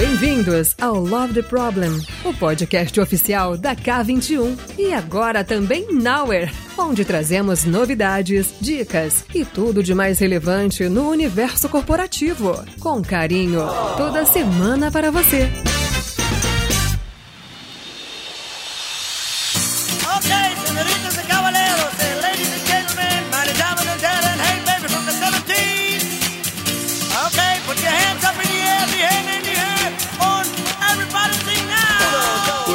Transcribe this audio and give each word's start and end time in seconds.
bem-vindos 0.00 0.74
ao 0.80 0.94
Love 0.94 1.34
the 1.34 1.42
Problem, 1.42 1.90
o 2.24 2.32
podcast 2.32 2.98
oficial 2.98 3.58
da 3.58 3.76
K21 3.76 4.56
e 4.78 4.94
agora 4.94 5.44
também 5.44 5.92
Nowhere, 5.92 6.50
onde 6.78 7.04
trazemos 7.04 7.66
novidades, 7.66 8.54
dicas 8.58 9.26
e 9.34 9.44
tudo 9.44 9.82
de 9.82 9.94
mais 9.94 10.18
relevante 10.18 10.88
no 10.88 11.10
universo 11.10 11.68
corporativo, 11.68 12.64
com 12.80 13.02
carinho, 13.02 13.60
toda 13.98 14.24
semana 14.24 14.90
para 14.90 15.10
você. 15.10 15.50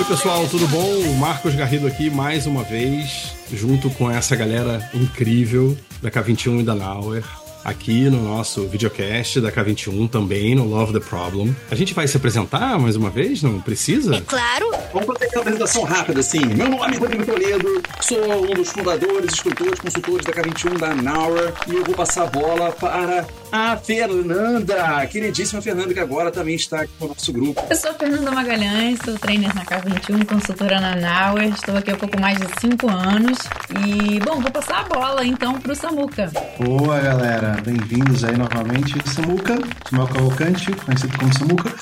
Oi 0.05 0.11
pessoal, 0.11 0.47
tudo 0.47 0.67
bom? 0.67 0.99
O 0.99 1.15
Marcos 1.15 1.55
Garrido 1.55 1.87
aqui 1.87 2.11
mais 2.11 2.45
uma 2.45 2.61
vez, 2.61 3.33
junto 3.51 3.89
com 3.89 4.09
essa 4.09 4.35
galera 4.35 4.87
incrível 4.93 5.75
da 5.99 6.11
K21 6.11 6.59
e 6.59 6.63
da 6.63 6.75
Nauer, 6.75 7.23
aqui 7.63 8.07
no 8.07 8.21
nosso 8.21 8.67
videocast 8.67 9.41
da 9.41 9.51
K21 9.51 10.07
também, 10.07 10.53
no 10.53 10.63
Love 10.63 10.93
the 10.93 10.99
Problem. 10.99 11.55
A 11.71 11.75
gente 11.75 11.95
vai 11.95 12.07
se 12.07 12.15
apresentar 12.17 12.77
mais 12.77 12.95
uma 12.95 13.09
vez? 13.09 13.41
Não 13.41 13.59
precisa? 13.59 14.21
Claro, 14.21 14.69
Vamos 14.95 15.07
fazer 15.07 15.25
aquela 15.25 15.41
apresentação 15.41 15.83
rápida, 15.83 16.19
assim. 16.21 16.39
Meu 16.39 16.69
nome 16.69 16.95
é 16.95 16.97
Rodrigo 16.97 17.25
Toledo, 17.25 17.81
sou 17.99 18.49
um 18.49 18.53
dos 18.53 18.69
fundadores, 18.69 19.33
instrutores, 19.33 19.77
consultores 19.77 20.25
da 20.25 20.31
K21 20.31 20.77
da 20.77 20.95
Nauer 20.95 21.51
e 21.67 21.75
eu 21.75 21.83
vou 21.83 21.95
passar 21.95 22.23
a 22.23 22.27
bola 22.27 22.71
para 22.71 23.25
a 23.51 23.77
Fernanda, 23.77 25.05
queridíssima 25.07 25.61
Fernanda, 25.61 25.93
que 25.93 25.99
agora 25.99 26.31
também 26.31 26.55
está 26.55 26.81
aqui 26.81 26.93
no 26.99 27.09
nosso 27.09 27.31
grupo. 27.31 27.63
Eu 27.69 27.75
sou 27.75 27.93
Fernanda 27.93 28.31
Magalhães, 28.31 28.99
sou 29.03 29.17
trainer 29.17 29.53
na 29.55 29.65
K21, 29.65 30.25
consultora 30.25 30.79
na 30.79 30.95
Nauer, 30.95 31.49
estou 31.49 31.77
aqui 31.77 31.91
há 31.91 31.97
pouco 31.97 32.19
mais 32.19 32.37
de 32.37 32.47
5 32.59 32.89
anos 32.89 33.37
e, 33.85 34.19
bom, 34.19 34.39
vou 34.39 34.51
passar 34.51 34.79
a 34.79 34.83
bola 34.83 35.25
então 35.25 35.59
para 35.59 35.71
o 35.71 35.75
Samuca. 35.75 36.31
Boa, 36.59 36.99
galera. 36.99 37.57
Bem-vindos 37.63 38.23
aí 38.23 38.37
novamente. 38.37 38.93
Samuca, 39.09 39.57
Samuel 39.89 40.07
Cavalcante, 40.07 40.71
conhecido 40.71 41.17
como 41.17 41.33
Samuca. 41.37 41.73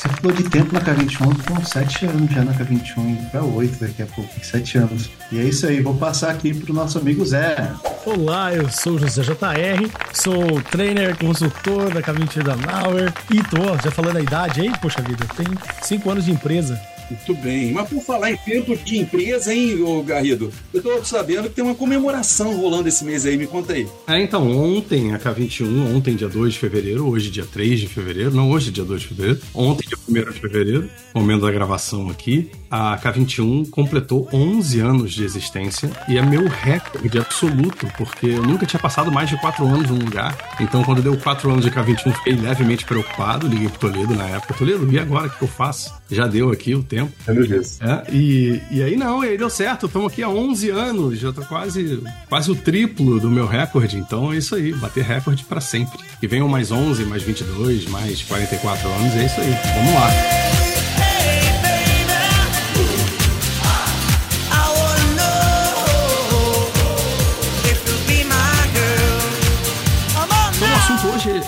Você 0.00 0.08
falou 0.08 0.32
de 0.34 0.44
tempo 0.44 0.72
na 0.72 0.80
K21, 0.80 1.44
com 1.44 1.62
7 1.62 2.06
anos 2.06 2.32
já 2.32 2.42
na 2.42 2.54
K21, 2.54 3.30
para 3.30 3.42
8 3.44 3.80
daqui 3.80 4.02
a 4.02 4.06
pouco, 4.06 4.30
7 4.42 4.78
anos. 4.78 5.10
E 5.30 5.38
é 5.38 5.42
isso 5.42 5.66
aí, 5.66 5.82
vou 5.82 5.94
passar 5.94 6.30
aqui 6.30 6.54
pro 6.54 6.72
nosso 6.72 6.96
amigo 6.96 7.22
Zé. 7.26 7.70
Olá, 8.06 8.50
eu 8.50 8.66
sou 8.70 8.94
o 8.94 8.98
José 8.98 9.20
JR, 9.20 9.90
sou 10.14 10.62
trainer, 10.70 11.14
consultor 11.18 11.92
da 11.92 12.00
K20 12.00 12.42
da 12.42 12.56
Nauer 12.56 13.12
e 13.30 13.42
tô, 13.42 13.76
já 13.84 13.90
falando 13.90 14.16
a 14.16 14.22
idade 14.22 14.62
aí, 14.62 14.72
poxa 14.80 15.02
vida, 15.02 15.26
tem 15.36 15.46
5 15.82 16.10
anos 16.10 16.24
de 16.24 16.32
empresa. 16.32 16.80
Muito 17.10 17.34
bem. 17.42 17.72
Mas 17.72 17.88
por 17.88 18.02
falar 18.02 18.30
em 18.30 18.36
tempo 18.36 18.76
de 18.76 18.98
empresa, 18.98 19.52
hein, 19.52 19.82
ô 19.82 20.02
Garrido? 20.02 20.52
Eu 20.72 20.82
tô 20.82 21.04
sabendo 21.04 21.48
que 21.48 21.56
tem 21.56 21.64
uma 21.64 21.74
comemoração 21.74 22.56
rolando 22.56 22.88
esse 22.88 23.04
mês 23.04 23.26
aí, 23.26 23.36
me 23.36 23.46
conta 23.46 23.72
aí. 23.72 23.86
É, 24.06 24.20
então, 24.22 24.50
ontem, 24.50 25.12
a 25.12 25.18
K21, 25.18 25.94
ontem, 25.94 26.14
dia 26.14 26.28
2 26.28 26.52
de 26.52 26.58
fevereiro, 26.58 27.08
hoje, 27.08 27.30
dia 27.30 27.44
3 27.44 27.80
de 27.80 27.88
fevereiro, 27.88 28.30
não, 28.30 28.50
hoje, 28.50 28.70
dia 28.70 28.84
2 28.84 29.00
de 29.00 29.08
fevereiro, 29.08 29.40
ontem, 29.54 29.86
dia 29.88 30.24
1 30.24 30.32
de 30.32 30.40
fevereiro, 30.40 30.90
momento 31.14 31.42
da 31.42 31.50
gravação 31.50 32.08
aqui, 32.08 32.50
a 32.70 32.96
K21 32.98 33.68
completou 33.70 34.28
11 34.32 34.80
anos 34.80 35.12
de 35.12 35.24
existência 35.24 35.90
e 36.08 36.16
é 36.16 36.22
meu 36.22 36.46
recorde 36.48 37.18
absoluto, 37.18 37.86
porque 37.96 38.26
eu 38.26 38.42
nunca 38.42 38.64
tinha 38.64 38.80
passado 38.80 39.10
mais 39.10 39.28
de 39.28 39.36
4 39.40 39.66
anos 39.66 39.90
num 39.90 39.98
lugar. 39.98 40.36
Então, 40.60 40.84
quando 40.84 41.02
deu 41.02 41.16
4 41.16 41.50
anos 41.50 41.64
de 41.64 41.70
K21, 41.70 42.14
fiquei 42.14 42.34
levemente 42.34 42.84
preocupado, 42.84 43.48
liguei 43.48 43.68
pro 43.68 43.90
Toledo 43.90 44.14
na 44.14 44.26
época. 44.26 44.54
Toledo, 44.54 44.90
e 44.92 44.98
agora 44.98 45.26
o 45.26 45.30
que 45.30 45.42
eu 45.42 45.48
faço? 45.48 45.92
Já 46.10 46.26
deu 46.26 46.50
aqui 46.50 46.74
o 46.74 46.82
tempo. 46.82 47.12
Lembro 47.26 47.46
disso. 47.46 47.82
É, 47.82 48.04
e, 48.12 48.60
e 48.70 48.82
aí 48.82 48.96
não, 48.96 49.24
e 49.24 49.30
aí 49.30 49.38
deu 49.38 49.50
certo. 49.50 49.86
Estamos 49.86 50.12
aqui 50.12 50.22
há 50.22 50.28
11 50.28 50.70
anos, 50.70 51.18
já 51.18 51.32
tô 51.32 51.42
quase, 51.42 52.02
quase 52.28 52.50
o 52.50 52.54
triplo 52.54 53.18
do 53.18 53.30
meu 53.30 53.46
recorde. 53.46 53.96
Então 53.96 54.32
é 54.32 54.36
isso 54.36 54.54
aí, 54.54 54.72
bater 54.72 55.04
recorde 55.04 55.44
para 55.44 55.60
sempre. 55.60 55.98
E 56.22 56.26
venham 56.26 56.48
mais 56.48 56.70
11, 56.70 57.04
mais 57.04 57.22
22, 57.22 57.86
mais 57.86 58.22
44 58.22 58.88
anos, 58.88 59.14
é 59.14 59.26
isso 59.26 59.40
aí. 59.40 59.56
Vamos 59.74 59.94
lá. 59.94 60.39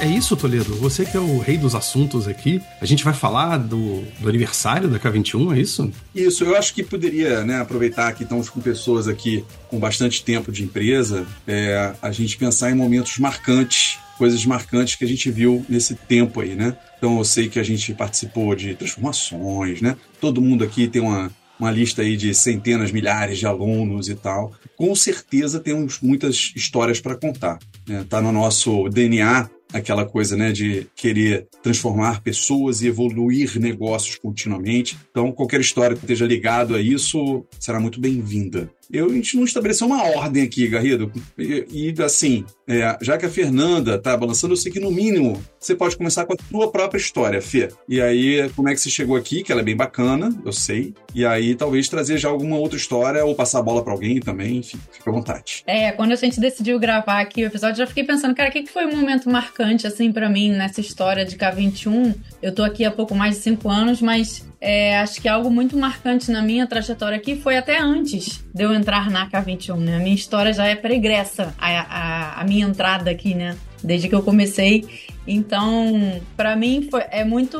É 0.02 0.08
isso, 0.08 0.36
Toledo. 0.36 0.74
Você 0.74 1.04
que 1.04 1.16
é 1.16 1.20
o 1.20 1.38
rei 1.38 1.56
dos 1.56 1.76
assuntos 1.76 2.26
aqui. 2.26 2.60
A 2.80 2.84
gente 2.84 3.04
vai 3.04 3.14
falar 3.14 3.56
do, 3.56 4.02
do 4.18 4.28
aniversário 4.28 4.88
da 4.88 4.98
K21, 4.98 5.56
é 5.56 5.60
isso? 5.60 5.92
Isso, 6.12 6.42
eu 6.42 6.56
acho 6.56 6.74
que 6.74 6.82
poderia 6.82 7.44
né, 7.44 7.60
aproveitar 7.60 8.12
que 8.12 8.24
estamos 8.24 8.50
com 8.50 8.60
pessoas 8.60 9.06
aqui 9.06 9.44
com 9.68 9.78
bastante 9.78 10.24
tempo 10.24 10.50
de 10.50 10.64
empresa, 10.64 11.24
é, 11.46 11.94
a 12.02 12.10
gente 12.10 12.36
pensar 12.36 12.72
em 12.72 12.74
momentos 12.74 13.16
marcantes, 13.18 13.96
coisas 14.18 14.44
marcantes 14.44 14.96
que 14.96 15.04
a 15.04 15.08
gente 15.08 15.30
viu 15.30 15.64
nesse 15.68 15.94
tempo 15.94 16.40
aí, 16.40 16.56
né? 16.56 16.76
Então 16.98 17.18
eu 17.18 17.24
sei 17.24 17.48
que 17.48 17.60
a 17.60 17.62
gente 17.62 17.94
participou 17.94 18.56
de 18.56 18.74
transformações, 18.74 19.80
né? 19.80 19.96
Todo 20.20 20.42
mundo 20.42 20.64
aqui 20.64 20.88
tem 20.88 21.00
uma, 21.00 21.30
uma 21.60 21.70
lista 21.70 22.02
aí 22.02 22.16
de 22.16 22.34
centenas, 22.34 22.90
milhares 22.90 23.38
de 23.38 23.46
alunos 23.46 24.08
e 24.08 24.16
tal. 24.16 24.52
Com 24.76 24.94
certeza 24.96 25.60
temos 25.60 26.00
muitas 26.00 26.52
histórias 26.56 27.00
para 27.00 27.14
contar. 27.14 27.60
Né? 27.86 28.04
Tá 28.08 28.20
no 28.20 28.32
nosso 28.32 28.88
DNA 28.88 29.48
aquela 29.72 30.04
coisa, 30.04 30.36
né, 30.36 30.52
de 30.52 30.86
querer 30.94 31.46
transformar 31.62 32.22
pessoas 32.22 32.82
e 32.82 32.88
evoluir 32.88 33.58
negócios 33.58 34.16
continuamente. 34.16 34.96
Então, 35.10 35.32
qualquer 35.32 35.60
história 35.60 35.96
que 35.96 36.02
esteja 36.02 36.26
ligado 36.26 36.74
a 36.74 36.80
isso 36.80 37.44
será 37.58 37.80
muito 37.80 38.00
bem-vinda. 38.00 38.70
Eu, 38.92 39.06
a 39.06 39.14
gente 39.14 39.36
não 39.36 39.44
estabeleceu 39.44 39.86
uma 39.86 40.04
ordem 40.04 40.42
aqui, 40.42 40.68
Garrido. 40.68 41.10
E, 41.38 41.94
e, 41.98 42.02
assim, 42.02 42.44
é, 42.68 42.98
já 43.00 43.16
que 43.16 43.24
a 43.24 43.30
Fernanda 43.30 43.98
tá 43.98 44.14
balançando, 44.14 44.52
eu 44.52 44.56
sei 44.56 44.70
que 44.70 44.78
no 44.78 44.90
mínimo 44.90 45.42
você 45.58 45.74
pode 45.74 45.96
começar 45.96 46.26
com 46.26 46.34
a 46.34 46.36
tua 46.36 46.70
própria 46.70 46.98
história, 46.98 47.40
Fê. 47.40 47.70
E 47.88 48.02
aí, 48.02 48.50
como 48.54 48.68
é 48.68 48.74
que 48.74 48.80
você 48.80 48.90
chegou 48.90 49.16
aqui, 49.16 49.42
que 49.42 49.50
ela 49.50 49.62
é 49.62 49.64
bem 49.64 49.74
bacana, 49.74 50.30
eu 50.44 50.52
sei. 50.52 50.92
E 51.14 51.24
aí, 51.24 51.54
talvez 51.54 51.88
trazer 51.88 52.18
já 52.18 52.28
alguma 52.28 52.56
outra 52.56 52.76
história 52.76 53.24
ou 53.24 53.34
passar 53.34 53.60
a 53.60 53.62
bola 53.62 53.82
para 53.82 53.94
alguém 53.94 54.20
também, 54.20 54.58
enfim, 54.58 54.78
fica 54.90 55.08
à 55.08 55.12
vontade. 55.12 55.62
É, 55.66 55.90
quando 55.92 56.12
a 56.12 56.16
gente 56.16 56.38
decidiu 56.38 56.78
gravar 56.78 57.20
aqui 57.20 57.44
o 57.44 57.46
episódio, 57.46 57.78
já 57.78 57.86
fiquei 57.86 58.04
pensando, 58.04 58.34
cara, 58.34 58.50
o 58.50 58.52
que 58.52 58.66
foi 58.66 58.84
um 58.84 58.94
momento 58.94 59.30
marcante, 59.30 59.86
assim, 59.86 60.12
pra 60.12 60.28
mim, 60.28 60.50
nessa 60.50 60.82
história 60.82 61.24
de 61.24 61.36
K21? 61.36 62.14
Eu 62.42 62.54
tô 62.54 62.62
aqui 62.62 62.84
há 62.84 62.90
pouco 62.90 63.14
mais 63.14 63.36
de 63.36 63.42
cinco 63.42 63.70
anos, 63.70 64.02
mas 64.02 64.44
é, 64.64 64.96
acho 65.00 65.20
que 65.20 65.28
algo 65.28 65.50
muito 65.50 65.76
marcante 65.76 66.30
na 66.30 66.40
minha 66.40 66.68
trajetória 66.68 67.18
aqui 67.18 67.34
foi 67.34 67.56
até 67.56 67.80
antes 67.80 68.44
de 68.54 68.62
eu 68.62 68.72
entrar 68.72 69.10
na 69.10 69.28
K21, 69.28 69.76
né? 69.76 69.96
A 69.96 69.98
minha 69.98 70.14
história 70.14 70.52
já 70.52 70.64
é 70.64 70.76
pregressa, 70.76 71.52
a, 71.58 71.80
a, 71.80 72.40
a 72.40 72.44
minha 72.44 72.64
entrada 72.64 73.10
aqui, 73.10 73.34
né? 73.34 73.56
Desde 73.82 74.08
que 74.08 74.14
eu 74.14 74.22
comecei. 74.22 74.86
Então, 75.26 76.22
pra 76.36 76.54
mim, 76.54 76.86
foi, 76.88 77.02
é 77.10 77.24
muito, 77.24 77.58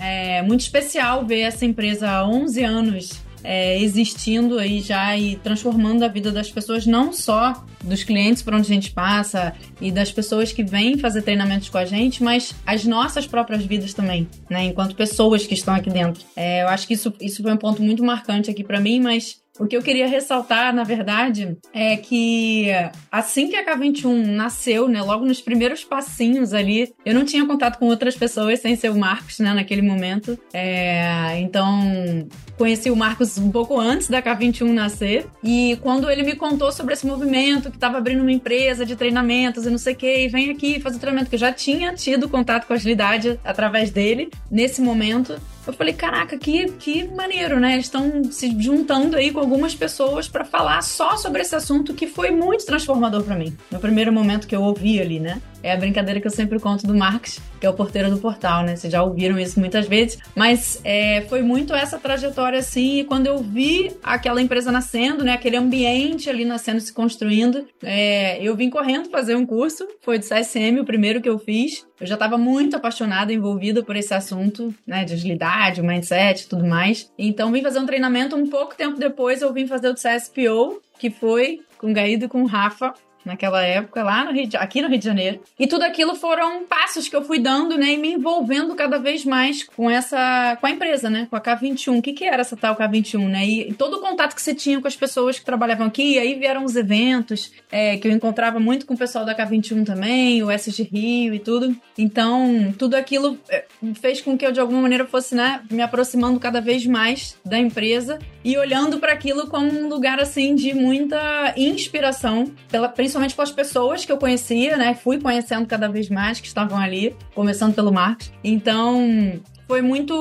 é 0.00 0.42
muito 0.42 0.62
especial 0.62 1.24
ver 1.24 1.42
essa 1.42 1.64
empresa 1.64 2.10
há 2.10 2.28
11 2.28 2.64
anos 2.64 3.25
é, 3.46 3.80
existindo 3.80 4.58
aí 4.58 4.80
já 4.80 5.16
e 5.16 5.36
transformando 5.36 6.02
a 6.02 6.08
vida 6.08 6.32
das 6.32 6.50
pessoas, 6.50 6.84
não 6.84 7.12
só 7.12 7.64
dos 7.84 8.02
clientes 8.02 8.42
por 8.42 8.52
onde 8.52 8.70
a 8.70 8.74
gente 8.74 8.90
passa 8.90 9.54
e 9.80 9.92
das 9.92 10.10
pessoas 10.10 10.50
que 10.52 10.64
vêm 10.64 10.98
fazer 10.98 11.22
treinamentos 11.22 11.68
com 11.68 11.78
a 11.78 11.84
gente, 11.84 12.24
mas 12.24 12.52
as 12.66 12.84
nossas 12.84 13.24
próprias 13.24 13.64
vidas 13.64 13.94
também, 13.94 14.28
né? 14.50 14.64
Enquanto 14.64 14.96
pessoas 14.96 15.46
que 15.46 15.54
estão 15.54 15.74
aqui 15.74 15.90
dentro. 15.90 16.24
É, 16.34 16.62
eu 16.64 16.68
acho 16.68 16.88
que 16.88 16.94
isso, 16.94 17.14
isso 17.20 17.40
foi 17.40 17.52
um 17.52 17.56
ponto 17.56 17.80
muito 17.80 18.02
marcante 18.04 18.50
aqui 18.50 18.64
para 18.64 18.80
mim, 18.80 18.98
mas 18.98 19.36
o 19.58 19.66
que 19.66 19.76
eu 19.76 19.82
queria 19.82 20.06
ressaltar, 20.06 20.74
na 20.74 20.84
verdade, 20.84 21.56
é 21.72 21.96
que 21.96 22.66
assim 23.10 23.48
que 23.48 23.56
a 23.56 23.64
K21 23.64 24.26
nasceu, 24.26 24.88
né, 24.88 25.02
logo 25.02 25.24
nos 25.24 25.40
primeiros 25.40 25.84
passinhos 25.84 26.52
ali, 26.52 26.92
eu 27.04 27.14
não 27.14 27.24
tinha 27.24 27.46
contato 27.46 27.78
com 27.78 27.86
outras 27.86 28.16
pessoas 28.16 28.60
sem 28.60 28.76
ser 28.76 28.90
o 28.90 28.96
Marcos, 28.96 29.38
né, 29.38 29.52
naquele 29.52 29.82
momento. 29.82 30.38
É, 30.52 31.38
então, 31.40 32.28
conheci 32.56 32.90
o 32.90 32.96
Marcos 32.96 33.38
um 33.38 33.50
pouco 33.50 33.78
antes 33.78 34.08
da 34.08 34.22
K21 34.22 34.72
nascer. 34.72 35.26
E 35.42 35.78
quando 35.82 36.10
ele 36.10 36.22
me 36.22 36.34
contou 36.34 36.70
sobre 36.72 36.94
esse 36.94 37.06
movimento, 37.06 37.70
que 37.70 37.76
estava 37.76 37.98
abrindo 37.98 38.20
uma 38.20 38.32
empresa 38.32 38.84
de 38.84 38.96
treinamentos 38.96 39.66
e 39.66 39.70
não 39.70 39.78
sei 39.78 39.94
o 39.94 39.96
que, 39.96 40.24
e 40.24 40.28
vem 40.28 40.50
aqui 40.50 40.80
fazer 40.80 40.98
treinamento, 40.98 41.30
que 41.30 41.36
eu 41.36 41.40
já 41.40 41.52
tinha 41.52 41.94
tido 41.94 42.28
contato 42.28 42.66
com 42.66 42.72
a 42.72 42.76
agilidade 42.76 43.38
através 43.44 43.90
dele, 43.90 44.30
nesse 44.50 44.80
momento. 44.80 45.40
Eu 45.66 45.72
falei, 45.72 45.92
caraca, 45.92 46.38
que, 46.38 46.70
que 46.72 47.08
maneiro, 47.08 47.58
né? 47.58 47.78
Estão 47.78 48.22
se 48.30 48.54
juntando 48.60 49.16
aí 49.16 49.32
com 49.32 49.40
algumas 49.40 49.74
pessoas 49.74 50.28
para 50.28 50.44
falar 50.44 50.80
só 50.82 51.16
sobre 51.16 51.42
esse 51.42 51.56
assunto 51.56 51.92
que 51.92 52.06
foi 52.06 52.30
muito 52.30 52.64
transformador 52.64 53.24
para 53.24 53.34
mim. 53.34 53.56
No 53.70 53.80
primeiro 53.80 54.12
momento 54.12 54.46
que 54.46 54.54
eu 54.54 54.62
ouvi 54.62 55.00
ali, 55.00 55.18
né? 55.18 55.42
É 55.66 55.72
a 55.72 55.76
brincadeira 55.76 56.20
que 56.20 56.26
eu 56.28 56.30
sempre 56.30 56.60
conto 56.60 56.86
do 56.86 56.94
Marcos, 56.94 57.40
que 57.58 57.66
é 57.66 57.68
o 57.68 57.74
porteiro 57.74 58.08
do 58.08 58.18
portal, 58.18 58.62
né? 58.62 58.76
Vocês 58.76 58.92
já 58.92 59.02
ouviram 59.02 59.36
isso 59.36 59.58
muitas 59.58 59.88
vezes. 59.88 60.16
Mas 60.32 60.80
é, 60.84 61.22
foi 61.22 61.42
muito 61.42 61.74
essa 61.74 61.98
trajetória 61.98 62.60
assim. 62.60 63.00
E 63.00 63.04
quando 63.04 63.26
eu 63.26 63.38
vi 63.38 63.90
aquela 64.00 64.40
empresa 64.40 64.70
nascendo, 64.70 65.24
né? 65.24 65.32
Aquele 65.32 65.56
ambiente 65.56 66.30
ali 66.30 66.44
nascendo, 66.44 66.78
se 66.80 66.92
construindo, 66.92 67.66
é, 67.82 68.40
eu 68.40 68.54
vim 68.54 68.70
correndo 68.70 69.10
fazer 69.10 69.34
um 69.34 69.44
curso. 69.44 69.84
Foi 70.02 70.20
do 70.20 70.24
CSM, 70.24 70.78
o 70.78 70.84
primeiro 70.84 71.20
que 71.20 71.28
eu 71.28 71.36
fiz. 71.36 71.84
Eu 72.00 72.06
já 72.06 72.14
estava 72.14 72.38
muito 72.38 72.76
apaixonada, 72.76 73.32
envolvida 73.32 73.82
por 73.82 73.96
esse 73.96 74.14
assunto, 74.14 74.72
né? 74.86 75.04
De 75.04 75.14
agilidade, 75.14 75.82
mindset 75.82 76.44
e 76.44 76.48
tudo 76.48 76.64
mais. 76.64 77.10
Então 77.18 77.50
vim 77.50 77.60
fazer 77.60 77.80
um 77.80 77.86
treinamento. 77.86 78.36
Um 78.36 78.48
pouco 78.48 78.76
tempo 78.76 79.00
depois 79.00 79.42
eu 79.42 79.52
vim 79.52 79.66
fazer 79.66 79.88
o 79.88 79.94
CSPO, 79.94 80.80
que 80.96 81.10
foi 81.10 81.58
com 81.76 81.90
o 81.90 81.92
Gaído 81.92 82.26
e 82.26 82.28
com 82.28 82.44
o 82.44 82.46
Rafa 82.46 82.94
naquela 83.26 83.62
época, 83.62 84.02
lá 84.02 84.24
no 84.24 84.32
Rio 84.32 84.46
de, 84.46 84.56
aqui 84.56 84.80
no 84.80 84.88
Rio 84.88 84.98
de 84.98 85.04
Janeiro. 85.04 85.40
E 85.58 85.66
tudo 85.66 85.82
aquilo 85.82 86.14
foram 86.14 86.64
passos 86.64 87.08
que 87.08 87.16
eu 87.16 87.24
fui 87.24 87.40
dando, 87.40 87.76
né, 87.76 87.92
e 87.92 87.98
me 87.98 88.12
envolvendo 88.12 88.74
cada 88.74 88.98
vez 88.98 89.24
mais 89.24 89.64
com 89.64 89.90
essa, 89.90 90.56
com 90.60 90.66
a 90.66 90.70
empresa, 90.70 91.10
né, 91.10 91.26
com 91.28 91.36
a 91.36 91.40
K21. 91.40 91.98
O 91.98 92.02
que 92.02 92.12
que 92.12 92.24
era 92.24 92.40
essa 92.40 92.56
tal 92.56 92.76
K21, 92.76 93.28
né? 93.28 93.46
E, 93.46 93.74
todo 93.74 93.94
o 93.94 94.00
contato 94.00 94.34
que 94.34 94.40
você 94.40 94.54
tinha 94.54 94.80
com 94.80 94.86
as 94.86 94.96
pessoas 94.96 95.38
que 95.38 95.44
trabalhavam 95.44 95.86
aqui, 95.86 96.14
e 96.14 96.18
aí 96.18 96.34
vieram 96.34 96.64
os 96.64 96.76
eventos, 96.76 97.52
é, 97.70 97.96
que 97.96 98.06
eu 98.06 98.12
encontrava 98.12 98.60
muito 98.60 98.86
com 98.86 98.94
o 98.94 98.98
pessoal 98.98 99.24
da 99.24 99.34
K21 99.34 99.84
também, 99.84 100.42
o 100.42 100.50
SG 100.50 100.84
Rio 100.84 101.34
e 101.34 101.38
tudo. 101.40 101.76
Então, 101.98 102.72
tudo 102.78 102.94
aquilo 102.94 103.38
é, 103.48 103.64
fez 103.94 104.20
com 104.20 104.38
que 104.38 104.46
eu 104.46 104.52
de 104.52 104.60
alguma 104.60 104.82
maneira 104.82 105.04
fosse, 105.04 105.34
né, 105.34 105.60
me 105.70 105.82
aproximando 105.82 106.38
cada 106.38 106.60
vez 106.60 106.86
mais 106.86 107.36
da 107.44 107.58
empresa 107.58 108.18
e 108.44 108.56
olhando 108.56 108.98
para 108.98 109.12
aquilo 109.12 109.48
como 109.48 109.68
um 109.68 109.88
lugar 109.88 110.20
assim 110.20 110.54
de 110.54 110.72
muita 110.72 111.52
inspiração, 111.56 112.52
pela, 112.70 112.88
principalmente 112.88 113.15
pelas 113.34 113.50
pessoas 113.50 114.04
que 114.04 114.12
eu 114.12 114.18
conhecia, 114.18 114.76
né? 114.76 114.94
Fui 114.94 115.20
conhecendo 115.20 115.66
cada 115.66 115.88
vez 115.88 116.08
mais 116.08 116.40
que 116.40 116.46
estavam 116.46 116.78
ali, 116.78 117.14
começando 117.34 117.74
pelo 117.74 117.92
Marcos. 117.92 118.32
Então, 118.42 119.40
foi 119.66 119.82
muito 119.82 120.14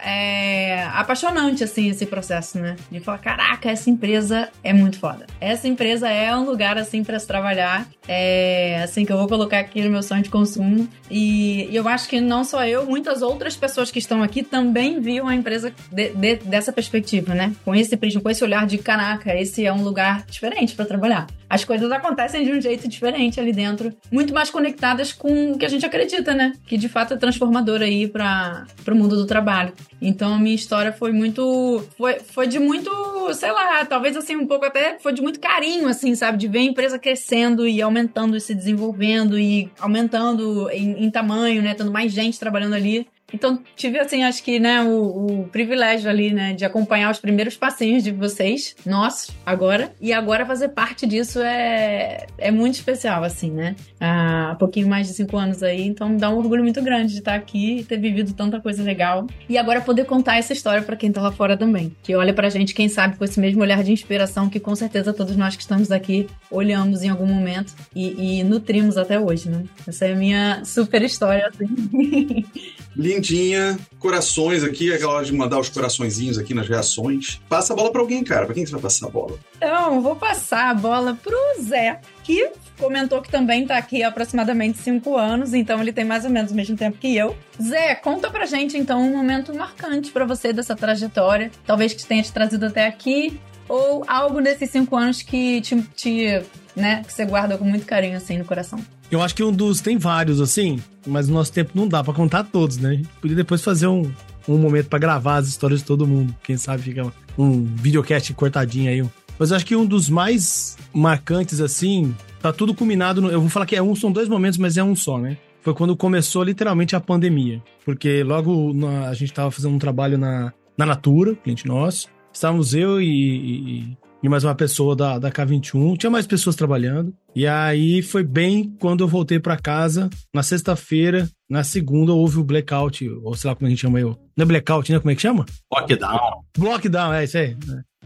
é, 0.00 0.84
apaixonante, 0.92 1.62
assim, 1.62 1.88
esse 1.88 2.06
processo, 2.06 2.58
né? 2.58 2.76
De 2.90 3.00
falar, 3.00 3.18
caraca, 3.18 3.70
essa 3.70 3.88
empresa 3.88 4.48
é 4.62 4.72
muito 4.72 4.98
foda. 4.98 5.26
Essa 5.40 5.68
empresa 5.68 6.08
é 6.08 6.34
um 6.36 6.44
lugar, 6.44 6.76
assim, 6.76 7.04
para 7.04 7.18
se 7.18 7.26
trabalhar. 7.26 7.86
É, 8.06 8.82
assim, 8.82 9.04
que 9.04 9.12
eu 9.12 9.16
vou 9.16 9.28
colocar 9.28 9.58
aqui 9.60 9.80
no 9.82 9.90
meu 9.90 10.02
sonho 10.02 10.22
de 10.22 10.28
consumo. 10.28 10.88
E, 11.10 11.68
e, 11.70 11.76
eu 11.76 11.86
acho 11.88 12.08
que 12.08 12.20
não 12.20 12.44
só 12.44 12.66
eu, 12.66 12.84
muitas 12.84 13.22
outras 13.22 13.56
pessoas 13.56 13.90
que 13.90 13.98
estão 13.98 14.22
aqui 14.22 14.42
também 14.42 15.00
viam 15.00 15.28
a 15.28 15.34
empresa 15.34 15.72
de, 15.90 16.10
de, 16.10 16.36
dessa 16.36 16.72
perspectiva, 16.72 17.32
né? 17.34 17.54
Com 17.64 17.74
esse 17.74 17.96
prisma, 17.96 18.20
com 18.20 18.30
esse 18.30 18.42
olhar 18.42 18.66
de, 18.66 18.78
caraca, 18.78 19.34
esse 19.34 19.64
é 19.64 19.72
um 19.72 19.82
lugar 19.82 20.24
diferente 20.26 20.74
para 20.74 20.84
trabalhar. 20.84 21.26
As 21.48 21.64
coisas 21.64 21.90
acontecem 21.92 22.44
de 22.44 22.52
um 22.52 22.60
jeito 22.60 22.88
diferente 22.88 23.38
ali 23.38 23.52
dentro, 23.52 23.94
muito 24.10 24.34
mais 24.34 24.50
conectadas 24.50 25.12
com 25.12 25.52
o 25.52 25.58
que 25.58 25.64
a 25.64 25.68
gente 25.68 25.86
acredita, 25.86 26.34
né? 26.34 26.52
Que 26.66 26.76
de 26.76 26.88
fato 26.88 27.14
é 27.14 27.16
transformador 27.16 27.80
aí 27.80 28.08
para 28.08 28.63
o 28.86 28.94
mundo 28.94 29.16
do 29.16 29.26
trabalho. 29.26 29.72
Então 30.00 30.34
a 30.34 30.38
minha 30.38 30.54
história 30.54 30.92
foi 30.92 31.12
muito. 31.12 31.84
Foi, 31.96 32.20
foi 32.20 32.46
de 32.46 32.58
muito, 32.58 32.90
sei 33.34 33.52
lá, 33.52 33.84
talvez 33.86 34.16
assim, 34.16 34.36
um 34.36 34.46
pouco 34.46 34.64
até. 34.64 34.98
Foi 34.98 35.12
de 35.12 35.22
muito 35.22 35.40
carinho, 35.40 35.88
assim, 35.88 36.14
sabe? 36.14 36.38
De 36.38 36.48
ver 36.48 36.58
a 36.58 36.62
empresa 36.62 36.98
crescendo 36.98 37.66
e 37.66 37.80
aumentando 37.80 38.36
e 38.36 38.40
se 38.40 38.54
desenvolvendo 38.54 39.38
e 39.38 39.70
aumentando 39.80 40.68
em, 40.70 41.04
em 41.04 41.10
tamanho, 41.10 41.62
né? 41.62 41.74
Tendo 41.74 41.90
mais 41.90 42.12
gente 42.12 42.38
trabalhando 42.38 42.74
ali. 42.74 43.06
Então, 43.34 43.58
tive, 43.74 43.98
assim, 43.98 44.22
acho 44.22 44.44
que, 44.44 44.60
né, 44.60 44.80
o, 44.84 45.42
o, 45.42 45.48
privilégio 45.48 46.08
ali, 46.08 46.32
né, 46.32 46.52
de 46.52 46.64
acompanhar 46.64 47.10
os 47.10 47.18
primeiros 47.18 47.56
passinhos 47.56 48.04
de 48.04 48.12
vocês, 48.12 48.76
nossos, 48.86 49.34
agora. 49.44 49.92
E 50.00 50.12
agora 50.12 50.46
fazer 50.46 50.68
parte 50.68 51.04
disso 51.04 51.40
é, 51.42 52.26
é 52.38 52.52
muito 52.52 52.74
especial, 52.74 53.24
assim, 53.24 53.50
né? 53.50 53.74
Há 53.98 54.54
pouquinho 54.56 54.88
mais 54.88 55.08
de 55.08 55.14
cinco 55.14 55.36
anos 55.36 55.64
aí, 55.64 55.84
então 55.84 56.16
dá 56.16 56.30
um 56.30 56.36
orgulho 56.36 56.62
muito 56.62 56.80
grande 56.80 57.12
de 57.12 57.18
estar 57.18 57.34
aqui 57.34 57.80
e 57.80 57.84
ter 57.84 57.98
vivido 57.98 58.32
tanta 58.34 58.60
coisa 58.60 58.84
legal. 58.84 59.26
E 59.48 59.58
agora 59.58 59.80
poder 59.80 60.04
contar 60.04 60.36
essa 60.36 60.52
história 60.52 60.82
para 60.82 60.94
quem 60.94 61.10
tá 61.10 61.20
lá 61.20 61.32
fora 61.32 61.56
também. 61.56 61.94
Que 62.04 62.14
olha 62.14 62.32
pra 62.32 62.48
gente, 62.48 62.72
quem 62.72 62.88
sabe, 62.88 63.16
com 63.16 63.24
esse 63.24 63.40
mesmo 63.40 63.62
olhar 63.62 63.82
de 63.82 63.90
inspiração 63.90 64.48
que 64.48 64.60
com 64.60 64.76
certeza 64.76 65.12
todos 65.12 65.36
nós 65.36 65.56
que 65.56 65.62
estamos 65.62 65.90
aqui 65.90 66.28
olhamos 66.48 67.02
em 67.02 67.08
algum 67.08 67.26
momento 67.26 67.74
e, 67.92 68.38
e 68.38 68.44
nutrimos 68.44 68.96
até 68.96 69.18
hoje, 69.18 69.50
né? 69.50 69.64
Essa 69.88 70.06
é 70.06 70.12
a 70.12 70.16
minha 70.16 70.64
super 70.64 71.02
história, 71.02 71.48
assim. 71.48 72.44
lindinha, 72.96 73.78
corações 73.98 74.62
aqui, 74.62 74.92
aquela 74.92 75.14
hora 75.14 75.24
de 75.24 75.32
mandar 75.32 75.58
os 75.58 75.68
coraçõezinhos 75.68 76.38
aqui 76.38 76.54
nas 76.54 76.68
reações. 76.68 77.40
Passa 77.48 77.72
a 77.72 77.76
bola 77.76 77.90
para 77.90 78.00
alguém, 78.00 78.22
cara. 78.22 78.46
Pra 78.46 78.54
quem 78.54 78.64
que 78.64 78.70
você 78.70 78.74
vai 78.74 78.82
passar 78.82 79.06
a 79.06 79.10
bola? 79.10 79.38
Então, 79.56 80.02
vou 80.02 80.16
passar 80.16 80.70
a 80.70 80.74
bola 80.74 81.18
pro 81.22 81.36
Zé, 81.62 82.00
que 82.22 82.50
comentou 82.78 83.22
que 83.22 83.30
também 83.30 83.66
tá 83.66 83.76
aqui 83.76 84.02
há 84.02 84.08
aproximadamente 84.08 84.78
cinco 84.78 85.16
anos, 85.16 85.54
então 85.54 85.80
ele 85.80 85.92
tem 85.92 86.04
mais 86.04 86.24
ou 86.24 86.30
menos 86.30 86.50
o 86.50 86.54
mesmo 86.54 86.76
tempo 86.76 86.98
que 86.98 87.16
eu. 87.16 87.36
Zé, 87.62 87.94
conta 87.94 88.30
pra 88.30 88.46
gente 88.46 88.76
então 88.76 89.00
um 89.00 89.16
momento 89.16 89.54
marcante 89.54 90.10
para 90.10 90.24
você 90.24 90.52
dessa 90.52 90.74
trajetória, 90.74 91.50
talvez 91.66 91.94
que 91.94 92.04
tenha 92.04 92.22
te 92.22 92.32
trazido 92.32 92.66
até 92.66 92.86
aqui, 92.86 93.38
ou 93.68 94.04
algo 94.06 94.40
nesses 94.40 94.70
cinco 94.70 94.96
anos 94.96 95.22
que 95.22 95.60
te, 95.60 95.80
te 95.94 96.42
né, 96.74 97.02
que 97.06 97.12
você 97.12 97.24
guarda 97.24 97.56
com 97.56 97.64
muito 97.64 97.86
carinho 97.86 98.16
assim 98.16 98.38
no 98.38 98.44
coração. 98.44 98.80
Eu 99.10 99.22
acho 99.22 99.34
que 99.34 99.44
um 99.44 99.52
dos. 99.52 99.80
Tem 99.80 99.96
vários, 99.96 100.40
assim, 100.40 100.82
mas 101.06 101.28
no 101.28 101.34
nosso 101.34 101.52
tempo 101.52 101.72
não 101.74 101.86
dá 101.86 102.02
para 102.02 102.12
contar 102.12 102.44
todos, 102.44 102.78
né? 102.78 102.90
A 102.90 102.94
gente 102.94 103.08
podia 103.20 103.36
depois 103.36 103.62
fazer 103.62 103.86
um, 103.86 104.10
um 104.48 104.58
momento 104.58 104.88
para 104.88 104.98
gravar 104.98 105.36
as 105.36 105.48
histórias 105.48 105.80
de 105.80 105.86
todo 105.86 106.06
mundo. 106.06 106.34
Quem 106.42 106.56
sabe 106.56 106.82
fica 106.82 107.12
um 107.38 107.64
videocast 107.64 108.32
cortadinho 108.34 108.90
aí. 108.90 109.10
Mas 109.38 109.50
eu 109.50 109.56
acho 109.56 109.66
que 109.66 109.76
um 109.76 109.84
dos 109.84 110.08
mais 110.08 110.76
marcantes, 110.92 111.60
assim, 111.60 112.14
tá 112.40 112.52
tudo 112.52 112.74
culminado. 112.74 113.20
No, 113.20 113.30
eu 113.30 113.40
vou 113.40 113.50
falar 113.50 113.66
que 113.66 113.76
é 113.76 113.82
um, 113.82 113.94
são 113.94 114.10
dois 114.10 114.28
momentos, 114.28 114.58
mas 114.58 114.76
é 114.76 114.82
um 114.82 114.94
só, 114.94 115.18
né? 115.18 115.36
Foi 115.62 115.74
quando 115.74 115.96
começou 115.96 116.42
literalmente 116.42 116.94
a 116.94 117.00
pandemia. 117.00 117.62
Porque 117.84 118.22
logo 118.22 118.72
na, 118.74 119.08
a 119.08 119.14
gente 119.14 119.32
tava 119.32 119.50
fazendo 119.50 119.74
um 119.74 119.78
trabalho 119.78 120.18
na, 120.18 120.52
na 120.76 120.86
Natura, 120.86 121.34
cliente 121.34 121.66
nosso. 121.66 122.08
Estávamos 122.32 122.74
eu 122.74 123.00
e, 123.00 123.06
e, 123.06 123.98
e 124.24 124.28
mais 124.28 124.42
uma 124.42 124.54
pessoa 124.54 124.96
da, 124.96 125.18
da 125.18 125.30
K21. 125.30 125.98
Tinha 125.98 126.08
mais 126.08 126.26
pessoas 126.26 126.56
trabalhando. 126.56 127.14
E 127.36 127.46
aí 127.46 128.00
foi 128.00 128.24
bem 128.24 128.74
quando 128.80 129.04
eu 129.04 129.08
voltei 129.08 129.38
para 129.38 129.54
casa, 129.58 130.08
na 130.32 130.42
sexta-feira, 130.42 131.28
na 131.46 131.62
segunda 131.62 132.14
houve 132.14 132.38
o 132.38 132.44
blackout, 132.44 133.06
ou 133.22 133.34
sei 133.34 133.50
lá 133.50 133.54
como 133.54 133.66
a 133.66 133.70
gente 133.70 133.82
chama 133.82 134.00
eu. 134.00 134.18
Não 134.34 134.44
é 134.44 134.46
blackout, 134.46 134.90
né? 134.90 134.98
Como 134.98 135.10
é 135.10 135.14
que 135.14 135.20
chama? 135.20 135.44
Lockdown. 135.70 136.42
Lockdown, 136.56 137.12
é 137.12 137.24
isso 137.24 137.36
aí. 137.36 137.54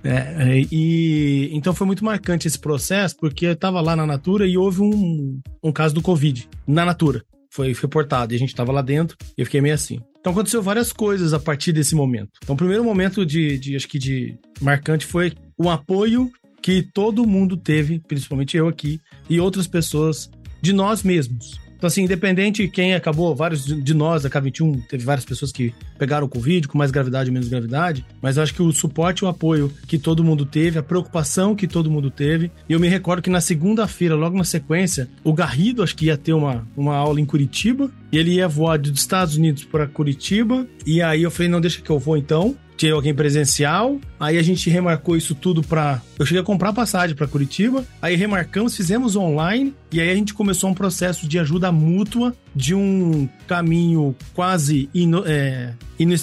É, 0.02 0.10
é, 0.10 0.66
e 0.72 1.50
então 1.52 1.72
foi 1.72 1.86
muito 1.86 2.04
marcante 2.04 2.48
esse 2.48 2.58
processo, 2.58 3.16
porque 3.16 3.46
eu 3.46 3.56
tava 3.56 3.80
lá 3.80 3.94
na 3.94 4.04
Natura 4.04 4.44
e 4.44 4.58
houve 4.58 4.82
um, 4.82 5.40
um 5.62 5.70
caso 5.70 5.94
do 5.94 6.02
Covid 6.02 6.48
na 6.66 6.84
Natura. 6.84 7.22
Foi 7.48 7.72
reportado 7.72 8.34
e 8.34 8.36
a 8.36 8.38
gente 8.40 8.56
tava 8.56 8.72
lá 8.72 8.82
dentro 8.82 9.16
e 9.36 9.40
eu 9.40 9.46
fiquei 9.46 9.60
meio 9.60 9.74
assim. 9.76 10.00
Então 10.18 10.32
aconteceu 10.32 10.60
várias 10.60 10.92
coisas 10.92 11.32
a 11.32 11.38
partir 11.38 11.72
desse 11.72 11.94
momento. 11.94 12.30
Então 12.42 12.54
o 12.54 12.58
primeiro 12.58 12.82
momento 12.82 13.24
de, 13.24 13.56
de 13.56 13.76
acho 13.76 13.88
que 13.88 13.98
de 14.00 14.36
marcante 14.60 15.06
foi 15.06 15.32
o 15.58 15.68
apoio 15.68 16.30
que 16.62 16.82
todo 16.82 17.26
mundo 17.26 17.56
teve, 17.56 18.00
principalmente 18.06 18.56
eu 18.56 18.68
aqui, 18.68 19.00
e 19.28 19.40
outras 19.40 19.66
pessoas, 19.66 20.30
de 20.60 20.72
nós 20.72 21.02
mesmos. 21.02 21.58
Então, 21.78 21.86
assim, 21.86 22.02
independente 22.02 22.62
de 22.62 22.68
quem 22.68 22.92
acabou, 22.92 23.36
vários 23.36 23.64
de 23.64 23.94
nós 23.94 24.24
da 24.24 24.28
K21, 24.30 24.84
teve 24.88 25.04
várias 25.04 25.24
pessoas 25.24 25.52
que 25.52 25.72
pegaram 25.96 26.26
o 26.26 26.28
Covid 26.28 26.66
com 26.66 26.76
mais 26.76 26.90
gravidade 26.90 27.30
e 27.30 27.32
menos 27.32 27.48
gravidade, 27.48 28.04
mas 28.20 28.36
eu 28.36 28.42
acho 28.42 28.52
que 28.52 28.60
o 28.60 28.72
suporte 28.72 29.20
e 29.20 29.24
o 29.24 29.28
apoio 29.28 29.72
que 29.86 29.96
todo 29.96 30.24
mundo 30.24 30.44
teve, 30.44 30.76
a 30.76 30.82
preocupação 30.82 31.54
que 31.54 31.68
todo 31.68 31.88
mundo 31.88 32.10
teve. 32.10 32.50
E 32.68 32.72
eu 32.72 32.80
me 32.80 32.88
recordo 32.88 33.22
que 33.22 33.30
na 33.30 33.40
segunda-feira, 33.40 34.16
logo 34.16 34.36
na 34.36 34.42
sequência, 34.42 35.08
o 35.22 35.32
Garrido, 35.32 35.84
acho 35.84 35.94
que 35.94 36.06
ia 36.06 36.16
ter 36.16 36.32
uma, 36.32 36.66
uma 36.76 36.96
aula 36.96 37.20
em 37.20 37.24
Curitiba, 37.24 37.88
e 38.10 38.18
ele 38.18 38.32
ia 38.32 38.48
voar 38.48 38.76
dos 38.76 38.98
Estados 38.98 39.36
Unidos 39.36 39.62
para 39.62 39.86
Curitiba, 39.86 40.66
e 40.84 41.00
aí 41.00 41.22
eu 41.22 41.30
falei, 41.30 41.48
não, 41.48 41.60
deixa 41.60 41.80
que 41.80 41.90
eu 41.90 41.98
vou 41.98 42.16
então 42.16 42.56
tinha 42.78 42.94
alguém 42.94 43.12
presencial. 43.12 43.98
Aí 44.18 44.38
a 44.38 44.42
gente 44.42 44.70
remarcou 44.70 45.16
isso 45.16 45.34
tudo 45.34 45.62
pra. 45.62 46.00
Eu 46.18 46.24
cheguei 46.24 46.40
a 46.40 46.44
comprar 46.44 46.72
passagem 46.72 47.14
para 47.14 47.26
Curitiba. 47.26 47.84
Aí 48.00 48.14
remarcamos, 48.14 48.76
fizemos 48.76 49.16
online. 49.16 49.74
E 49.90 50.00
aí 50.00 50.10
a 50.10 50.14
gente 50.14 50.34
começou 50.34 50.68
um 50.68 50.74
processo 50.74 51.26
de 51.26 51.38
ajuda 51.38 51.72
mútua 51.72 52.34
de 52.54 52.74
um 52.74 53.28
caminho 53.46 54.14
quase 54.34 54.90
ino, 54.92 55.22
é, 55.26 55.72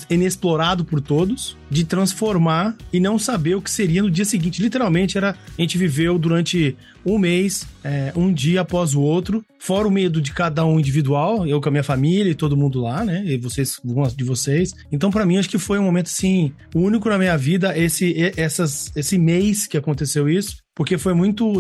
inexplorado 0.10 0.86
por 0.86 1.02
todos, 1.02 1.58
de 1.70 1.84
transformar 1.84 2.76
e 2.94 3.00
não 3.00 3.18
saber 3.18 3.56
o 3.56 3.62
que 3.62 3.72
seria 3.72 4.04
no 4.04 4.12
dia 4.12 4.26
seguinte. 4.26 4.62
Literalmente, 4.62 5.18
era 5.18 5.32
a 5.32 5.62
gente 5.62 5.78
viveu 5.78 6.20
durante 6.20 6.76
um 7.04 7.18
mês, 7.18 7.66
é, 7.84 8.12
um 8.16 8.32
dia 8.32 8.62
após 8.62 8.94
o 8.94 9.02
outro, 9.02 9.44
fora 9.58 9.88
o 9.88 9.92
medo 9.92 10.22
de 10.22 10.32
cada 10.32 10.64
um 10.66 10.80
individual, 10.80 11.48
eu 11.48 11.60
com 11.60 11.70
a 11.70 11.72
minha 11.72 11.84
família 11.84 12.30
e 12.30 12.36
todo 12.36 12.58
mundo 12.58 12.82
lá, 12.82 13.04
né? 13.04 13.24
E 13.26 13.38
vocês, 13.38 13.80
algumas 13.84 14.16
de 14.16 14.24
vocês. 14.24 14.74
Então, 14.92 15.10
para 15.10 15.26
mim, 15.26 15.38
acho 15.38 15.50
que 15.50 15.58
foi 15.58 15.80
um 15.80 15.84
momento 15.84 16.08
assim, 16.08 16.54
único 16.74 17.10
na 17.10 17.18
minha 17.18 17.38
vida, 17.38 17.78
esse, 17.78 18.34
essas, 18.38 18.92
esse 18.96 19.18
mês 19.18 19.66
que 19.66 19.78
aconteceu 19.78 20.30
isso 20.30 20.65
porque 20.76 20.98
foi 20.98 21.14
muito. 21.14 21.54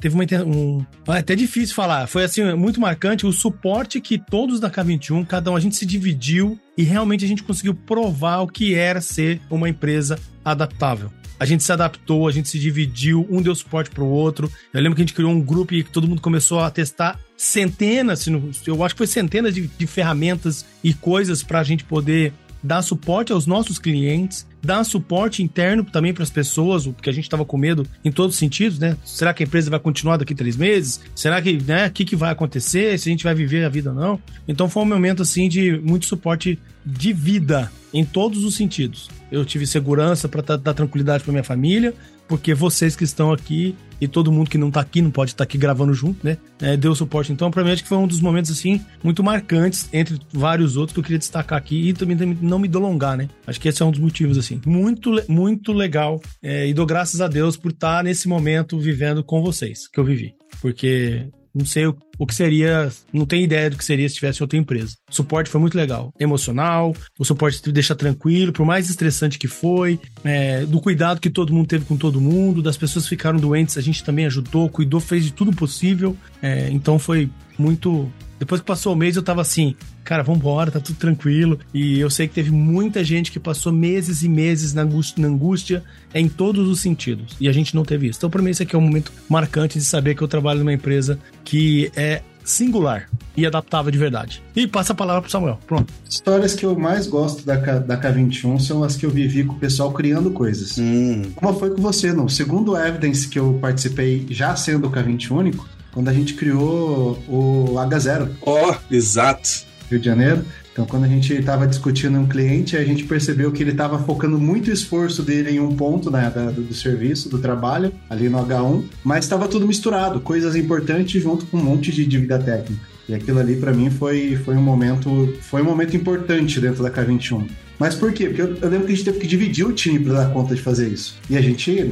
Teve 0.00 0.16
uma. 0.16 0.24
Um, 0.44 0.84
é 1.08 1.18
até 1.18 1.36
difícil 1.36 1.74
falar. 1.74 2.08
Foi 2.08 2.24
assim, 2.24 2.42
muito 2.54 2.80
marcante 2.80 3.24
o 3.24 3.32
suporte 3.32 4.00
que 4.00 4.18
todos 4.18 4.58
da 4.58 4.68
K21, 4.68 5.24
cada 5.24 5.52
um, 5.52 5.56
a 5.56 5.60
gente 5.60 5.76
se 5.76 5.86
dividiu 5.86 6.58
e 6.76 6.82
realmente 6.82 7.24
a 7.24 7.28
gente 7.28 7.44
conseguiu 7.44 7.74
provar 7.74 8.40
o 8.40 8.48
que 8.48 8.74
era 8.74 9.00
ser 9.00 9.40
uma 9.48 9.68
empresa 9.68 10.18
adaptável. 10.44 11.10
a 11.38 11.44
gente 11.44 11.62
se 11.62 11.70
adaptou, 11.70 12.26
a 12.26 12.32
gente 12.32 12.48
se 12.48 12.58
dividiu, 12.58 13.26
um 13.30 13.40
deu 13.40 13.54
suporte 13.54 13.90
pro 13.90 14.06
outro. 14.06 14.50
Eu 14.72 14.80
lembro 14.80 14.96
que 14.96 15.02
a 15.02 15.04
gente 15.04 15.14
criou 15.14 15.30
um 15.30 15.40
grupo 15.40 15.74
e 15.74 15.84
todo 15.84 16.08
mundo 16.08 16.20
começou 16.20 16.60
a 16.60 16.70
testar 16.70 17.20
centenas, 17.36 18.26
eu 18.66 18.82
acho 18.82 18.94
que 18.94 18.98
foi 18.98 19.06
centenas 19.06 19.54
de, 19.54 19.66
de 19.66 19.86
ferramentas 19.86 20.64
e 20.82 20.94
coisas 20.94 21.42
para 21.42 21.60
a 21.60 21.62
gente 21.62 21.84
poder 21.84 22.32
dar 22.66 22.82
suporte 22.82 23.32
aos 23.32 23.46
nossos 23.46 23.78
clientes, 23.78 24.46
dar 24.62 24.82
suporte 24.84 25.42
interno 25.42 25.84
também 25.84 26.12
para 26.12 26.24
as 26.24 26.30
pessoas, 26.30 26.86
porque 26.86 27.08
a 27.08 27.12
gente 27.12 27.24
estava 27.24 27.44
com 27.44 27.56
medo 27.56 27.86
em 28.04 28.10
todos 28.10 28.34
os 28.34 28.38
sentidos, 28.38 28.78
né? 28.78 28.96
Será 29.04 29.32
que 29.32 29.42
a 29.42 29.46
empresa 29.46 29.70
vai 29.70 29.78
continuar 29.78 30.16
daqui 30.16 30.34
três 30.34 30.56
meses? 30.56 31.00
Será 31.14 31.40
que, 31.40 31.62
né? 31.62 31.86
O 31.86 31.90
que, 31.92 32.04
que 32.04 32.16
vai 32.16 32.32
acontecer? 32.32 32.98
Se 32.98 33.08
a 33.08 33.12
gente 33.12 33.24
vai 33.24 33.34
viver 33.34 33.64
a 33.64 33.68
vida 33.68 33.90
ou 33.90 33.96
não? 33.96 34.20
Então 34.46 34.68
foi 34.68 34.82
um 34.82 34.86
momento 34.86 35.22
assim 35.22 35.48
de 35.48 35.78
muito 35.78 36.06
suporte 36.06 36.58
de 36.84 37.12
vida 37.12 37.70
em 37.94 38.04
todos 38.04 38.44
os 38.44 38.54
sentidos. 38.54 39.08
Eu 39.30 39.44
tive 39.44 39.66
segurança 39.66 40.28
para 40.28 40.56
dar 40.56 40.74
tranquilidade 40.74 41.24
para 41.24 41.32
minha 41.32 41.44
família, 41.44 41.94
porque 42.28 42.54
vocês 42.54 42.96
que 42.96 43.04
estão 43.04 43.32
aqui 43.32 43.76
e 44.00 44.06
todo 44.06 44.30
mundo 44.30 44.50
que 44.50 44.58
não 44.58 44.70
tá 44.70 44.80
aqui, 44.80 45.00
não 45.00 45.10
pode 45.10 45.30
estar 45.30 45.38
tá 45.38 45.44
aqui 45.44 45.56
gravando 45.56 45.94
junto, 45.94 46.24
né? 46.24 46.36
É, 46.60 46.76
deu 46.76 46.94
suporte. 46.94 47.32
Então, 47.32 47.50
pra 47.50 47.64
mim, 47.64 47.70
acho 47.70 47.82
que 47.82 47.88
foi 47.88 47.98
um 47.98 48.06
dos 48.06 48.20
momentos, 48.20 48.50
assim, 48.50 48.80
muito 49.02 49.22
marcantes, 49.22 49.88
entre 49.92 50.18
vários 50.32 50.76
outros, 50.76 50.92
que 50.92 51.00
eu 51.00 51.04
queria 51.04 51.18
destacar 51.18 51.58
aqui 51.58 51.88
e 51.88 51.92
também 51.92 52.16
não 52.40 52.58
me 52.58 52.68
delongar, 52.68 53.16
né? 53.16 53.28
Acho 53.46 53.60
que 53.60 53.68
esse 53.68 53.82
é 53.82 53.84
um 53.84 53.90
dos 53.90 54.00
motivos, 54.00 54.36
assim. 54.36 54.60
Muito, 54.66 55.14
muito 55.28 55.72
legal. 55.72 56.20
É, 56.42 56.68
e 56.68 56.74
dou 56.74 56.86
graças 56.86 57.20
a 57.20 57.28
Deus 57.28 57.56
por 57.56 57.70
estar 57.70 57.98
tá 57.98 58.02
nesse 58.02 58.28
momento 58.28 58.78
vivendo 58.78 59.24
com 59.24 59.42
vocês, 59.42 59.88
que 59.88 59.98
eu 59.98 60.04
vivi. 60.04 60.34
Porque 60.60 61.28
não 61.54 61.64
sei 61.64 61.86
o, 61.86 61.96
o, 62.18 62.26
que 62.26 62.34
seria, 62.34 62.90
não 63.12 63.26
tenho 63.26 63.44
ideia 63.44 63.70
do 63.70 63.76
que 63.76 63.84
seria 63.84 64.08
se 64.08 64.14
tivesse 64.14 64.42
outra 64.42 64.58
empresa. 64.58 64.96
O 65.10 65.14
suporte 65.14 65.50
foi 65.50 65.60
muito 65.60 65.76
legal, 65.76 66.12
emocional, 66.18 66.94
o 67.18 67.24
suporte 67.24 67.62
te 67.62 67.72
deixa 67.72 67.94
tranquilo, 67.94 68.52
por 68.52 68.64
mais 68.64 68.88
estressante 68.88 69.38
que 69.38 69.48
foi, 69.48 69.98
é, 70.24 70.64
do 70.66 70.80
cuidado 70.80 71.20
que 71.20 71.30
todo 71.30 71.52
mundo 71.52 71.66
teve 71.66 71.84
com 71.84 71.96
todo 71.96 72.20
mundo, 72.20 72.62
das 72.62 72.76
pessoas 72.76 73.04
que 73.04 73.10
ficaram 73.10 73.38
doentes, 73.38 73.76
a 73.76 73.80
gente 73.80 74.02
também 74.02 74.26
ajudou, 74.26 74.68
cuidou, 74.68 75.00
fez 75.00 75.24
de 75.24 75.32
tudo 75.32 75.52
possível. 75.52 76.16
É, 76.42 76.68
então 76.70 76.98
foi 76.98 77.30
muito. 77.58 78.10
Depois 78.38 78.60
que 78.60 78.66
passou 78.66 78.92
o 78.92 78.96
mês, 78.96 79.16
eu 79.16 79.22
tava 79.22 79.40
assim, 79.40 79.74
cara, 80.04 80.22
vambora, 80.22 80.70
tá 80.70 80.78
tudo 80.78 80.96
tranquilo. 80.96 81.58
E 81.72 81.98
eu 81.98 82.10
sei 82.10 82.28
que 82.28 82.34
teve 82.34 82.50
muita 82.50 83.02
gente 83.02 83.32
que 83.32 83.40
passou 83.40 83.72
meses 83.72 84.22
e 84.22 84.28
meses 84.28 84.74
na 84.74 84.82
angústia, 84.82 85.22
na 85.22 85.28
angústia 85.28 85.82
em 86.14 86.28
todos 86.28 86.68
os 86.68 86.80
sentidos. 86.80 87.34
E 87.40 87.48
a 87.48 87.52
gente 87.52 87.74
não 87.74 87.84
teve 87.84 88.08
isso. 88.08 88.18
Então, 88.18 88.28
para 88.28 88.42
mim, 88.42 88.50
esse 88.50 88.62
aqui 88.62 88.76
é 88.76 88.78
um 88.78 88.82
momento 88.82 89.12
marcante 89.28 89.78
de 89.78 89.84
saber 89.84 90.14
que 90.14 90.22
eu 90.22 90.28
trabalho 90.28 90.58
numa 90.58 90.72
empresa 90.72 91.18
que 91.44 91.90
é 91.96 92.22
singular 92.46 93.08
e 93.36 93.44
adaptável 93.44 93.90
de 93.90 93.98
verdade. 93.98 94.42
E 94.54 94.66
passa 94.66 94.92
a 94.92 94.96
palavra 94.96 95.20
pro 95.20 95.30
Samuel. 95.30 95.58
Pronto. 95.66 95.92
Histórias 96.08 96.54
que 96.54 96.64
eu 96.64 96.78
mais 96.78 97.06
gosto 97.06 97.44
da, 97.44 97.58
K, 97.58 97.80
da 97.80 98.00
K21 98.00 98.60
são 98.60 98.82
as 98.82 98.96
que 98.96 99.04
eu 99.04 99.10
vivi 99.10 99.44
com 99.44 99.54
o 99.54 99.58
pessoal 99.58 99.92
criando 99.92 100.30
coisas. 100.30 100.78
Hum. 100.78 101.22
Como 101.34 101.58
foi 101.58 101.70
com 101.70 101.82
você, 101.82 102.12
no 102.12 102.28
segundo 102.30 102.76
Evidence 102.76 103.28
que 103.28 103.38
eu 103.38 103.58
participei, 103.60 104.26
já 104.30 104.56
sendo 104.56 104.86
o 104.86 104.90
K20 104.90 105.30
único, 105.32 105.68
quando 105.96 106.08
a 106.08 106.12
gente 106.12 106.34
criou 106.34 107.18
o 107.26 107.72
H0. 107.74 108.28
Ó, 108.42 108.70
oh, 108.70 108.94
exato. 108.94 109.64
Rio 109.90 109.98
de 109.98 110.04
Janeiro. 110.04 110.44
Então, 110.70 110.84
quando 110.84 111.04
a 111.04 111.08
gente 111.08 111.32
estava 111.32 111.66
discutindo 111.66 112.18
um 112.18 112.26
cliente, 112.26 112.76
a 112.76 112.84
gente 112.84 113.04
percebeu 113.04 113.50
que 113.50 113.62
ele 113.62 113.70
estava 113.70 113.98
focando 113.98 114.38
muito 114.38 114.70
esforço 114.70 115.22
dele 115.22 115.52
em 115.52 115.58
um 115.58 115.74
ponto 115.74 116.10
né, 116.10 116.30
do, 116.54 116.64
do, 116.64 116.74
serviço, 116.74 117.30
do 117.30 117.38
trabalho, 117.38 117.90
ali 118.10 118.28
no 118.28 118.36
H1, 118.36 118.84
mas 119.02 119.24
estava 119.24 119.48
tudo 119.48 119.66
misturado, 119.66 120.20
coisas 120.20 120.54
importantes 120.54 121.22
junto 121.22 121.46
com 121.46 121.56
um 121.56 121.64
monte 121.64 121.90
de 121.90 122.04
dívida 122.04 122.38
técnica. 122.38 122.82
E 123.08 123.14
aquilo 123.14 123.38
ali, 123.38 123.56
para 123.56 123.72
mim, 123.72 123.88
foi, 123.88 124.36
foi 124.44 124.54
um 124.54 124.62
momento 124.62 125.34
foi 125.40 125.62
um 125.62 125.64
momento 125.64 125.96
importante 125.96 126.60
dentro 126.60 126.82
da 126.82 126.90
K21. 126.90 127.48
Mas 127.78 127.94
por 127.94 128.12
quê? 128.12 128.26
Porque 128.26 128.42
eu, 128.42 128.56
eu, 128.56 128.68
lembro 128.68 128.86
que 128.86 128.92
a 128.92 128.96
gente 128.96 129.04
teve 129.04 129.18
que 129.18 129.26
dividir 129.26 129.66
o 129.66 129.72
time 129.72 129.98
para 130.00 130.24
dar 130.24 130.32
conta 130.32 130.54
de 130.54 130.62
fazer 130.62 130.88
isso. 130.88 131.18
E 131.28 131.36
a 131.36 131.40
gente, 131.40 131.90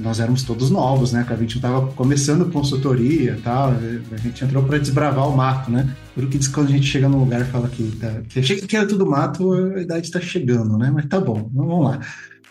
nós 0.00 0.20
éramos 0.20 0.42
todos 0.42 0.70
novos, 0.70 1.12
né? 1.12 1.26
A 1.28 1.36
gente 1.36 1.56
estava 1.56 1.86
começando 1.88 2.50
consultoria 2.50 3.32
e 3.32 3.40
tal. 3.40 3.74
A 4.12 4.16
gente 4.16 4.44
entrou 4.44 4.62
para 4.62 4.78
desbravar 4.78 5.28
o 5.28 5.36
mato, 5.36 5.70
né? 5.70 5.94
Por 6.14 6.28
que 6.28 6.38
quando 6.50 6.68
a 6.68 6.72
gente 6.72 6.86
chega 6.86 7.08
num 7.08 7.18
lugar 7.18 7.40
e 7.40 7.44
fala 7.44 7.68
que, 7.68 7.96
tá, 7.96 8.22
que 8.28 8.42
chega 8.42 8.66
que 8.66 8.76
era 8.76 8.86
tudo 8.86 9.06
mato, 9.06 9.52
a 9.52 9.80
idade 9.80 10.06
está 10.06 10.20
chegando, 10.20 10.78
né? 10.78 10.90
Mas 10.94 11.06
tá 11.06 11.20
bom, 11.20 11.50
vamos 11.52 11.84
lá. 11.84 12.00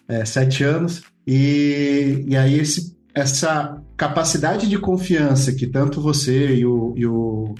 É, 0.07 0.25
sete 0.25 0.63
anos. 0.63 1.03
E, 1.25 2.25
e 2.27 2.35
aí 2.35 2.59
esse, 2.59 2.92
essa 3.13 3.81
capacidade 3.95 4.67
de 4.67 4.77
confiança 4.77 5.51
que 5.53 5.67
tanto 5.67 6.01
você 6.01 6.55
e 6.55 6.65
o, 6.65 6.93
e 6.95 7.05
o, 7.05 7.55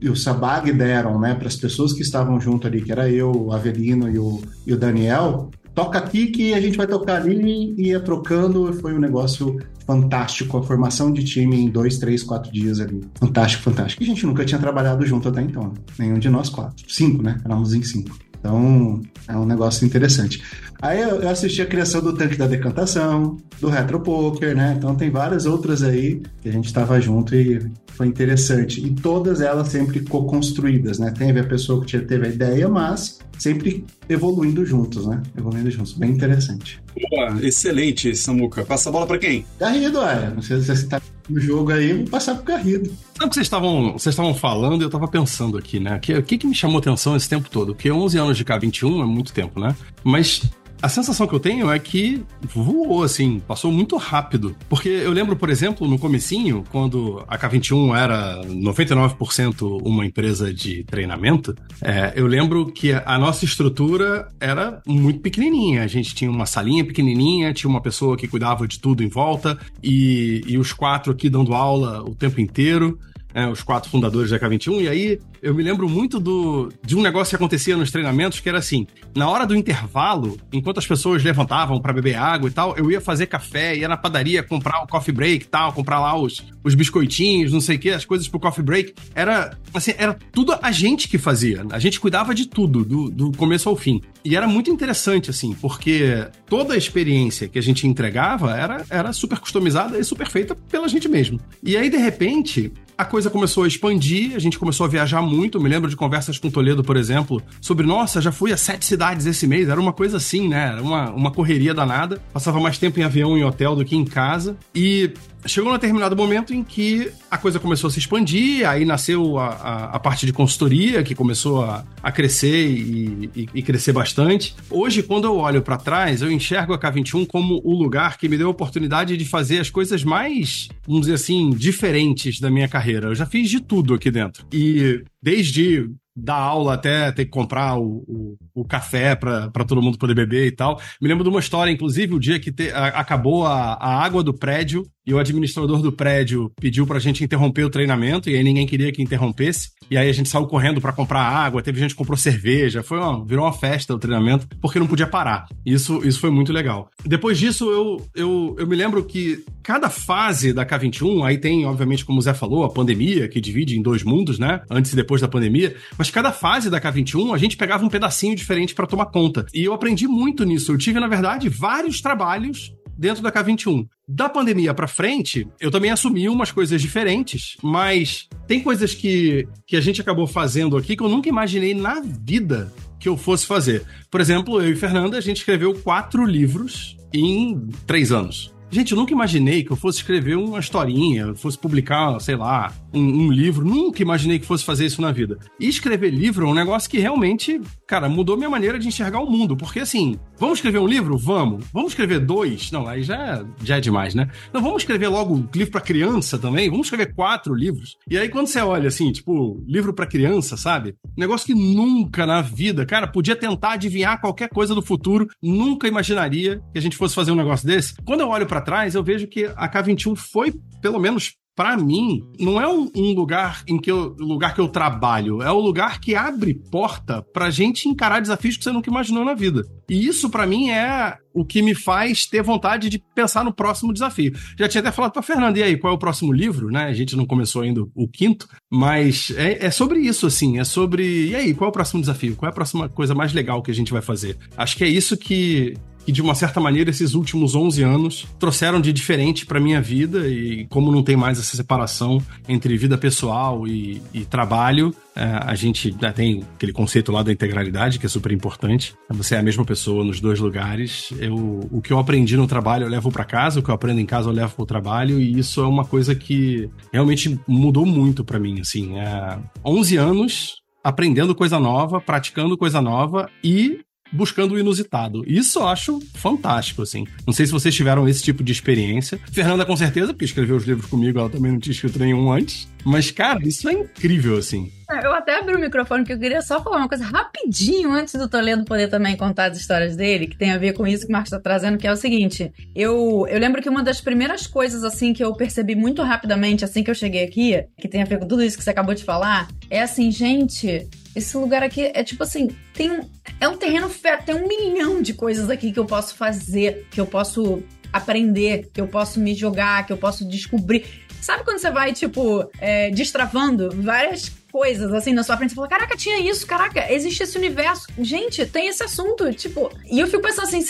e 0.00 0.08
o 0.08 0.16
Sabag 0.16 0.70
deram 0.72 1.18
né, 1.18 1.34
para 1.34 1.48
as 1.48 1.56
pessoas 1.56 1.92
que 1.92 2.02
estavam 2.02 2.40
junto 2.40 2.66
ali, 2.66 2.82
que 2.82 2.92
era 2.92 3.08
eu, 3.08 3.30
o 3.30 3.52
Avelino 3.52 4.10
e 4.10 4.18
o, 4.18 4.42
e 4.66 4.72
o 4.72 4.76
Daniel, 4.76 5.50
toca 5.74 5.98
aqui 5.98 6.26
que 6.26 6.52
a 6.52 6.60
gente 6.60 6.76
vai 6.76 6.86
tocar 6.86 7.22
ali 7.22 7.74
e 7.78 7.88
ia 7.88 8.00
trocando. 8.00 8.72
Foi 8.74 8.92
um 8.92 8.98
negócio 8.98 9.58
fantástico, 9.86 10.58
a 10.58 10.62
formação 10.62 11.12
de 11.12 11.24
time 11.24 11.56
em 11.56 11.70
dois, 11.70 11.98
três, 11.98 12.22
quatro 12.22 12.52
dias 12.52 12.80
ali. 12.80 13.00
Fantástico, 13.14 13.62
fantástico. 13.62 14.02
E 14.02 14.06
a 14.06 14.08
gente 14.08 14.26
nunca 14.26 14.44
tinha 14.44 14.60
trabalhado 14.60 15.06
junto 15.06 15.28
até 15.28 15.40
então, 15.40 15.62
né? 15.62 15.74
nenhum 15.98 16.18
de 16.18 16.28
nós 16.28 16.50
quatro. 16.50 16.84
Cinco, 16.92 17.22
né? 17.22 17.40
Éramos 17.44 17.72
em 17.72 17.82
cinco. 17.82 18.18
Então, 18.40 19.00
é 19.26 19.36
um 19.36 19.44
negócio 19.44 19.86
interessante. 19.86 20.42
Aí 20.80 21.00
eu 21.00 21.28
assisti 21.28 21.60
a 21.60 21.66
criação 21.66 22.00
do 22.00 22.12
tanque 22.12 22.36
da 22.36 22.46
decantação, 22.46 23.36
do 23.60 23.68
retro 23.68 24.00
poker, 24.00 24.56
né? 24.56 24.74
Então 24.76 24.94
tem 24.94 25.10
várias 25.10 25.44
outras 25.44 25.82
aí 25.82 26.22
que 26.40 26.48
a 26.48 26.52
gente 26.52 26.66
estava 26.66 27.00
junto 27.00 27.34
e 27.34 27.60
foi 27.88 28.06
interessante. 28.06 28.84
E 28.84 28.90
todas 28.90 29.40
elas 29.40 29.68
sempre 29.68 30.00
co-construídas, 30.00 31.00
né? 31.00 31.12
Teve 31.16 31.40
a 31.40 31.44
pessoa 31.44 31.84
que 31.84 31.98
teve 31.98 32.26
a 32.26 32.30
ideia, 32.30 32.68
mas 32.68 33.18
sempre 33.36 33.84
evoluindo 34.08 34.64
juntos, 34.64 35.04
né? 35.04 35.20
Evoluindo 35.36 35.68
juntos. 35.70 35.94
Bem 35.94 36.12
interessante. 36.12 36.80
Boa, 37.10 37.44
excelente, 37.44 38.14
Samuca. 38.14 38.64
Passa 38.64 38.88
a 38.88 38.92
bola 38.92 39.06
para 39.06 39.18
quem? 39.18 39.44
Garrido, 39.58 40.00
é. 40.02 40.30
Não 40.30 40.42
sei 40.42 40.60
se 40.60 40.76
você 40.76 40.86
tá 40.86 41.02
no 41.28 41.40
jogo 41.40 41.72
aí, 41.72 41.92
vou 41.92 42.06
passar 42.06 42.36
pro 42.36 42.44
Garrido. 42.44 42.88
Sabe 43.14 43.26
o 43.26 43.28
que 43.28 43.34
vocês 43.34 43.46
estavam, 43.46 43.92
vocês 43.92 44.12
estavam 44.12 44.32
falando 44.32 44.82
e 44.82 44.84
eu 44.84 44.90
tava 44.90 45.08
pensando 45.08 45.58
aqui, 45.58 45.80
né? 45.80 45.96
O 45.96 46.00
que, 46.00 46.22
que, 46.22 46.38
que 46.38 46.46
me 46.46 46.54
chamou 46.54 46.78
atenção 46.78 47.16
esse 47.16 47.28
tempo 47.28 47.50
todo? 47.50 47.74
Porque 47.74 47.90
11 47.90 48.16
anos 48.16 48.36
de 48.36 48.44
K21 48.44 49.02
é 49.02 49.06
muito 49.06 49.32
tempo, 49.32 49.58
né? 49.58 49.74
Mas 50.04 50.42
a 50.80 50.88
sensação 50.88 51.26
que 51.26 51.34
eu 51.34 51.40
tenho 51.40 51.70
é 51.70 51.78
que 51.78 52.22
voou, 52.54 53.02
assim, 53.02 53.40
passou 53.40 53.72
muito 53.72 53.96
rápido. 53.96 54.56
Porque 54.68 54.88
eu 54.88 55.10
lembro, 55.10 55.36
por 55.36 55.50
exemplo, 55.50 55.88
no 55.88 55.98
comecinho, 55.98 56.64
quando 56.70 57.24
a 57.26 57.38
K21 57.38 57.96
era 57.96 58.40
99% 58.44 59.80
uma 59.84 60.06
empresa 60.06 60.52
de 60.52 60.84
treinamento, 60.84 61.54
é, 61.82 62.12
eu 62.14 62.26
lembro 62.26 62.66
que 62.66 62.92
a 62.92 63.18
nossa 63.18 63.44
estrutura 63.44 64.28
era 64.40 64.80
muito 64.86 65.20
pequenininha. 65.20 65.82
A 65.82 65.88
gente 65.88 66.14
tinha 66.14 66.30
uma 66.30 66.46
salinha 66.46 66.84
pequenininha, 66.84 67.52
tinha 67.52 67.68
uma 67.68 67.80
pessoa 67.80 68.16
que 68.16 68.28
cuidava 68.28 68.66
de 68.66 68.78
tudo 68.78 69.02
em 69.02 69.08
volta 69.08 69.58
e, 69.82 70.42
e 70.46 70.58
os 70.58 70.72
quatro 70.72 71.12
aqui 71.12 71.28
dando 71.28 71.54
aula 71.54 72.02
o 72.02 72.14
tempo 72.14 72.40
inteiro 72.40 72.98
é, 73.34 73.46
os 73.46 73.62
quatro 73.62 73.90
fundadores 73.90 74.30
da 74.30 74.38
K21, 74.38 74.82
e 74.82 74.88
aí 74.88 75.20
eu 75.42 75.54
me 75.54 75.62
lembro 75.62 75.88
muito 75.88 76.18
do, 76.18 76.72
de 76.84 76.96
um 76.96 77.02
negócio 77.02 77.30
que 77.30 77.36
acontecia 77.36 77.76
nos 77.76 77.90
treinamentos, 77.90 78.40
que 78.40 78.48
era 78.48 78.58
assim, 78.58 78.86
na 79.14 79.28
hora 79.28 79.46
do 79.46 79.54
intervalo, 79.54 80.38
enquanto 80.52 80.78
as 80.78 80.86
pessoas 80.86 81.22
levantavam 81.22 81.80
para 81.80 81.92
beber 81.92 82.16
água 82.16 82.48
e 82.48 82.52
tal, 82.52 82.76
eu 82.76 82.90
ia 82.90 83.00
fazer 83.00 83.26
café, 83.26 83.76
ia 83.76 83.88
na 83.88 83.96
padaria 83.96 84.42
comprar 84.42 84.82
o 84.82 84.86
coffee 84.86 85.14
break 85.14 85.44
e 85.44 85.48
tal, 85.48 85.72
comprar 85.72 86.00
lá 86.00 86.18
os, 86.18 86.44
os 86.64 86.74
biscoitinhos, 86.74 87.52
não 87.52 87.60
sei 87.60 87.76
o 87.76 87.78
que, 87.78 87.90
as 87.90 88.04
coisas 88.04 88.28
pro 88.28 88.40
coffee 88.40 88.64
break. 88.64 88.94
Era, 89.14 89.56
assim, 89.72 89.94
era 89.96 90.16
tudo 90.32 90.56
a 90.60 90.70
gente 90.70 91.08
que 91.08 91.18
fazia, 91.18 91.64
a 91.70 91.78
gente 91.78 92.00
cuidava 92.00 92.34
de 92.34 92.46
tudo, 92.46 92.84
do, 92.84 93.10
do 93.10 93.32
começo 93.32 93.68
ao 93.68 93.76
fim. 93.76 94.00
E 94.24 94.36
era 94.36 94.46
muito 94.46 94.70
interessante, 94.70 95.30
assim, 95.30 95.54
porque 95.54 96.26
toda 96.46 96.74
a 96.74 96.76
experiência 96.76 97.48
que 97.48 97.58
a 97.58 97.62
gente 97.62 97.86
entregava 97.86 98.56
era, 98.56 98.84
era 98.90 99.12
super 99.12 99.38
customizada 99.38 99.98
e 99.98 100.04
super 100.04 100.28
feita 100.28 100.54
pela 100.54 100.88
gente 100.88 101.08
mesmo. 101.08 101.40
E 101.62 101.76
aí, 101.76 101.88
de 101.88 101.96
repente, 101.96 102.72
a 102.98 103.04
coisa 103.04 103.30
começou 103.30 103.62
a 103.62 103.68
expandir, 103.68 104.34
a 104.34 104.40
gente 104.40 104.58
começou 104.58 104.84
a 104.84 104.88
viajar 104.88 105.22
muito. 105.28 105.60
Me 105.60 105.68
lembro 105.68 105.88
de 105.88 105.96
conversas 105.96 106.38
com 106.38 106.50
Toledo, 106.50 106.82
por 106.82 106.96
exemplo, 106.96 107.42
sobre, 107.60 107.86
nossa, 107.86 108.20
já 108.20 108.32
fui 108.32 108.52
a 108.52 108.56
sete 108.56 108.84
cidades 108.84 109.26
esse 109.26 109.46
mês. 109.46 109.68
Era 109.68 109.80
uma 109.80 109.92
coisa 109.92 110.16
assim, 110.16 110.48
né? 110.48 110.72
Era 110.72 110.82
uma, 110.82 111.10
uma 111.10 111.30
correria 111.30 111.74
danada. 111.74 112.20
Passava 112.32 112.58
mais 112.58 112.78
tempo 112.78 112.98
em 112.98 113.02
avião 113.02 113.36
e 113.36 113.44
hotel 113.44 113.76
do 113.76 113.84
que 113.84 113.94
em 113.94 114.04
casa. 114.04 114.56
E 114.74 115.12
chegou 115.46 115.70
um 115.70 115.74
determinado 115.74 116.16
momento 116.16 116.52
em 116.52 116.64
que 116.64 117.10
a 117.30 117.38
coisa 117.38 117.58
começou 117.58 117.88
a 117.88 117.90
se 117.90 117.98
expandir, 117.98 118.68
aí 118.68 118.84
nasceu 118.84 119.38
a, 119.38 119.48
a, 119.48 119.84
a 119.96 119.98
parte 119.98 120.26
de 120.26 120.32
consultoria, 120.32 121.02
que 121.02 121.14
começou 121.14 121.62
a, 121.62 121.84
a 122.02 122.10
crescer 122.10 122.68
e, 122.68 123.30
e, 123.34 123.48
e, 123.54 123.62
crescer 123.62 123.92
bastante. 123.92 124.54
Hoje, 124.70 125.02
quando 125.02 125.24
eu 125.24 125.36
olho 125.36 125.62
para 125.62 125.76
trás, 125.76 126.22
eu 126.22 126.30
enxergo 126.30 126.72
a 126.72 126.78
K21 126.78 127.26
como 127.26 127.60
o 127.64 127.74
lugar 127.74 128.18
que 128.18 128.28
me 128.28 128.36
deu 128.36 128.48
a 128.48 128.50
oportunidade 128.50 129.16
de 129.16 129.24
fazer 129.24 129.60
as 129.60 129.70
coisas 129.70 130.02
mais, 130.02 130.68
vamos 130.86 131.02
dizer 131.02 131.14
assim, 131.14 131.50
diferentes 131.50 132.40
da 132.40 132.50
minha 132.50 132.68
carreira. 132.68 133.08
Eu 133.08 133.14
já 133.14 133.26
fiz 133.26 133.48
de 133.48 133.60
tudo 133.60 133.94
aqui 133.94 134.10
dentro. 134.10 134.46
E 134.52 135.02
desde 135.22 135.90
da 136.20 136.34
aula 136.34 136.74
até 136.74 137.12
ter 137.12 137.26
que 137.26 137.30
comprar 137.30 137.78
o, 137.78 138.04
o, 138.08 138.36
o 138.60 138.64
café 138.64 139.14
para 139.14 139.64
todo 139.66 139.82
mundo 139.82 139.98
poder 139.98 140.14
beber 140.14 140.46
e 140.46 140.52
tal. 140.52 140.80
Me 141.00 141.08
lembro 141.08 141.24
de 141.24 141.30
uma 141.30 141.40
história, 141.40 141.70
inclusive, 141.70 142.14
o 142.14 142.18
dia 142.18 142.38
que 142.38 142.50
te, 142.50 142.70
a, 142.70 142.88
acabou 142.88 143.46
a, 143.46 143.74
a 143.74 144.04
água 144.04 144.22
do 144.22 144.34
prédio 144.34 144.84
e 145.08 145.14
o 145.14 145.18
administrador 145.18 145.80
do 145.80 145.90
prédio 145.90 146.52
pediu 146.60 146.86
pra 146.86 146.98
gente 146.98 147.24
interromper 147.24 147.64
o 147.64 147.70
treinamento, 147.70 148.28
e 148.28 148.36
aí 148.36 148.44
ninguém 148.44 148.66
queria 148.66 148.92
que 148.92 149.02
interrompesse. 149.02 149.70
E 149.90 149.96
aí 149.96 150.10
a 150.10 150.12
gente 150.12 150.28
saiu 150.28 150.46
correndo 150.46 150.82
para 150.82 150.92
comprar 150.92 151.22
água, 151.22 151.62
teve 151.62 151.80
gente 151.80 151.92
que 151.92 151.96
comprou 151.96 152.16
cerveja, 152.16 152.82
foi 152.82 152.98
uma, 152.98 153.24
virou 153.24 153.46
uma 153.46 153.52
festa 153.54 153.94
o 153.94 153.98
treinamento, 153.98 154.46
porque 154.60 154.78
não 154.78 154.86
podia 154.86 155.06
parar. 155.06 155.46
Isso, 155.64 156.06
isso 156.06 156.20
foi 156.20 156.30
muito 156.30 156.52
legal. 156.52 156.90
Depois 157.06 157.38
disso, 157.38 157.70
eu, 157.70 158.06
eu, 158.14 158.56
eu 158.58 158.66
me 158.66 158.76
lembro 158.76 159.02
que 159.02 159.42
cada 159.62 159.88
fase 159.88 160.52
da 160.52 160.66
K21, 160.66 161.26
aí 161.26 161.38
tem, 161.38 161.64
obviamente, 161.64 162.04
como 162.04 162.18
o 162.18 162.22
Zé 162.22 162.34
falou, 162.34 162.64
a 162.64 162.70
pandemia, 162.70 163.28
que 163.28 163.40
divide 163.40 163.78
em 163.78 163.82
dois 163.82 164.02
mundos, 164.02 164.38
né? 164.38 164.60
Antes 164.70 164.92
e 164.92 164.96
depois 164.96 165.22
da 165.22 165.28
pandemia, 165.28 165.74
mas 165.96 166.10
cada 166.10 166.32
fase 166.32 166.68
da 166.68 166.78
K21 166.78 167.34
a 167.34 167.38
gente 167.38 167.56
pegava 167.56 167.82
um 167.82 167.88
pedacinho 167.88 168.36
diferente 168.48 168.74
para 168.74 168.86
tomar 168.86 169.06
conta. 169.06 169.44
E 169.52 169.64
eu 169.64 169.74
aprendi 169.74 170.08
muito 170.08 170.44
nisso. 170.44 170.72
Eu 170.72 170.78
tive, 170.78 170.98
na 170.98 171.06
verdade, 171.06 171.50
vários 171.50 172.00
trabalhos 172.00 172.72
dentro 172.96 173.22
da 173.22 173.30
K21. 173.30 173.86
Da 174.08 174.28
pandemia 174.28 174.72
para 174.72 174.88
frente, 174.88 175.46
eu 175.60 175.70
também 175.70 175.90
assumi 175.90 176.28
umas 176.28 176.50
coisas 176.50 176.80
diferentes, 176.80 177.56
mas 177.62 178.26
tem 178.46 178.62
coisas 178.62 178.94
que, 178.94 179.46
que 179.66 179.76
a 179.76 179.80
gente 179.80 180.00
acabou 180.00 180.26
fazendo 180.26 180.76
aqui 180.76 180.96
que 180.96 181.02
eu 181.02 181.08
nunca 181.08 181.28
imaginei 181.28 181.74
na 181.74 182.00
vida 182.00 182.72
que 182.98 183.08
eu 183.08 183.16
fosse 183.16 183.46
fazer. 183.46 183.84
Por 184.10 184.20
exemplo, 184.20 184.60
eu 184.60 184.72
e 184.72 184.76
Fernanda, 184.76 185.18
a 185.18 185.20
gente 185.20 185.36
escreveu 185.36 185.74
quatro 185.74 186.24
livros 186.24 186.96
em 187.12 187.68
três 187.86 188.10
anos. 188.10 188.52
Gente, 188.70 188.92
eu 188.92 188.98
nunca 188.98 189.12
imaginei 189.12 189.64
que 189.64 189.70
eu 189.70 189.76
fosse 189.76 189.98
escrever 189.98 190.36
uma 190.36 190.58
historinha, 190.58 191.34
fosse 191.34 191.56
publicar, 191.56 192.20
sei 192.20 192.36
lá, 192.36 192.70
um, 192.92 193.00
um, 193.00 193.32
livro. 193.32 193.64
Nunca 193.64 194.02
imaginei 194.02 194.38
que 194.38 194.44
fosse 194.44 194.62
fazer 194.62 194.84
isso 194.84 195.00
na 195.00 195.10
vida. 195.10 195.38
E 195.58 195.66
escrever 195.66 196.10
livro 196.10 196.46
é 196.46 196.50
um 196.50 196.54
negócio 196.54 196.88
que 196.88 196.98
realmente, 196.98 197.60
cara, 197.86 198.10
mudou 198.10 198.36
minha 198.36 198.50
maneira 198.50 198.78
de 198.78 198.86
enxergar 198.86 199.20
o 199.20 199.30
mundo. 199.30 199.56
Porque 199.56 199.80
assim, 199.80 200.18
vamos 200.36 200.58
escrever 200.58 200.80
um 200.80 200.86
livro? 200.86 201.16
Vamos. 201.16 201.64
Vamos 201.72 201.92
escrever 201.92 202.20
dois? 202.20 202.70
Não, 202.70 202.86
aí 202.86 203.02
já, 203.02 203.42
já 203.64 203.78
é 203.78 203.80
demais, 203.80 204.14
né? 204.14 204.28
Não, 204.52 204.60
vamos 204.60 204.82
escrever 204.82 205.08
logo 205.08 205.48
livro 205.54 205.72
para 205.72 205.80
criança 205.80 206.38
também? 206.38 206.68
Vamos 206.68 206.88
escrever 206.88 207.14
quatro 207.14 207.54
livros? 207.54 207.96
E 208.08 208.18
aí 208.18 208.28
quando 208.28 208.48
você 208.48 208.60
olha 208.60 208.88
assim, 208.88 209.10
tipo, 209.10 209.64
livro 209.66 209.94
para 209.94 210.06
criança, 210.06 210.58
sabe? 210.58 210.94
Negócio 211.16 211.46
que 211.46 211.54
nunca 211.54 212.26
na 212.26 212.42
vida, 212.42 212.84
cara, 212.84 213.06
podia 213.06 213.34
tentar 213.34 213.72
adivinhar 213.72 214.20
qualquer 214.20 214.50
coisa 214.50 214.74
do 214.74 214.82
futuro, 214.82 215.26
nunca 215.42 215.88
imaginaria 215.88 216.60
que 216.72 216.78
a 216.78 216.82
gente 216.82 216.98
fosse 216.98 217.14
fazer 217.14 217.32
um 217.32 217.36
negócio 217.36 217.66
desse. 217.66 217.94
Quando 218.04 218.20
eu 218.20 218.28
olho 218.28 218.46
para 218.46 218.57
trás, 218.60 218.94
eu 218.94 219.02
vejo 219.02 219.26
que 219.26 219.46
a 219.56 219.68
K21 219.68 220.16
foi, 220.16 220.52
pelo 220.80 220.98
menos 220.98 221.34
para 221.58 221.76
mim, 221.76 222.22
não 222.38 222.60
é 222.60 222.68
um, 222.68 222.88
um, 222.94 223.12
lugar 223.14 223.64
em 223.66 223.80
que 223.80 223.90
eu, 223.90 224.14
lugar 224.16 224.54
que 224.54 224.60
eu 224.60 224.68
trabalho, 224.68 225.42
é 225.42 225.50
o 225.50 225.58
lugar 225.58 225.98
que 225.98 226.14
abre 226.14 226.54
porta 226.54 227.20
pra 227.20 227.50
gente 227.50 227.88
encarar 227.88 228.20
desafios 228.20 228.56
que 228.56 228.62
você 228.62 228.70
nunca 228.70 228.88
imaginou 228.88 229.24
na 229.24 229.34
vida. 229.34 229.64
E 229.90 230.06
isso 230.06 230.30
para 230.30 230.46
mim 230.46 230.70
é 230.70 231.16
o 231.34 231.44
que 231.44 231.60
me 231.60 231.74
faz 231.74 232.26
ter 232.26 232.44
vontade 232.44 232.88
de 232.88 233.02
pensar 233.12 233.44
no 233.44 233.52
próximo 233.52 233.92
desafio. 233.92 234.32
Já 234.56 234.68
tinha 234.68 234.82
até 234.82 234.92
falado 234.92 235.10
para 235.10 235.20
Fernanda, 235.20 235.58
e 235.58 235.64
aí, 235.64 235.76
qual 235.76 235.92
é 235.92 235.96
o 235.96 235.98
próximo 235.98 236.32
livro, 236.32 236.70
né? 236.70 236.84
A 236.84 236.92
gente 236.92 237.16
não 237.16 237.26
começou 237.26 237.62
ainda 237.62 237.82
o 237.92 238.06
quinto, 238.06 238.48
mas 238.70 239.32
é, 239.36 239.66
é 239.66 239.70
sobre 239.72 239.98
isso, 239.98 240.28
assim, 240.28 240.60
é 240.60 240.64
sobre, 240.64 241.30
e 241.30 241.34
aí, 241.34 241.54
qual 241.54 241.66
é 241.66 241.70
o 241.70 241.72
próximo 241.72 242.00
desafio? 242.00 242.36
Qual 242.36 242.48
é 242.48 242.52
a 242.52 242.54
próxima 242.54 242.88
coisa 242.88 243.16
mais 243.16 243.32
legal 243.32 243.62
que 243.62 243.70
a 243.72 243.74
gente 243.74 243.92
vai 243.92 244.00
fazer? 244.00 244.38
Acho 244.56 244.76
que 244.76 244.84
é 244.84 244.88
isso 244.88 245.16
que, 245.16 245.74
que 246.08 246.12
de 246.12 246.22
uma 246.22 246.34
certa 246.34 246.58
maneira 246.58 246.88
esses 246.88 247.12
últimos 247.12 247.54
11 247.54 247.82
anos 247.82 248.26
trouxeram 248.38 248.80
de 248.80 248.94
diferente 248.94 249.44
para 249.44 249.60
minha 249.60 249.78
vida 249.78 250.26
e 250.26 250.66
como 250.70 250.90
não 250.90 251.02
tem 251.02 251.18
mais 251.18 251.38
essa 251.38 251.54
separação 251.54 252.18
entre 252.48 252.78
vida 252.78 252.96
pessoal 252.96 253.68
e, 253.68 254.00
e 254.14 254.24
trabalho, 254.24 254.94
é, 255.14 255.22
a 255.22 255.54
gente 255.54 255.94
já 256.00 256.10
tem 256.10 256.42
aquele 256.54 256.72
conceito 256.72 257.12
lá 257.12 257.22
da 257.22 257.30
integralidade 257.30 257.98
que 257.98 258.06
é 258.06 258.08
super 258.08 258.32
importante. 258.32 258.94
Você 259.10 259.34
é 259.34 259.38
a 259.38 259.42
mesma 259.42 259.66
pessoa 259.66 260.02
nos 260.02 260.18
dois 260.18 260.40
lugares. 260.40 261.12
Eu, 261.18 261.68
o 261.70 261.82
que 261.82 261.92
eu 261.92 261.98
aprendi 261.98 262.38
no 262.38 262.46
trabalho 262.46 262.84
eu 262.84 262.88
levo 262.88 263.12
para 263.12 263.26
casa, 263.26 263.60
o 263.60 263.62
que 263.62 263.68
eu 263.68 263.74
aprendo 263.74 264.00
em 264.00 264.06
casa 264.06 264.30
eu 264.30 264.32
levo 264.32 264.54
para 264.54 264.62
o 264.62 264.66
trabalho 264.66 265.20
e 265.20 265.38
isso 265.38 265.60
é 265.60 265.66
uma 265.66 265.84
coisa 265.84 266.14
que 266.14 266.70
realmente 266.90 267.38
mudou 267.46 267.84
muito 267.84 268.24
para 268.24 268.38
mim. 268.38 268.62
Assim, 268.62 268.96
é 268.96 269.38
11 269.62 269.96
anos 269.98 270.54
aprendendo 270.82 271.34
coisa 271.34 271.60
nova, 271.60 272.00
praticando 272.00 272.56
coisa 272.56 272.80
nova 272.80 273.28
e 273.44 273.80
buscando 274.12 274.54
o 274.54 274.58
inusitado. 274.58 275.24
Isso 275.26 275.58
eu 275.58 275.68
acho 275.68 276.00
fantástico, 276.14 276.82
assim. 276.82 277.06
Não 277.26 277.32
sei 277.32 277.46
se 277.46 277.52
vocês 277.52 277.74
tiveram 277.74 278.08
esse 278.08 278.22
tipo 278.22 278.42
de 278.42 278.52
experiência. 278.52 279.18
Fernanda, 279.32 279.64
com 279.64 279.76
certeza, 279.76 280.12
porque 280.12 280.24
escreveu 280.24 280.56
os 280.56 280.64
livros 280.64 280.86
comigo, 280.86 281.18
ela 281.18 281.30
também 281.30 281.52
não 281.52 281.58
tinha 281.58 281.72
escrito 281.72 281.98
nenhum 281.98 282.30
antes. 282.30 282.68
Mas, 282.84 283.10
cara, 283.10 283.40
isso 283.46 283.68
é 283.68 283.72
incrível, 283.72 284.38
assim. 284.38 284.72
É, 284.90 285.04
eu 285.04 285.12
até 285.12 285.38
abri 285.38 285.54
o 285.54 285.58
microfone 285.58 286.02
porque 286.02 286.14
eu 286.14 286.18
queria 286.18 286.40
só 286.40 286.62
falar 286.62 286.78
uma 286.78 286.88
coisa 286.88 287.04
rapidinho 287.04 287.92
antes 287.92 288.14
do 288.14 288.28
Toledo 288.28 288.64
poder 288.64 288.88
também 288.88 289.16
contar 289.16 289.50
as 289.50 289.58
histórias 289.58 289.94
dele, 289.94 290.26
que 290.26 290.38
tem 290.38 290.50
a 290.50 290.56
ver 290.58 290.72
com 290.72 290.86
isso 290.86 291.04
que 291.04 291.10
o 291.10 291.12
Marcos 291.12 291.30
está 291.30 291.38
trazendo, 291.42 291.76
que 291.76 291.86
é 291.86 291.92
o 291.92 291.96
seguinte. 291.96 292.50
Eu, 292.74 293.26
eu 293.28 293.38
lembro 293.38 293.60
que 293.60 293.68
uma 293.68 293.82
das 293.82 294.00
primeiras 294.00 294.46
coisas, 294.46 294.84
assim, 294.84 295.12
que 295.12 295.22
eu 295.22 295.34
percebi 295.34 295.74
muito 295.74 296.02
rapidamente, 296.02 296.64
assim 296.64 296.82
que 296.82 296.90
eu 296.90 296.94
cheguei 296.94 297.24
aqui, 297.24 297.62
que 297.78 297.88
tem 297.88 298.00
a 298.00 298.06
ver 298.06 298.18
com 298.18 298.26
tudo 298.26 298.42
isso 298.42 298.56
que 298.56 298.64
você 298.64 298.70
acabou 298.70 298.94
de 298.94 299.04
falar, 299.04 299.48
é 299.68 299.82
assim, 299.82 300.10
gente, 300.10 300.88
esse 301.18 301.36
lugar 301.36 301.62
aqui 301.62 301.90
é 301.94 302.02
tipo 302.02 302.22
assim, 302.22 302.48
tem 302.72 302.90
um, 302.90 303.00
é 303.40 303.48
um 303.48 303.56
terreno 303.56 303.88
fértil, 303.88 304.26
tem 304.26 304.34
um 304.34 304.48
milhão 304.48 305.02
de 305.02 305.12
coisas 305.12 305.50
aqui 305.50 305.72
que 305.72 305.78
eu 305.78 305.84
posso 305.84 306.14
fazer, 306.14 306.86
que 306.90 307.00
eu 307.00 307.06
posso 307.06 307.62
aprender, 307.92 308.70
que 308.72 308.80
eu 308.80 308.88
posso 308.88 309.20
me 309.20 309.34
jogar, 309.34 309.86
que 309.86 309.92
eu 309.92 309.96
posso 309.96 310.26
descobrir. 310.26 310.84
Sabe 311.20 311.44
quando 311.44 311.58
você 311.58 311.70
vai, 311.70 311.92
tipo, 311.92 312.48
é, 312.60 312.90
destravando 312.90 313.70
várias 313.70 314.28
coisas 314.50 314.92
assim 314.92 315.12
na 315.12 315.22
sua 315.22 315.36
frente. 315.36 315.50
Você 315.50 315.56
fala, 315.56 315.68
caraca, 315.68 315.96
tinha 315.96 316.18
isso, 316.20 316.46
caraca, 316.46 316.92
existe 316.92 317.22
esse 317.22 317.36
universo. 317.38 317.86
Gente, 317.98 318.44
tem 318.46 318.68
esse 318.68 318.82
assunto, 318.82 319.32
tipo. 319.32 319.70
E 319.90 320.00
eu 320.00 320.06
fico 320.06 320.22
pensando 320.22 320.44
assim, 320.44 320.62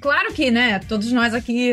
claro 0.00 0.32
que, 0.32 0.50
né, 0.50 0.78
todos 0.80 1.10
nós 1.12 1.34
aqui 1.34 1.72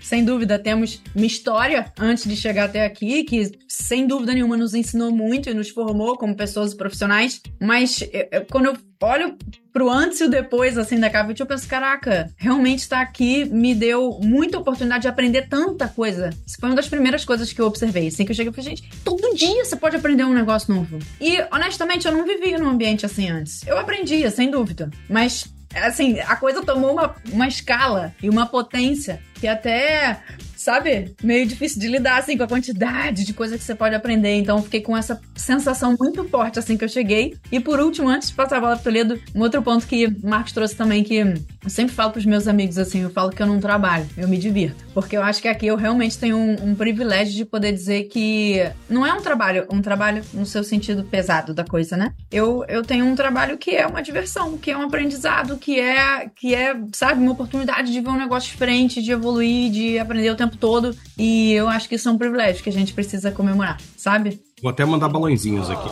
sem 0.00 0.24
dúvida, 0.24 0.58
temos 0.58 1.02
uma 1.14 1.26
história 1.26 1.92
antes 1.98 2.24
de 2.24 2.34
chegar 2.34 2.64
até 2.64 2.86
aqui, 2.86 3.22
que 3.22 3.52
sem 3.68 4.06
dúvida 4.06 4.32
nenhuma 4.32 4.56
nos 4.56 4.74
ensinou 4.74 5.12
muito 5.12 5.50
e 5.50 5.54
nos 5.54 5.68
formou 5.68 6.16
como 6.16 6.34
pessoas 6.34 6.72
profissionais. 6.72 7.40
Mas 7.60 8.02
quando 8.50 8.66
eu 8.66 8.76
olho 9.06 9.36
pro 9.72 9.88
antes 9.88 10.20
e 10.20 10.24
o 10.24 10.28
depois, 10.28 10.76
assim, 10.76 10.98
da 10.98 11.08
Cavite, 11.08 11.40
eu 11.40 11.46
penso, 11.46 11.66
caraca, 11.66 12.30
realmente 12.36 12.80
estar 12.80 13.00
aqui 13.00 13.44
me 13.46 13.74
deu 13.74 14.18
muita 14.22 14.58
oportunidade 14.58 15.02
de 15.02 15.08
aprender 15.08 15.48
tanta 15.48 15.88
coisa. 15.88 16.30
Isso 16.46 16.56
foi 16.58 16.68
uma 16.68 16.76
das 16.76 16.88
primeiras 16.88 17.24
coisas 17.24 17.52
que 17.52 17.60
eu 17.60 17.66
observei. 17.66 18.08
Assim 18.08 18.24
que 18.24 18.32
eu 18.32 18.36
cheguei, 18.36 18.50
eu 18.50 18.52
falei, 18.52 18.76
gente, 18.76 18.90
todo 19.04 19.34
dia 19.34 19.64
você 19.64 19.76
pode 19.76 19.96
aprender 19.96 20.24
um 20.24 20.34
negócio 20.34 20.74
novo. 20.74 20.98
E, 21.20 21.38
honestamente, 21.52 22.06
eu 22.06 22.12
não 22.12 22.24
vivia 22.26 22.58
num 22.58 22.68
ambiente 22.68 23.06
assim 23.06 23.30
antes. 23.30 23.66
Eu 23.66 23.78
aprendia, 23.78 24.30
sem 24.30 24.50
dúvida. 24.50 24.90
Mas 25.08 25.46
assim, 25.74 26.18
a 26.20 26.36
coisa 26.36 26.62
tomou 26.62 26.92
uma, 26.92 27.14
uma 27.32 27.46
escala 27.46 28.12
e 28.22 28.28
uma 28.28 28.46
potência 28.46 29.20
que 29.40 29.48
até 29.48 30.20
sabe, 30.60 31.14
meio 31.22 31.46
difícil 31.46 31.80
de 31.80 31.88
lidar, 31.88 32.18
assim, 32.18 32.36
com 32.36 32.42
a 32.42 32.48
quantidade 32.48 33.24
de 33.24 33.32
coisa 33.32 33.56
que 33.56 33.64
você 33.64 33.74
pode 33.74 33.94
aprender. 33.94 34.34
Então, 34.34 34.62
fiquei 34.62 34.82
com 34.82 34.94
essa 34.94 35.18
sensação 35.34 35.96
muito 35.98 36.22
forte, 36.24 36.58
assim, 36.58 36.76
que 36.76 36.84
eu 36.84 36.88
cheguei. 36.88 37.34
E 37.50 37.58
por 37.58 37.80
último, 37.80 38.08
antes 38.08 38.28
de 38.28 38.34
passar 38.34 38.58
a 38.58 38.60
bola 38.60 38.74
pro 38.74 38.84
Toledo, 38.84 39.18
um 39.34 39.40
outro 39.40 39.62
ponto 39.62 39.86
que 39.86 40.06
o 40.06 40.14
Marcos 40.22 40.52
trouxe 40.52 40.76
também, 40.76 41.02
que 41.02 41.14
eu 41.14 41.70
sempre 41.70 41.94
falo 41.94 42.12
pros 42.12 42.26
meus 42.26 42.46
amigos, 42.46 42.76
assim, 42.76 43.00
eu 43.00 43.10
falo 43.10 43.30
que 43.30 43.42
eu 43.42 43.46
não 43.46 43.58
trabalho, 43.58 44.06
eu 44.18 44.28
me 44.28 44.36
divirto. 44.36 44.84
Porque 44.92 45.16
eu 45.16 45.22
acho 45.22 45.40
que 45.40 45.48
aqui 45.48 45.66
eu 45.66 45.76
realmente 45.76 46.18
tenho 46.18 46.36
um, 46.36 46.70
um 46.70 46.74
privilégio 46.74 47.34
de 47.34 47.44
poder 47.46 47.72
dizer 47.72 48.04
que 48.04 48.70
não 48.88 49.06
é 49.06 49.14
um 49.14 49.22
trabalho, 49.22 49.66
um 49.72 49.80
trabalho 49.80 50.22
no 50.34 50.44
seu 50.44 50.62
sentido 50.62 51.04
pesado 51.04 51.54
da 51.54 51.64
coisa, 51.64 51.96
né? 51.96 52.12
Eu, 52.30 52.64
eu 52.68 52.82
tenho 52.82 53.06
um 53.06 53.14
trabalho 53.14 53.56
que 53.56 53.70
é 53.70 53.86
uma 53.86 54.02
diversão, 54.02 54.58
que 54.58 54.70
é 54.70 54.76
um 54.76 54.82
aprendizado, 54.82 55.56
que 55.56 55.80
é, 55.80 56.28
que 56.36 56.54
é, 56.54 56.76
sabe, 56.92 57.22
uma 57.22 57.32
oportunidade 57.32 57.90
de 57.90 58.00
ver 58.00 58.10
um 58.10 58.18
negócio 58.18 58.50
diferente, 58.50 59.00
de 59.00 59.10
evoluir, 59.10 59.29
de 59.38 59.98
aprender 59.98 60.30
o 60.30 60.36
tempo 60.36 60.56
todo. 60.56 60.96
E 61.16 61.52
eu 61.52 61.68
acho 61.68 61.88
que 61.88 61.94
isso 61.94 62.08
é 62.08 62.12
um 62.12 62.18
privilégio 62.18 62.62
que 62.62 62.68
a 62.68 62.72
gente 62.72 62.92
precisa 62.92 63.30
comemorar, 63.30 63.78
sabe? 63.96 64.40
Vou 64.62 64.70
até 64.70 64.84
mandar 64.84 65.08
balãozinhos 65.08 65.70
aqui. 65.70 65.88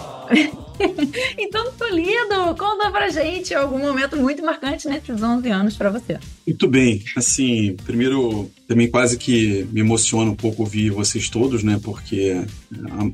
então, 1.38 1.72
Toledo, 1.72 2.54
conta 2.58 2.90
pra 2.90 3.08
gente 3.08 3.54
algum 3.54 3.78
momento 3.78 4.16
muito 4.16 4.44
marcante 4.44 4.86
nesses 4.88 5.22
11 5.22 5.48
anos 5.48 5.76
para 5.76 5.90
você. 5.90 6.18
Muito 6.46 6.68
bem. 6.68 7.02
Assim, 7.16 7.76
primeiro, 7.84 8.50
também 8.66 8.90
quase 8.90 9.16
que 9.16 9.66
me 9.72 9.80
emociona 9.80 10.30
um 10.30 10.36
pouco 10.36 10.62
ouvir 10.62 10.90
vocês 10.90 11.30
todos, 11.30 11.62
né? 11.62 11.80
Porque 11.82 12.44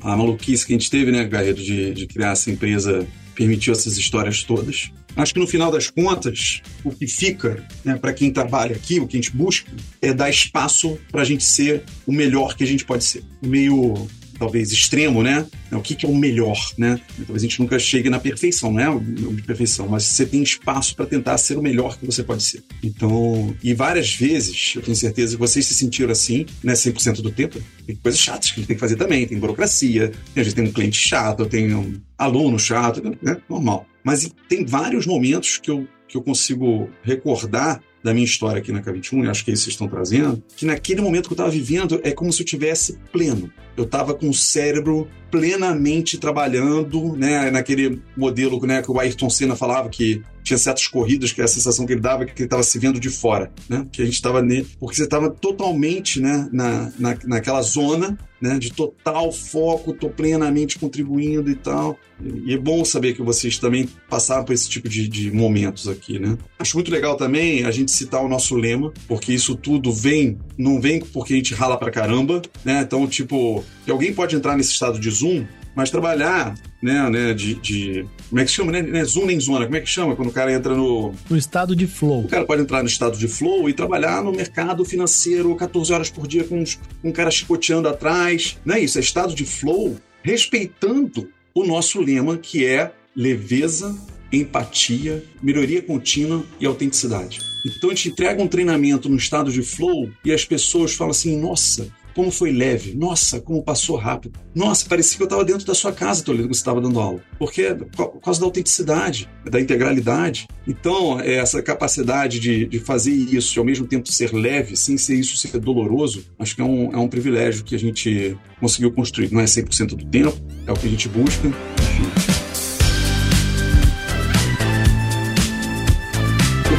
a, 0.03 0.11
a 0.11 0.17
maluquice 0.17 0.65
que 0.65 0.73
a 0.73 0.77
gente 0.77 0.91
teve, 0.91 1.11
né, 1.11 1.23
Garredo, 1.23 1.61
de, 1.61 1.93
de 1.93 2.05
criar 2.05 2.31
essa 2.31 2.51
empresa 2.51 3.07
permitiu 3.33 3.71
essas 3.71 3.97
histórias 3.97 4.43
todas. 4.43 4.91
Acho 5.15 5.33
que 5.33 5.39
no 5.39 5.47
final 5.47 5.71
das 5.71 5.89
contas, 5.89 6.61
o 6.83 6.91
que 6.91 7.07
fica 7.07 7.65
né, 7.83 7.95
para 7.95 8.13
quem 8.13 8.31
trabalha 8.31 8.75
aqui, 8.75 8.99
o 8.99 9.07
que 9.07 9.17
a 9.17 9.21
gente 9.21 9.31
busca, 9.31 9.71
é 10.01 10.13
dar 10.13 10.29
espaço 10.29 10.97
para 11.11 11.21
a 11.21 11.25
gente 11.25 11.43
ser 11.43 11.83
o 12.05 12.11
melhor 12.11 12.55
que 12.55 12.63
a 12.63 12.67
gente 12.67 12.85
pode 12.85 13.03
ser. 13.03 13.23
Meio 13.41 14.07
talvez 14.37 14.71
extremo, 14.71 15.23
né? 15.23 15.45
O 15.71 15.81
que, 15.81 15.95
que 15.95 16.05
é 16.05 16.09
o 16.09 16.15
melhor, 16.15 16.57
né? 16.77 16.99
Talvez 17.17 17.43
a 17.43 17.47
gente 17.47 17.59
nunca 17.59 17.77
chegue 17.79 18.09
na 18.09 18.19
perfeição, 18.19 18.71
né? 18.71 18.85
De 19.33 19.41
perfeição, 19.41 19.87
mas 19.87 20.03
você 20.03 20.25
tem 20.25 20.43
espaço 20.43 20.95
para 20.95 21.05
tentar 21.05 21.37
ser 21.37 21.57
o 21.57 21.61
melhor 21.61 21.97
que 21.97 22.05
você 22.05 22.23
pode 22.23 22.43
ser. 22.43 22.63
Então, 22.83 23.55
e 23.63 23.73
várias 23.73 24.13
vezes, 24.13 24.73
eu 24.75 24.81
tenho 24.81 24.95
certeza 24.95 25.35
que 25.35 25.39
vocês 25.39 25.65
se 25.65 25.73
sentiram 25.73 26.11
assim, 26.11 26.45
né? 26.63 26.73
100% 26.73 27.21
do 27.21 27.31
tempo. 27.31 27.61
Tem 27.85 27.95
coisas 27.95 28.19
chatas 28.19 28.51
que 28.51 28.55
a 28.55 28.59
gente 28.59 28.67
tem 28.67 28.75
que 28.75 28.81
fazer 28.81 28.95
também, 28.95 29.27
tem 29.27 29.39
burocracia, 29.39 30.11
a 30.35 30.43
gente 30.43 30.55
tem 30.55 30.65
um 30.65 30.71
cliente 30.71 30.97
chato, 30.97 31.45
tem 31.45 31.73
um 31.73 31.99
aluno 32.17 32.59
chato, 32.59 33.01
né? 33.21 33.37
Normal. 33.49 33.87
Mas 34.05 34.29
tem 34.47 34.63
vários 34.63 35.05
momentos 35.05 35.57
que 35.57 35.69
eu 35.69 35.87
que 36.07 36.15
eu 36.15 36.21
consigo 36.21 36.89
recordar 37.03 37.81
da 38.03 38.13
minha 38.13 38.25
história 38.25 38.59
aqui 38.59 38.71
na 38.71 38.81
K21, 38.81 39.25
e 39.25 39.29
acho 39.29 39.43
que 39.43 39.49
é 39.49 39.53
isso 39.53 39.63
que 39.63 39.71
vocês 39.71 39.73
estão 39.73 39.87
trazendo, 39.87 40.43
que 40.55 40.63
naquele 40.65 41.01
momento 41.01 41.27
que 41.27 41.33
eu 41.33 41.35
estava 41.35 41.49
vivendo 41.49 41.99
é 42.03 42.11
como 42.11 42.31
se 42.31 42.43
eu 42.43 42.45
tivesse 42.45 42.99
pleno. 43.11 43.51
Eu 43.75 43.83
estava 43.83 44.13
com 44.13 44.29
o 44.29 44.33
cérebro 44.33 45.07
plenamente 45.31 46.19
trabalhando, 46.19 47.15
né, 47.17 47.49
naquele 47.49 47.99
modelo 48.15 48.63
né, 48.65 48.83
que 48.83 48.91
o 48.91 48.99
Ayrton 48.99 49.29
Senna 49.29 49.55
falava 49.55 49.89
que 49.89 50.21
tinha 50.45 50.57
certas 50.57 50.87
corridas 50.87 51.33
que 51.33 51.41
é 51.41 51.43
a 51.43 51.47
sensação 51.47 51.85
que 51.85 51.93
ele 51.93 52.01
dava 52.01 52.23
que 52.23 52.31
ele 52.33 52.45
estava 52.45 52.63
se 52.63 52.77
vendo 52.77 52.99
de 52.99 53.09
fora, 53.09 53.51
né? 53.67 53.85
Que 53.91 54.01
a 54.01 54.05
gente 54.05 54.13
estava 54.13 54.41
nele, 54.41 54.67
porque 54.79 54.95
você 54.95 55.03
estava 55.03 55.29
totalmente, 55.29 56.21
né, 56.21 56.47
na, 56.53 56.91
na, 56.99 57.17
naquela 57.25 57.61
zona, 57.63 58.17
né, 58.39 58.59
de 58.59 58.71
total 58.71 59.31
foco, 59.31 59.91
tô 59.91 60.09
plenamente 60.09 60.77
contribuindo 60.77 61.49
e 61.49 61.55
tal. 61.55 61.97
E 62.21 62.53
é 62.53 62.57
bom 62.57 62.85
saber 62.85 63.13
que 63.13 63.21
vocês 63.23 63.57
também 63.57 63.89
passaram 64.07 64.45
por 64.45 64.53
esse 64.53 64.69
tipo 64.69 64.87
de, 64.87 65.07
de 65.07 65.31
momentos 65.31 65.87
aqui, 65.87 66.19
né? 66.19 66.37
Acho 66.59 66.77
muito 66.77 66.91
legal 66.91 67.17
também 67.17 67.65
a 67.65 67.71
gente 67.71 67.91
citar 67.91 68.23
o 68.23 68.29
nosso 68.29 68.55
lema, 68.55 68.93
porque 69.07 69.33
isso 69.33 69.55
tudo 69.55 69.91
vem, 69.91 70.37
não 70.57 70.79
vem 70.79 70.99
porque 70.99 71.33
a 71.33 71.37
gente 71.37 71.53
rala 71.55 71.75
pra 71.75 71.89
caramba, 71.89 72.41
né? 72.63 72.81
Então, 72.81 73.07
tipo, 73.07 73.63
alguém 73.89 74.13
pode 74.13 74.35
entrar 74.35 74.55
nesse 74.55 74.71
estado 74.71 74.99
de 74.99 75.09
zoom 75.09 75.45
mas 75.75 75.89
trabalhar, 75.89 76.55
né, 76.81 77.09
né, 77.09 77.33
de, 77.33 77.55
de 77.55 78.05
como 78.29 78.41
é 78.41 78.45
que 78.45 78.51
chama, 78.51 78.71
né, 78.71 78.81
né, 78.81 79.03
zoom 79.03 79.25
nem 79.25 79.39
zona, 79.39 79.65
como 79.65 79.75
é 79.75 79.81
que 79.81 79.89
chama 79.89 80.15
quando 80.15 80.29
o 80.29 80.31
cara 80.31 80.51
entra 80.51 80.73
no... 80.73 81.13
No 81.29 81.37
estado 81.37 81.75
de 81.75 81.85
flow. 81.85 82.21
O 82.21 82.27
cara 82.27 82.45
pode 82.45 82.61
entrar 82.61 82.81
no 82.81 82.87
estado 82.87 83.17
de 83.17 83.27
flow 83.27 83.69
e 83.69 83.73
trabalhar 83.73 84.23
no 84.23 84.31
mercado 84.31 84.85
financeiro 84.85 85.55
14 85.55 85.93
horas 85.93 86.09
por 86.09 86.27
dia 86.27 86.43
com, 86.43 86.63
com 87.01 87.09
um 87.09 87.11
cara 87.11 87.29
chicoteando 87.29 87.89
atrás, 87.89 88.57
não 88.63 88.75
é 88.75 88.79
isso, 88.79 88.97
é 88.97 89.01
estado 89.01 89.35
de 89.35 89.45
flow, 89.45 89.97
respeitando 90.23 91.29
o 91.53 91.65
nosso 91.65 92.01
lema 92.01 92.37
que 92.37 92.65
é 92.65 92.91
leveza, 93.15 93.95
empatia, 94.31 95.23
melhoria 95.41 95.81
contínua 95.81 96.43
e 96.59 96.65
autenticidade. 96.65 97.39
Então 97.65 97.89
a 97.89 97.95
gente 97.95 98.09
entrega 98.09 98.41
um 98.41 98.47
treinamento 98.47 99.09
no 99.09 99.15
estado 99.15 99.51
de 99.51 99.63
flow 99.63 100.09
e 100.23 100.31
as 100.31 100.45
pessoas 100.45 100.93
falam 100.93 101.11
assim: 101.11 101.39
nossa, 101.39 101.87
como 102.15 102.31
foi 102.31 102.51
leve, 102.51 102.95
nossa, 102.95 103.41
como 103.41 103.61
passou 103.61 103.97
rápido. 103.97 104.39
Nossa, 104.55 104.87
parecia 104.87 105.17
que 105.17 105.23
eu 105.23 105.25
estava 105.25 105.43
dentro 105.43 105.67
da 105.67 105.75
sua 105.75 105.91
casa, 105.91 106.23
Toledo, 106.23 106.47
você 106.47 106.59
estava 106.59 106.79
dando 106.79 106.99
aula. 106.99 107.19
Porque 107.37 107.75
por 107.75 108.21
causa 108.21 108.39
da 108.39 108.45
autenticidade, 108.45 109.29
da 109.43 109.59
integralidade. 109.59 110.47
Então, 110.65 111.19
é, 111.19 111.35
essa 111.35 111.61
capacidade 111.61 112.39
de, 112.39 112.65
de 112.65 112.79
fazer 112.79 113.11
isso 113.11 113.57
e 113.57 113.59
ao 113.59 113.65
mesmo 113.65 113.85
tempo 113.85 114.09
ser 114.09 114.33
leve, 114.33 114.77
sem 114.77 114.97
ser 114.97 115.15
isso 115.15 115.35
ser 115.35 115.59
doloroso, 115.59 116.25
acho 116.39 116.55
que 116.55 116.61
é 116.61 116.65
um, 116.65 116.93
é 116.93 116.97
um 116.97 117.07
privilégio 117.07 117.65
que 117.65 117.75
a 117.75 117.79
gente 117.79 118.37
conseguiu 118.61 118.91
construir. 118.91 119.31
Não 119.31 119.41
é 119.41 119.45
100% 119.45 119.87
do 119.87 120.05
tempo, 120.05 120.37
é 120.65 120.71
o 120.71 120.75
que 120.75 120.87
a 120.87 120.89
gente 120.89 121.09
busca, 121.09 121.51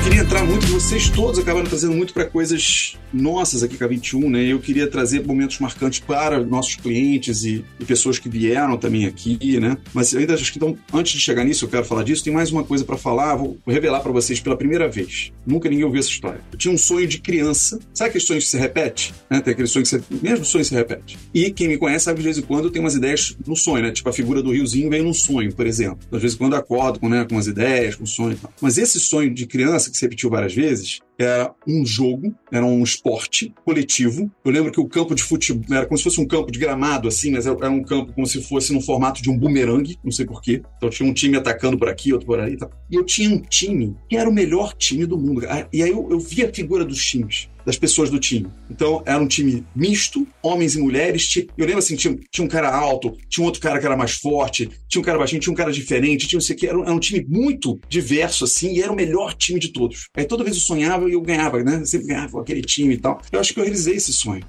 queria 0.07 0.23
entrar 0.23 0.45
muito, 0.45 0.69
vocês 0.69 1.11
todos 1.11 1.37
acabaram 1.41 1.67
trazendo 1.67 1.93
muito 1.93 2.15
para 2.15 2.25
coisas 2.25 2.97
nossas 3.13 3.65
aqui 3.65 3.77
com 3.77 3.83
a 3.83 3.89
21, 3.89 4.31
né? 4.31 4.45
Eu 4.45 4.61
queria 4.61 4.87
trazer 4.87 5.27
momentos 5.27 5.59
marcantes 5.59 5.99
para 5.99 6.45
nossos 6.45 6.77
clientes 6.77 7.43
e, 7.43 7.65
e 7.81 7.85
pessoas 7.85 8.17
que 8.17 8.29
vieram 8.29 8.77
também 8.77 9.07
aqui, 9.07 9.59
né? 9.59 9.77
Mas 9.93 10.15
ainda 10.15 10.35
acho 10.35 10.53
que 10.53 10.59
então, 10.59 10.79
antes 10.93 11.13
de 11.13 11.19
chegar 11.19 11.43
nisso, 11.45 11.65
eu 11.65 11.69
quero 11.69 11.85
falar 11.85 12.05
disso. 12.05 12.23
Tem 12.23 12.33
mais 12.33 12.53
uma 12.53 12.63
coisa 12.63 12.85
para 12.85 12.97
falar, 12.97 13.35
vou 13.35 13.59
revelar 13.67 13.99
para 13.99 14.13
vocês 14.13 14.39
pela 14.39 14.57
primeira 14.57 14.89
vez. 14.89 15.33
Nunca 15.45 15.69
ninguém 15.69 15.85
ouviu 15.85 15.99
essa 15.99 16.09
história. 16.09 16.41
Eu 16.53 16.59
tinha 16.59 16.73
um 16.73 16.79
sonho 16.79 17.09
de 17.09 17.19
criança. 17.19 17.81
Sabe 17.93 18.11
aquele 18.11 18.25
sonho 18.25 18.41
que 18.41 18.47
se 18.47 18.57
repete? 18.57 19.13
Né? 19.29 19.41
Tem 19.41 19.55
aquele 19.55 19.69
sonho 19.69 19.85
que 19.85 19.89
você, 19.89 20.01
mesmo 20.23 20.45
sonho 20.45 20.65
se 20.65 20.75
repete. 20.75 21.19
E 21.35 21.51
quem 21.51 21.67
me 21.67 21.79
conhece 21.79 22.05
sabe 22.05 22.19
que 22.19 22.23
de 22.23 22.27
vez 22.27 22.39
em 22.39 22.43
quando 22.43 22.67
eu 22.67 22.71
tenho 22.71 22.85
umas 22.85 22.95
ideias 22.95 23.37
no 23.45 23.57
sonho, 23.57 23.83
né? 23.83 23.91
Tipo 23.91 24.09
a 24.09 24.13
figura 24.13 24.41
do 24.41 24.53
riozinho 24.53 24.89
vem 24.89 25.03
num 25.03 25.15
sonho, 25.15 25.53
por 25.53 25.67
exemplo. 25.67 25.99
Às 26.13 26.23
vezes 26.23 26.37
quando 26.37 26.53
eu 26.53 26.61
acordo 26.61 27.01
com, 27.01 27.09
né, 27.09 27.25
com 27.25 27.35
umas 27.35 27.49
ideias, 27.49 27.97
com 27.97 28.07
sonho 28.07 28.35
e 28.35 28.37
tal. 28.37 28.53
Mas 28.61 28.79
esse 28.79 29.01
sonho 29.01 29.35
de 29.35 29.47
criança 29.47 29.91
que 29.97 30.01
se 30.01 30.05
repetiu 30.05 30.31
várias 30.31 30.55
vezes, 30.55 31.01
era 31.19 31.53
um 31.67 31.85
jogo, 31.85 32.35
era 32.53 32.65
um 32.65 32.83
esporte 32.83 33.53
coletivo. 33.65 34.31
Eu 34.45 34.53
lembro 34.53 34.71
que 34.71 34.81
o 34.81 34.87
campo 34.87 35.15
de 35.15 35.23
futebol 35.23 35.65
era 35.75 35.87
como 35.87 35.97
se 35.97 36.05
fosse 36.05 36.21
um 36.21 36.27
campo 36.27 36.53
de 36.53 36.59
gramado, 36.59 37.09
assim, 37.09 37.33
mas 37.33 37.47
era 37.47 37.71
um 37.71 37.83
campo 37.83 38.13
como 38.13 38.27
se 38.27 38.43
fosse 38.43 38.73
no 38.73 38.81
formato 38.81 39.23
de 39.23 39.31
um 39.31 39.39
bumerangue, 39.39 39.99
não 40.05 40.13
sei 40.13 40.27
porquê. 40.27 40.63
Então 40.77 40.91
tinha 40.91 41.09
um 41.09 41.15
time 41.15 41.37
atacando 41.37 41.79
por 41.79 41.89
aqui, 41.89 42.13
outro 42.13 42.27
por 42.27 42.39
ali 42.39 42.57
e 42.91 42.95
eu 42.95 43.05
tinha 43.05 43.31
um 43.31 43.41
time 43.41 43.97
que 44.09 44.17
era 44.17 44.29
o 44.29 44.33
melhor 44.33 44.75
time 44.75 45.07
do 45.07 45.17
mundo. 45.17 45.43
E 45.73 45.83
aí 45.83 45.91
eu, 45.91 46.09
eu 46.11 46.21
via 46.21 46.49
a 46.49 46.53
figura 46.53 46.85
dos 46.85 47.03
times 47.05 47.49
das 47.67 47.77
pessoas 47.77 48.09
do 48.09 48.21
time. 48.21 48.47
Então, 48.71 49.03
era 49.05 49.21
um 49.21 49.27
time 49.27 49.67
misto, 49.75 50.27
homens 50.41 50.77
e 50.77 50.81
mulheres. 50.81 51.29
Eu 51.59 51.67
lembro 51.67 51.81
assim, 51.81 51.97
tinha, 51.97 52.17
tinha 52.31 52.45
um 52.45 52.49
cara 52.49 52.73
alto, 52.73 53.13
tinha 53.29 53.43
um 53.43 53.47
outro 53.47 53.61
cara 53.61 53.81
que 53.81 53.85
era 53.85 53.97
mais 53.97 54.13
forte, 54.13 54.71
tinha 54.89 55.03
um 55.03 55.05
cara 55.05 55.19
baixinho, 55.19 55.41
tinha 55.41 55.53
um 55.53 55.57
cara 55.57 55.73
diferente, 55.73 56.29
tinha 56.29 56.39
um 56.39 56.41
sei 56.41 56.55
que. 56.55 56.67
Era, 56.67 56.79
era 56.81 56.93
um 56.93 57.01
time 57.01 57.27
muito 57.29 57.81
diverso, 57.89 58.45
assim, 58.45 58.75
e 58.75 58.81
era 58.81 58.93
o 58.93 58.97
melhor 58.97 59.35
time 59.35 59.59
de 59.59 59.73
todos. 59.73 60.07
Aí 60.17 60.25
toda 60.25 60.45
vez 60.45 60.57
eu 60.57 60.63
sonhava 60.63 61.11
e 61.11 61.15
eu 61.15 61.21
ganhava, 61.21 61.63
né? 61.65 61.81
Eu 61.81 61.87
sempre 61.87 62.07
ganhava 62.07 62.41
aquele 62.41 62.63
time 62.63 62.95
e 62.95 62.99
tal. 62.99 63.21
Eu 63.33 63.41
acho 63.41 63.53
que 63.53 63.59
eu 63.59 63.65
realizei 63.65 63.97
esse 63.97 64.13
sonho. 64.13 64.45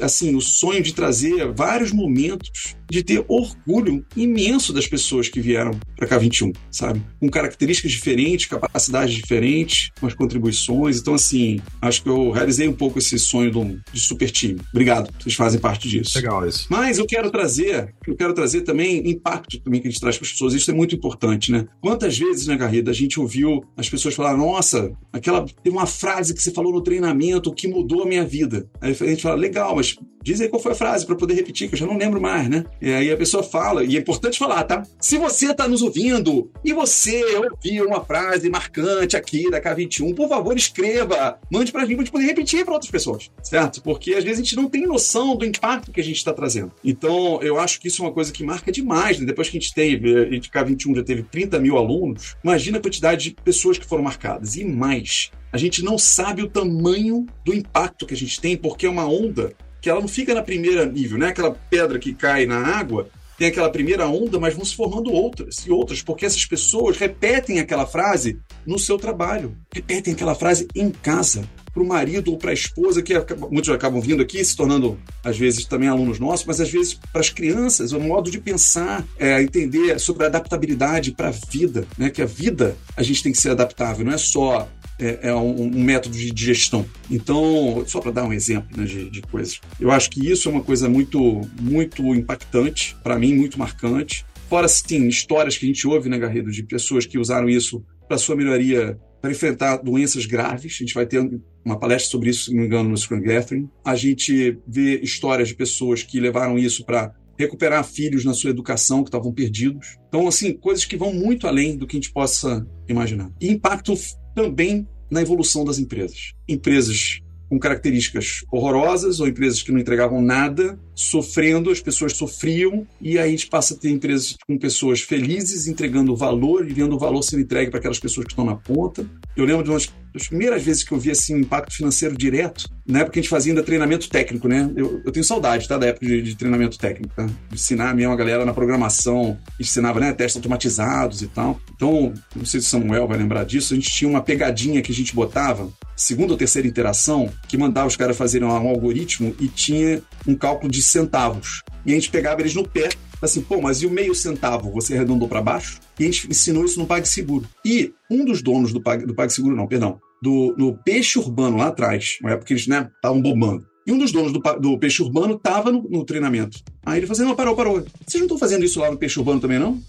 Assim, 0.00 0.34
o 0.34 0.40
sonho 0.40 0.82
de 0.82 0.94
trazer 0.94 1.52
vários 1.52 1.92
momentos 1.92 2.74
de 2.92 3.02
ter 3.02 3.24
orgulho 3.26 4.04
imenso 4.14 4.72
das 4.72 4.86
pessoas 4.86 5.28
que 5.28 5.40
vieram 5.40 5.72
para 5.96 6.06
K21, 6.06 6.54
sabe? 6.70 7.02
Com 7.18 7.28
características 7.30 7.90
diferentes, 7.90 8.46
capacidades 8.46 9.14
diferentes, 9.14 9.90
com 9.98 10.06
as 10.06 10.14
contribuições. 10.14 10.98
Então, 10.98 11.14
assim, 11.14 11.58
acho 11.80 12.02
que 12.02 12.08
eu 12.08 12.30
realizei 12.30 12.68
um 12.68 12.72
pouco 12.74 12.98
esse 12.98 13.18
sonho 13.18 13.50
do, 13.50 13.80
de 13.90 13.98
super 14.00 14.30
time. 14.30 14.60
Obrigado, 14.70 15.10
vocês 15.18 15.34
fazem 15.34 15.58
parte 15.58 15.88
disso. 15.88 16.18
Legal 16.18 16.46
isso. 16.46 16.66
Mas 16.68 16.98
eu 16.98 17.06
quero 17.06 17.30
trazer, 17.30 17.94
eu 18.06 18.14
quero 18.14 18.34
trazer 18.34 18.60
também 18.60 19.08
impacto 19.08 19.58
também 19.60 19.80
que 19.80 19.88
a 19.88 19.90
gente 19.90 20.00
traz 20.00 20.18
para 20.18 20.26
as 20.26 20.32
pessoas. 20.32 20.52
Isso 20.52 20.70
é 20.70 20.74
muito 20.74 20.94
importante, 20.94 21.50
né? 21.50 21.66
Quantas 21.80 22.18
vezes, 22.18 22.46
né, 22.46 22.56
Garrida, 22.56 22.90
a 22.90 22.94
gente 22.94 23.18
ouviu 23.18 23.64
as 23.74 23.88
pessoas 23.88 24.14
falar, 24.14 24.36
nossa, 24.36 24.92
aquela 25.10 25.46
tem 25.62 25.72
uma 25.72 25.86
frase 25.86 26.34
que 26.34 26.42
você 26.42 26.50
falou 26.50 26.72
no 26.72 26.82
treinamento 26.82 27.54
que 27.54 27.66
mudou 27.66 28.02
a 28.02 28.06
minha 28.06 28.24
vida. 28.24 28.68
Aí 28.80 28.92
a 28.92 29.06
gente 29.06 29.22
fala, 29.22 29.36
legal, 29.36 29.76
mas 29.76 29.96
diz 30.22 30.40
aí 30.40 30.48
qual 30.48 30.62
foi 30.62 30.72
a 30.72 30.74
frase 30.74 31.04
para 31.06 31.16
poder 31.16 31.34
repetir, 31.34 31.68
que 31.68 31.74
eu 31.74 31.78
já 31.78 31.86
não 31.86 31.96
lembro 31.96 32.20
mais, 32.20 32.48
né? 32.48 32.64
E 32.80 32.92
aí 32.92 33.10
a 33.10 33.16
pessoa 33.16 33.42
fala, 33.42 33.84
e 33.84 33.96
é 33.96 34.00
importante 34.00 34.38
falar, 34.38 34.64
tá? 34.64 34.82
Se 35.00 35.18
você 35.18 35.50
está 35.50 35.68
nos 35.68 35.82
ouvindo 35.82 36.50
e 36.64 36.72
você 36.72 37.22
ouviu 37.36 37.86
uma 37.86 38.04
frase 38.04 38.48
marcante 38.48 39.16
aqui 39.16 39.50
da 39.50 39.60
K21, 39.60 40.14
por 40.14 40.28
favor, 40.28 40.56
escreva, 40.56 41.38
mande 41.50 41.72
para 41.72 41.82
a 41.82 41.86
gente 41.86 42.10
poder 42.10 42.26
repetir 42.26 42.64
para 42.64 42.74
outras 42.74 42.90
pessoas, 42.90 43.30
certo? 43.42 43.82
Porque 43.82 44.14
às 44.14 44.24
vezes 44.24 44.40
a 44.40 44.42
gente 44.42 44.56
não 44.56 44.68
tem 44.68 44.86
noção 44.86 45.36
do 45.36 45.44
impacto 45.44 45.92
que 45.92 46.00
a 46.00 46.04
gente 46.04 46.16
está 46.16 46.32
trazendo. 46.32 46.72
Então, 46.84 47.40
eu 47.42 47.58
acho 47.58 47.80
que 47.80 47.88
isso 47.88 48.02
é 48.02 48.06
uma 48.06 48.12
coisa 48.12 48.32
que 48.32 48.44
marca 48.44 48.70
demais, 48.70 49.18
né? 49.18 49.26
Depois 49.26 49.48
que 49.48 49.56
a 49.56 49.60
gente 49.60 49.74
teve, 49.74 50.16
a 50.16 50.30
gente 50.30 50.50
K21 50.50 50.96
já 50.96 51.02
teve 51.02 51.22
30 51.22 51.58
mil 51.58 51.76
alunos, 51.76 52.36
imagina 52.42 52.78
a 52.78 52.80
quantidade 52.80 53.30
de 53.30 53.36
pessoas 53.42 53.78
que 53.78 53.86
foram 53.86 54.02
marcadas, 54.02 54.56
e 54.56 54.64
mais. 54.64 55.30
A 55.52 55.58
gente 55.58 55.84
não 55.84 55.98
sabe 55.98 56.42
o 56.42 56.48
tamanho 56.48 57.26
do 57.44 57.52
impacto 57.52 58.06
que 58.06 58.14
a 58.14 58.16
gente 58.16 58.40
tem, 58.40 58.56
porque 58.56 58.86
é 58.86 58.88
uma 58.88 59.06
onda 59.06 59.52
que 59.82 59.90
ela 59.90 60.00
não 60.00 60.08
fica 60.08 60.32
na 60.32 60.42
primeira 60.42 60.86
nível, 60.86 61.18
né? 61.18 61.28
Aquela 61.28 61.50
pedra 61.50 61.98
que 61.98 62.14
cai 62.14 62.46
na 62.46 62.58
água, 62.58 63.10
tem 63.36 63.48
aquela 63.48 63.68
primeira 63.68 64.06
onda, 64.06 64.38
mas 64.38 64.54
vão 64.54 64.64
se 64.64 64.76
formando 64.76 65.12
outras 65.12 65.66
e 65.66 65.70
outras, 65.70 66.00
porque 66.00 66.24
essas 66.24 66.46
pessoas 66.46 66.96
repetem 66.96 67.58
aquela 67.58 67.84
frase 67.84 68.38
no 68.64 68.78
seu 68.78 68.96
trabalho, 68.96 69.56
repetem 69.74 70.14
aquela 70.14 70.36
frase 70.36 70.68
em 70.76 70.90
casa, 70.90 71.42
para 71.72 71.82
o 71.82 71.86
marido 71.86 72.30
ou 72.30 72.38
para 72.38 72.50
a 72.50 72.54
esposa, 72.54 73.02
que 73.02 73.14
muitos 73.50 73.70
acabam 73.70 74.00
vindo 74.00 74.22
aqui, 74.22 74.44
se 74.44 74.54
tornando, 74.54 74.98
às 75.24 75.38
vezes, 75.38 75.64
também 75.64 75.88
alunos 75.88 76.18
nossos, 76.18 76.44
mas 76.46 76.60
às 76.60 76.70
vezes 76.70 76.94
para 76.94 77.20
as 77.20 77.30
crianças, 77.30 77.92
o 77.92 77.98
modo 77.98 78.30
de 78.30 78.38
pensar, 78.38 79.04
é, 79.18 79.42
entender 79.42 79.98
sobre 79.98 80.24
a 80.24 80.26
adaptabilidade 80.26 81.12
para 81.12 81.28
a 81.28 81.34
vida, 81.50 81.86
né? 81.96 82.10
que 82.10 82.20
a 82.20 82.26
vida 82.26 82.76
a 82.96 83.02
gente 83.02 83.22
tem 83.22 83.32
que 83.32 83.38
ser 83.38 83.50
adaptável, 83.50 84.04
não 84.04 84.12
é 84.12 84.18
só 84.18 84.68
é, 85.02 85.28
é 85.28 85.34
um, 85.34 85.62
um, 85.62 85.82
método 85.82 86.16
de 86.16 86.32
gestão. 86.34 86.86
Então, 87.10 87.84
só 87.86 88.00
para 88.00 88.12
dar 88.12 88.24
um 88.24 88.32
exemplo 88.32 88.76
né, 88.76 88.84
de, 88.84 89.10
de, 89.10 89.20
coisas, 89.22 89.60
eu 89.80 89.90
acho 89.90 90.08
que 90.08 90.30
isso 90.30 90.48
é 90.48 90.52
uma 90.52 90.62
coisa 90.62 90.88
muito, 90.88 91.40
muito 91.60 92.14
impactante, 92.14 92.96
para 93.02 93.18
mim, 93.18 93.34
muito 93.34 93.58
marcante. 93.58 94.24
Fora, 94.48 94.68
sim, 94.68 95.08
histórias 95.08 95.58
que 95.58 95.64
a 95.64 95.68
gente 95.68 95.86
ouve, 95.88 96.08
né, 96.08 96.18
Garrido, 96.18 96.50
de 96.50 96.62
pessoas 96.62 97.04
que 97.04 97.18
usaram 97.18 97.48
isso 97.48 97.84
para 98.06 98.16
sua 98.18 98.36
melhoria, 98.36 98.98
para 99.20 99.30
enfrentar 99.30 99.78
doenças 99.78 100.24
graves. 100.24 100.76
A 100.76 100.84
gente 100.84 100.94
vai 100.94 101.06
ter 101.06 101.18
uma 101.64 101.78
palestra 101.78 102.10
sobre 102.10 102.30
isso, 102.30 102.44
se 102.44 102.52
não 102.52 102.60
me 102.60 102.66
engano, 102.66 102.88
no 102.88 102.96
Scrum 102.96 103.20
Gathering. 103.20 103.68
A 103.84 103.96
gente 103.96 104.58
vê 104.66 105.00
histórias 105.00 105.48
de 105.48 105.54
pessoas 105.54 106.02
que 106.02 106.20
levaram 106.20 106.58
isso 106.58 106.84
para 106.84 107.12
recuperar 107.38 107.82
filhos 107.82 108.24
na 108.24 108.34
sua 108.34 108.50
educação 108.50 109.02
que 109.02 109.08
estavam 109.08 109.32
perdidos. 109.32 109.98
Então, 110.08 110.28
assim, 110.28 110.52
coisas 110.52 110.84
que 110.84 110.96
vão 110.96 111.12
muito 111.12 111.46
além 111.46 111.76
do 111.76 111.86
que 111.86 111.96
a 111.96 112.00
gente 112.00 112.12
possa 112.12 112.66
imaginar. 112.88 113.30
E 113.40 113.50
impacto 113.50 113.94
também 114.34 114.86
na 115.10 115.20
evolução 115.20 115.64
das 115.64 115.78
empresas. 115.78 116.32
Empresas 116.48 117.20
com 117.48 117.58
características 117.58 118.44
horrorosas 118.50 119.20
ou 119.20 119.28
empresas 119.28 119.62
que 119.62 119.70
não 119.70 119.78
entregavam 119.78 120.22
nada, 120.22 120.78
sofrendo, 120.94 121.70
as 121.70 121.80
pessoas 121.80 122.16
sofriam, 122.16 122.86
e 123.00 123.18
aí 123.18 123.28
a 123.28 123.30
gente 123.30 123.46
passa 123.46 123.74
a 123.74 123.76
ter 123.76 123.90
empresas 123.90 124.36
com 124.46 124.58
pessoas 124.58 125.00
felizes, 125.00 125.66
entregando 125.66 126.14
valor 126.16 126.68
e 126.68 126.72
vendo 126.72 126.94
o 126.94 126.98
valor 126.98 127.22
sendo 127.22 127.42
entregue 127.42 127.70
para 127.70 127.78
aquelas 127.78 127.98
pessoas 127.98 128.26
que 128.26 128.32
estão 128.32 128.44
na 128.44 128.56
ponta. 128.56 129.06
Eu 129.36 129.44
lembro 129.44 129.64
de 129.64 129.70
umas 129.70 129.90
das 130.12 130.28
primeiras 130.28 130.62
vezes 130.62 130.84
que 130.84 130.92
eu 130.92 130.98
vi 130.98 131.10
assim, 131.10 131.38
impacto 131.38 131.74
financeiro 131.74 132.16
direto, 132.16 132.68
na 132.86 133.00
época 133.00 133.18
a 133.18 133.22
gente 133.22 133.30
fazia 133.30 133.52
ainda 133.52 133.62
treinamento 133.62 134.08
técnico, 134.10 134.46
né? 134.46 134.70
Eu, 134.76 135.00
eu 135.04 135.12
tenho 135.12 135.24
saudade, 135.24 135.66
tá? 135.66 135.78
Da 135.78 135.86
época 135.86 136.04
de, 136.04 136.20
de 136.20 136.36
treinamento 136.36 136.76
técnico, 136.76 137.14
tá? 137.14 137.24
De 137.24 137.54
ensinar 137.54 137.94
mesmo 137.94 138.12
a 138.12 138.16
galera 138.16 138.44
na 138.44 138.52
programação, 138.52 139.38
ensinava, 139.58 140.00
né? 140.00 140.12
Testes 140.12 140.36
automatizados 140.36 141.22
e 141.22 141.28
tal. 141.28 141.58
Então, 141.74 142.12
não 142.34 142.44
sei 142.44 142.60
se 142.60 142.66
o 142.66 142.70
Samuel 142.70 143.06
vai 143.06 143.16
lembrar 143.16 143.44
disso, 143.44 143.72
a 143.72 143.76
gente 143.76 143.90
tinha 143.90 144.10
uma 144.10 144.20
pegadinha 144.20 144.82
que 144.82 144.92
a 144.92 144.94
gente 144.94 145.14
botava, 145.14 145.70
segunda 145.96 146.32
ou 146.32 146.38
terceira 146.38 146.68
interação, 146.68 147.30
que 147.48 147.56
mandava 147.56 147.86
os 147.86 147.96
caras 147.96 148.16
fazerem 148.16 148.46
um 148.46 148.50
algoritmo 148.50 149.34
e 149.40 149.48
tinha 149.48 150.02
um 150.26 150.34
cálculo 150.34 150.70
de 150.70 150.81
centavos. 150.86 151.62
E 151.84 151.92
a 151.92 151.94
gente 151.94 152.10
pegava 152.10 152.40
eles 152.40 152.54
no 152.54 152.66
pé 152.66 152.88
assim, 153.20 153.40
pô, 153.40 153.60
mas 153.60 153.82
e 153.82 153.86
o 153.86 153.90
meio 153.90 154.14
centavo? 154.14 154.70
Você 154.72 154.94
arredondou 154.94 155.28
para 155.28 155.40
baixo? 155.40 155.78
E 155.98 156.02
a 156.02 156.06
gente 156.06 156.28
ensinou 156.28 156.64
isso 156.64 156.78
no 156.78 156.86
PagSeguro. 156.86 157.46
E 157.64 157.92
um 158.10 158.24
dos 158.24 158.42
donos 158.42 158.72
do, 158.72 158.82
Pag, 158.82 159.06
do 159.06 159.14
PagSeguro, 159.14 159.54
não, 159.54 159.66
perdão, 159.66 160.00
do, 160.20 160.52
do 160.56 160.74
Peixe 160.84 161.18
Urbano 161.18 161.56
lá 161.56 161.68
atrás, 161.68 162.18
uma 162.20 162.32
época 162.32 162.46
que 162.46 162.52
eles 162.52 162.66
né, 162.66 162.90
estavam 162.96 163.22
bombando. 163.22 163.66
E 163.84 163.92
um 163.92 163.98
dos 163.98 164.12
donos 164.12 164.32
do, 164.32 164.40
do 164.60 164.78
Peixe 164.78 165.02
Urbano 165.02 165.34
estava 165.34 165.72
no, 165.72 165.82
no, 165.90 166.04
treinamento. 166.04 166.58
Aí 166.86 166.98
ele 166.98 167.06
falou 167.06 167.18
assim: 167.20 167.28
não, 167.28 167.34
parou, 167.34 167.56
parou. 167.56 167.84
Vocês 168.06 168.20
não 168.20 168.26
estão 168.26 168.38
fazendo 168.38 168.64
isso 168.64 168.78
lá 168.78 168.88
no 168.88 168.96
Peixe 168.96 169.18
Urbano 169.18 169.40
também, 169.40 169.58
não? 169.58 169.82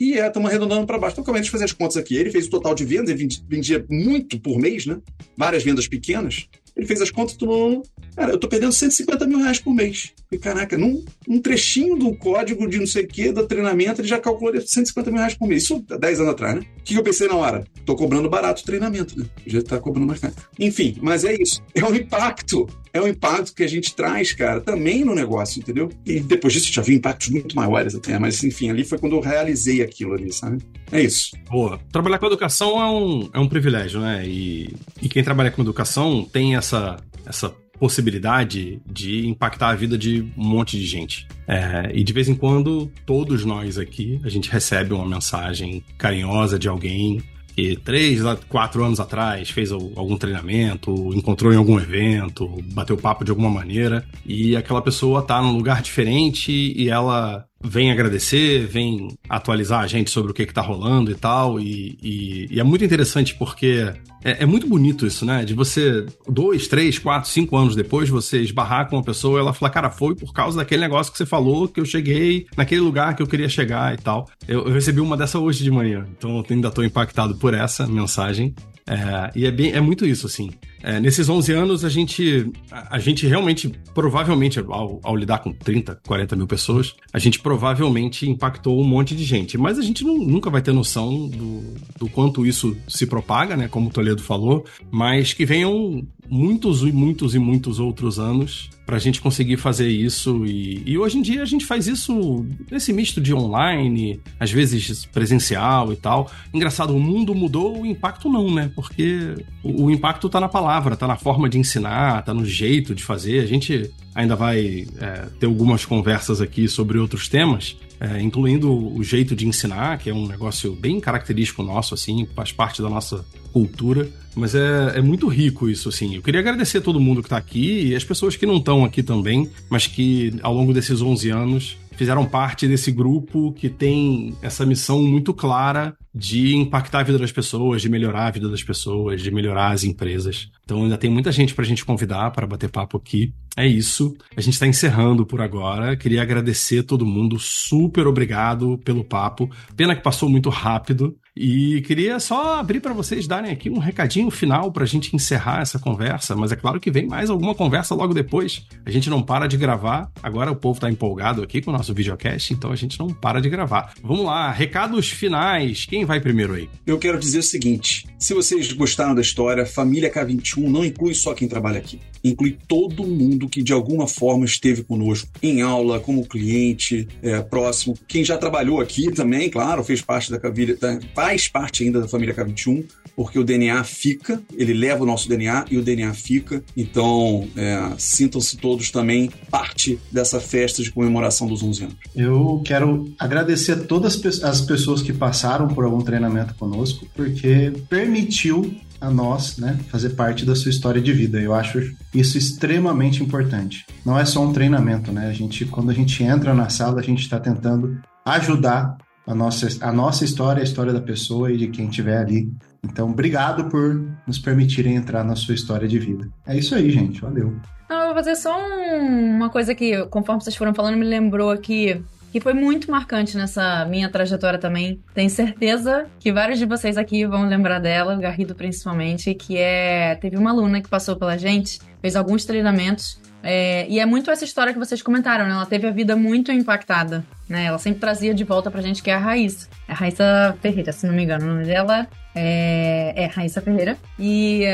E 0.00 0.18
é, 0.18 0.26
estamos 0.26 0.48
arredondando 0.48 0.84
para 0.84 0.98
baixo. 0.98 1.20
Então, 1.20 1.32
deixa 1.32 1.46
eu 1.46 1.52
fazer 1.52 1.64
as 1.64 1.72
contas 1.72 1.96
aqui. 1.96 2.16
Ele 2.16 2.30
fez 2.30 2.46
o 2.46 2.50
total 2.50 2.74
de 2.74 2.84
vendas, 2.84 3.10
ele 3.10 3.28
vendia 3.48 3.86
muito 3.88 4.40
por 4.40 4.58
mês, 4.58 4.84
né? 4.84 4.98
Várias 5.36 5.62
vendas 5.62 5.86
pequenas. 5.86 6.48
Ele 6.76 6.86
fez 6.86 7.00
as 7.00 7.10
contas, 7.10 7.36
tudo. 7.36 7.82
Cara, 8.16 8.32
eu 8.32 8.38
tô 8.38 8.48
perdendo 8.48 8.72
150 8.72 9.26
mil 9.26 9.38
reais 9.38 9.58
por 9.58 9.74
mês. 9.74 10.12
E 10.30 10.38
caraca, 10.38 10.78
num 10.78 11.04
um 11.28 11.40
trechinho 11.40 11.96
do 11.96 12.14
código 12.16 12.68
de 12.68 12.78
não 12.78 12.86
sei 12.86 13.04
o 13.04 13.08
que, 13.08 13.32
do 13.32 13.46
treinamento, 13.46 14.00
ele 14.00 14.08
já 14.08 14.18
calculou 14.18 14.60
150 14.60 15.10
mil 15.10 15.18
reais 15.18 15.34
por 15.34 15.48
mês. 15.48 15.64
Isso 15.64 15.84
há 15.90 15.96
10 15.96 16.20
anos 16.20 16.32
atrás, 16.32 16.56
né? 16.56 16.62
O 16.78 16.82
que 16.82 16.94
eu 16.94 17.02
pensei 17.02 17.28
na 17.28 17.34
hora? 17.34 17.64
Tô 17.84 17.96
cobrando 17.96 18.28
barato 18.28 18.62
o 18.62 18.64
treinamento, 18.64 19.18
né? 19.18 19.26
Já 19.46 19.62
tá 19.62 19.78
cobrando 19.78 20.06
mais 20.06 20.20
caro. 20.20 20.34
Enfim, 20.58 20.96
mas 21.00 21.24
é 21.24 21.34
isso. 21.34 21.62
É 21.74 21.84
um 21.84 21.94
impacto. 21.94 22.68
É 22.92 23.00
um 23.00 23.06
impacto 23.06 23.54
que 23.54 23.62
a 23.62 23.68
gente 23.68 23.94
traz, 23.94 24.32
cara, 24.32 24.60
também 24.60 25.04
no 25.04 25.14
negócio, 25.14 25.60
entendeu? 25.60 25.88
E 26.04 26.20
depois 26.20 26.52
disso 26.52 26.72
já 26.72 26.82
vi 26.82 26.94
impactos 26.94 27.28
muito 27.28 27.54
maiores 27.54 27.94
até, 27.94 28.18
mas 28.18 28.42
enfim, 28.42 28.70
ali 28.70 28.84
foi 28.84 28.98
quando 28.98 29.16
eu 29.16 29.20
realizei 29.20 29.82
aquilo 29.82 30.14
ali, 30.14 30.32
sabe? 30.32 30.58
É 30.90 31.00
isso. 31.00 31.30
Boa. 31.48 31.78
Trabalhar 31.92 32.18
com 32.18 32.26
educação 32.26 32.80
é 32.80 32.90
um, 32.90 33.30
é 33.32 33.38
um 33.38 33.48
privilégio, 33.48 34.00
né? 34.00 34.24
E, 34.26 34.74
e 35.00 35.08
quem 35.08 35.22
trabalha 35.22 35.50
com 35.50 35.62
educação 35.62 36.24
tem 36.24 36.56
essa, 36.56 36.96
essa 37.24 37.54
possibilidade 37.80 38.80
de 38.86 39.26
impactar 39.26 39.70
a 39.70 39.74
vida 39.74 39.96
de 39.96 40.30
um 40.36 40.44
monte 40.44 40.78
de 40.78 40.86
gente. 40.86 41.26
É, 41.48 41.90
e 41.94 42.04
de 42.04 42.12
vez 42.12 42.28
em 42.28 42.34
quando, 42.34 42.92
todos 43.06 43.44
nós 43.44 43.78
aqui, 43.78 44.20
a 44.22 44.28
gente 44.28 44.50
recebe 44.50 44.92
uma 44.92 45.08
mensagem 45.08 45.82
carinhosa 45.96 46.58
de 46.58 46.68
alguém 46.68 47.22
que 47.56 47.76
três, 47.76 48.20
quatro 48.48 48.84
anos 48.84 49.00
atrás 49.00 49.50
fez 49.50 49.72
algum 49.72 50.16
treinamento, 50.16 50.92
encontrou 51.14 51.52
em 51.52 51.56
algum 51.56 51.78
evento, 51.78 52.48
bateu 52.72 52.96
papo 52.96 53.24
de 53.24 53.30
alguma 53.30 53.50
maneira, 53.50 54.04
e 54.24 54.56
aquela 54.56 54.80
pessoa 54.80 55.22
tá 55.22 55.42
num 55.42 55.56
lugar 55.56 55.82
diferente 55.82 56.52
e 56.52 56.88
ela 56.88 57.44
vem 57.62 57.90
agradecer, 57.90 58.66
vem 58.66 59.08
atualizar 59.28 59.80
a 59.80 59.86
gente 59.86 60.10
sobre 60.10 60.30
o 60.30 60.34
que, 60.34 60.46
que 60.46 60.54
tá 60.54 60.62
rolando 60.62 61.10
e 61.10 61.14
tal. 61.14 61.58
E, 61.58 61.98
e, 62.02 62.46
e 62.50 62.60
é 62.60 62.62
muito 62.62 62.84
interessante 62.84 63.34
porque 63.34 63.92
é, 64.24 64.42
é, 64.42 64.46
muito 64.46 64.66
bonito 64.66 65.06
isso, 65.06 65.24
né? 65.24 65.44
De 65.44 65.54
você, 65.54 66.06
dois, 66.28 66.68
três, 66.68 66.98
quatro, 66.98 67.28
cinco 67.28 67.56
anos 67.56 67.74
depois, 67.74 68.08
você 68.08 68.40
esbarrar 68.40 68.88
com 68.88 68.96
uma 68.96 69.02
pessoa 69.02 69.40
ela 69.40 69.52
falar, 69.52 69.70
cara, 69.70 69.90
foi 69.90 70.14
por 70.14 70.32
causa 70.32 70.58
daquele 70.58 70.82
negócio 70.82 71.10
que 71.12 71.18
você 71.18 71.26
falou 71.26 71.68
que 71.68 71.80
eu 71.80 71.84
cheguei 71.84 72.46
naquele 72.56 72.80
lugar 72.80 73.16
que 73.16 73.22
eu 73.22 73.26
queria 73.26 73.48
chegar 73.48 73.94
e 73.94 73.96
tal. 73.96 74.28
Eu, 74.46 74.66
eu 74.66 74.72
recebi 74.72 75.00
uma 75.00 75.16
dessa 75.16 75.38
hoje 75.38 75.62
de 75.62 75.70
manhã, 75.70 76.06
então 76.16 76.44
ainda 76.48 76.70
tô 76.70 76.82
impactado 76.82 77.34
por 77.36 77.54
essa 77.54 77.86
mensagem. 77.86 78.54
É, 78.86 79.30
e 79.34 79.46
é, 79.46 79.50
bem, 79.50 79.72
é 79.72 79.80
muito 79.80 80.04
isso, 80.04 80.26
assim. 80.26 80.50
É, 80.82 80.98
nesses 80.98 81.28
11 81.28 81.52
anos, 81.52 81.84
a 81.84 81.88
gente, 81.88 82.50
a, 82.70 82.96
a 82.96 82.98
gente 82.98 83.26
realmente, 83.26 83.70
provavelmente, 83.94 84.58
ao, 84.58 85.00
ao, 85.02 85.16
lidar 85.16 85.38
com 85.38 85.52
30, 85.52 86.00
40 86.06 86.36
mil 86.36 86.46
pessoas, 86.46 86.94
a 87.12 87.18
gente 87.18 87.38
provavelmente 87.38 88.28
impactou 88.28 88.80
um 88.80 88.84
monte 88.84 89.14
de 89.14 89.24
gente. 89.24 89.58
Mas 89.58 89.78
a 89.78 89.82
gente 89.82 90.04
não, 90.04 90.16
nunca 90.18 90.50
vai 90.50 90.62
ter 90.62 90.72
noção 90.72 91.28
do, 91.28 91.74
do 91.98 92.08
quanto 92.08 92.46
isso 92.46 92.76
se 92.88 93.06
propaga, 93.06 93.56
né? 93.56 93.68
Como 93.68 93.88
o 93.88 93.92
Toledo 93.92 94.22
falou. 94.22 94.64
Mas 94.90 95.32
que 95.32 95.44
venham 95.44 96.06
muitos 96.30 96.82
e 96.82 96.92
muitos 96.92 97.34
e 97.34 97.38
muitos 97.38 97.80
outros 97.80 98.18
anos 98.18 98.70
para 98.86 98.96
a 98.96 99.00
gente 99.00 99.20
conseguir 99.20 99.56
fazer 99.56 99.88
isso. 99.88 100.44
E, 100.46 100.82
e, 100.84 100.98
hoje 100.98 101.18
em 101.18 101.22
dia 101.22 101.42
a 101.42 101.46
gente 101.46 101.64
faz 101.64 101.86
isso 101.86 102.44
nesse 102.68 102.92
misto 102.92 103.20
de 103.20 103.32
online, 103.32 104.20
às 104.38 104.50
vezes 104.50 105.04
presencial 105.06 105.92
e 105.92 105.96
tal. 105.96 106.28
Engraçado, 106.52 106.94
o 106.94 106.98
mundo 106.98 107.32
mudou, 107.32 107.82
o 107.82 107.86
impacto 107.86 108.28
não, 108.28 108.52
né? 108.52 108.70
Porque 108.74 109.34
o, 109.62 109.84
o 109.84 109.90
impacto 109.90 110.28
tá 110.28 110.40
na 110.40 110.48
palavra, 110.48 110.69
tá 110.96 111.06
na 111.06 111.16
forma 111.16 111.48
de 111.48 111.58
ensinar, 111.58 112.22
tá 112.22 112.34
no 112.34 112.44
jeito 112.44 112.94
de 112.94 113.02
fazer. 113.02 113.40
A 113.40 113.46
gente 113.46 113.90
ainda 114.14 114.36
vai 114.36 114.86
é, 114.98 115.26
ter 115.38 115.46
algumas 115.46 115.84
conversas 115.84 116.40
aqui 116.40 116.68
sobre 116.68 116.98
outros 116.98 117.28
temas, 117.28 117.76
é, 117.98 118.20
incluindo 118.20 118.70
o 118.70 119.02
jeito 119.02 119.34
de 119.34 119.46
ensinar, 119.46 119.98
que 119.98 120.10
é 120.10 120.14
um 120.14 120.26
negócio 120.26 120.74
bem 120.74 121.00
característico 121.00 121.62
nosso, 121.62 121.94
assim, 121.94 122.26
faz 122.34 122.52
parte 122.52 122.82
da 122.82 122.88
nossa 122.88 123.24
cultura. 123.52 124.08
Mas 124.34 124.54
é, 124.54 124.92
é 124.96 125.00
muito 125.00 125.28
rico 125.28 125.68
isso, 125.68 125.88
assim. 125.88 126.16
Eu 126.16 126.22
queria 126.22 126.40
agradecer 126.40 126.78
a 126.78 126.82
todo 126.82 127.00
mundo 127.00 127.20
que 127.22 127.26
está 127.26 127.36
aqui 127.36 127.88
e 127.88 127.94
as 127.94 128.04
pessoas 128.04 128.36
que 128.36 128.46
não 128.46 128.58
estão 128.58 128.84
aqui 128.84 129.02
também, 129.02 129.50
mas 129.68 129.86
que 129.86 130.34
ao 130.42 130.54
longo 130.54 130.72
desses 130.72 131.02
11 131.02 131.30
anos 131.30 131.76
fizeram 132.00 132.24
parte 132.24 132.66
desse 132.66 132.90
grupo 132.90 133.52
que 133.52 133.68
tem 133.68 134.34
essa 134.40 134.64
missão 134.64 135.02
muito 135.02 135.34
clara 135.34 135.94
de 136.14 136.56
impactar 136.56 137.00
a 137.00 137.02
vida 137.02 137.18
das 137.18 137.30
pessoas, 137.30 137.82
de 137.82 137.90
melhorar 137.90 138.28
a 138.28 138.30
vida 138.30 138.48
das 138.48 138.62
pessoas, 138.62 139.20
de 139.20 139.30
melhorar 139.30 139.72
as 139.72 139.84
empresas. 139.84 140.50
Então 140.64 140.82
ainda 140.82 140.96
tem 140.96 141.10
muita 141.10 141.30
gente 141.30 141.54
para 141.54 141.64
a 141.64 141.68
gente 141.68 141.84
convidar 141.84 142.30
para 142.30 142.46
bater 142.46 142.70
papo 142.70 142.96
aqui. 142.96 143.34
É 143.56 143.66
isso. 143.66 144.16
A 144.36 144.40
gente 144.40 144.54
está 144.54 144.66
encerrando 144.66 145.26
por 145.26 145.40
agora. 145.40 145.96
Queria 145.96 146.22
agradecer 146.22 146.84
todo 146.84 147.04
mundo. 147.04 147.38
Super 147.38 148.06
obrigado 148.06 148.78
pelo 148.78 149.04
papo. 149.04 149.50
Pena 149.76 149.94
que 149.94 150.02
passou 150.02 150.28
muito 150.28 150.48
rápido. 150.48 151.16
E 151.36 151.82
queria 151.82 152.18
só 152.18 152.58
abrir 152.58 152.80
para 152.80 152.92
vocês 152.92 153.26
darem 153.26 153.50
aqui 153.50 153.70
um 153.70 153.78
recadinho 153.78 154.19
final 154.28 154.72
para 154.72 154.82
a 154.82 154.86
gente 154.86 155.14
encerrar 155.14 155.62
essa 155.62 155.78
conversa. 155.78 156.34
Mas 156.34 156.50
é 156.50 156.56
claro 156.56 156.80
que 156.80 156.90
vem 156.90 157.06
mais 157.06 157.30
alguma 157.30 157.54
conversa 157.54 157.94
logo 157.94 158.12
depois. 158.12 158.66
A 158.84 158.90
gente 158.90 159.08
não 159.08 159.22
para 159.22 159.46
de 159.46 159.56
gravar. 159.56 160.10
Agora 160.20 160.50
o 160.50 160.56
povo 160.56 160.78
está 160.78 160.90
empolgado 160.90 161.42
aqui 161.42 161.62
com 161.62 161.70
o 161.70 161.72
nosso 161.72 161.94
videocast, 161.94 162.52
então 162.52 162.72
a 162.72 162.76
gente 162.76 162.98
não 162.98 163.08
para 163.08 163.40
de 163.40 163.48
gravar. 163.48 163.94
Vamos 164.02 164.24
lá, 164.24 164.50
recados 164.50 165.08
finais. 165.10 165.86
Quem 165.86 166.04
vai 166.04 166.20
primeiro 166.20 166.54
aí? 166.54 166.68
Eu 166.84 166.98
quero 166.98 167.20
dizer 167.20 167.38
o 167.38 167.42
seguinte: 167.44 168.06
se 168.18 168.34
vocês 168.34 168.72
gostaram 168.72 169.14
da 169.14 169.20
história, 169.20 169.64
Família 169.64 170.12
K21 170.12 170.68
não 170.68 170.84
inclui 170.84 171.14
só 171.14 171.34
quem 171.34 171.46
trabalha 171.46 171.78
aqui. 171.78 172.00
Inclui 172.22 172.58
todo 172.68 173.06
mundo 173.06 173.48
que 173.48 173.62
de 173.62 173.72
alguma 173.72 174.06
forma 174.06 174.44
esteve 174.44 174.82
conosco 174.82 175.28
em 175.42 175.62
aula, 175.62 176.00
como 176.00 176.26
cliente, 176.26 177.08
é, 177.22 177.40
próximo. 177.40 177.96
Quem 178.06 178.24
já 178.24 178.36
trabalhou 178.36 178.80
aqui 178.80 179.10
também, 179.10 179.48
claro, 179.48 179.82
fez 179.82 180.02
parte 180.02 180.30
da 180.30 180.38
família, 180.38 180.76
faz 181.14 181.48
parte 181.48 181.82
ainda 181.82 182.00
da 182.00 182.08
família 182.08 182.34
K21, 182.34 182.84
porque 183.14 183.38
o 183.38 183.44
DNA 183.44 183.82
fica, 183.84 184.40
ele 184.56 184.72
leva 184.72 185.02
o 185.02 185.06
nosso 185.06 185.28
DNA 185.28 185.66
e 185.70 185.78
o 185.78 185.82
DNA 185.82 186.12
fica. 186.14 186.62
Então, 186.76 187.48
é, 187.56 187.92
sintam-se 187.98 188.56
todos 188.56 188.90
também 188.90 189.30
parte 189.50 189.98
dessa 190.10 190.40
festa 190.40 190.82
de 190.82 190.90
comemoração 190.90 191.46
dos 191.46 191.62
11 191.62 191.84
anos. 191.84 191.96
Eu 192.14 192.62
quero 192.64 193.12
agradecer 193.18 193.72
a 193.72 193.76
todas 193.76 194.20
as 194.42 194.60
pessoas 194.60 195.02
que 195.02 195.12
passaram 195.12 195.68
por 195.68 195.84
algum 195.84 196.00
treinamento 196.00 196.54
conosco, 196.54 197.06
porque 197.14 197.72
permitiu 197.88 198.74
a 199.00 199.10
nós, 199.10 199.56
né, 199.56 199.78
fazer 199.88 200.10
parte 200.10 200.44
da 200.44 200.54
sua 200.54 200.70
história 200.70 201.00
de 201.00 201.12
vida. 201.12 201.40
Eu 201.40 201.54
acho 201.54 201.80
isso 202.14 202.36
extremamente 202.36 203.22
importante. 203.22 203.86
Não 204.04 204.18
é 204.18 204.24
só 204.24 204.44
um 204.44 204.52
treinamento, 204.52 205.10
né? 205.10 205.28
A 205.28 205.32
gente, 205.32 205.64
quando 205.64 205.90
a 205.90 205.94
gente 205.94 206.22
entra 206.22 206.52
na 206.52 206.68
sala, 206.68 207.00
a 207.00 207.02
gente 207.02 207.22
está 207.22 207.40
tentando 207.40 207.98
ajudar 208.24 208.98
a 209.26 209.34
nossa, 209.34 209.68
a 209.80 209.92
nossa 209.92 210.24
história, 210.24 210.60
a 210.60 210.64
história 210.64 210.92
da 210.92 211.00
pessoa 211.00 211.50
e 211.52 211.56
de 211.56 211.68
quem 211.68 211.88
estiver 211.88 212.18
ali. 212.18 212.52
Então, 212.82 213.10
obrigado 213.10 213.68
por 213.68 214.08
nos 214.26 214.38
permitirem 214.38 214.96
entrar 214.96 215.24
na 215.24 215.36
sua 215.36 215.54
história 215.54 215.86
de 215.86 215.98
vida. 215.98 216.28
É 216.46 216.56
isso 216.56 216.74
aí, 216.74 216.90
gente. 216.90 217.20
Valeu. 217.20 217.54
Não, 217.88 218.00
eu 218.00 218.06
vou 218.06 218.14
fazer 218.14 218.36
só 218.36 218.56
um, 218.56 219.36
uma 219.36 219.50
coisa 219.50 219.74
que, 219.74 220.04
conforme 220.06 220.42
vocês 220.42 220.56
foram 220.56 220.74
falando, 220.74 220.96
me 220.96 221.04
lembrou 221.04 221.50
aqui 221.50 222.02
que 222.32 222.40
foi 222.40 222.54
muito 222.54 222.90
marcante 222.90 223.36
nessa 223.36 223.84
minha 223.86 224.08
trajetória 224.08 224.58
também. 224.58 225.00
Tenho 225.14 225.28
certeza 225.28 226.06
que 226.18 226.32
vários 226.32 226.58
de 226.58 226.64
vocês 226.64 226.96
aqui 226.96 227.26
vão 227.26 227.48
lembrar 227.48 227.80
dela, 227.80 228.16
o 228.16 228.20
Garrido 228.20 228.54
principalmente, 228.54 229.34
que 229.34 229.56
é. 229.56 230.14
Teve 230.14 230.36
uma 230.36 230.50
aluna 230.50 230.80
que 230.80 230.88
passou 230.88 231.16
pela 231.16 231.36
gente, 231.36 231.80
fez 232.00 232.14
alguns 232.14 232.44
treinamentos. 232.44 233.20
É, 233.42 233.88
e 233.88 233.98
é 233.98 234.06
muito 234.06 234.30
essa 234.30 234.44
história 234.44 234.72
que 234.72 234.78
vocês 234.78 235.02
comentaram, 235.02 235.46
né? 235.46 235.52
Ela 235.52 235.66
teve 235.66 235.86
a 235.88 235.90
vida 235.90 236.14
muito 236.14 236.52
impactada, 236.52 237.24
né? 237.48 237.64
Ela 237.64 237.78
sempre 237.78 237.98
trazia 237.98 238.34
de 238.34 238.44
volta 238.44 238.70
pra 238.70 238.82
gente 238.82 239.02
que 239.02 239.10
é 239.10 239.14
a 239.14 239.18
Raíssa. 239.18 239.68
É 239.88 239.92
a 239.92 239.94
Raíssa 239.94 240.56
Ferreira, 240.60 240.92
se 240.92 241.06
não 241.06 241.14
me 241.14 241.24
engano. 241.24 241.46
O 241.46 241.48
nome 241.48 241.64
dela 241.64 242.06
é, 242.34 243.12
é 243.16 243.26
Raíssa 243.26 243.60
Ferreira. 243.60 243.96
E 244.18 244.64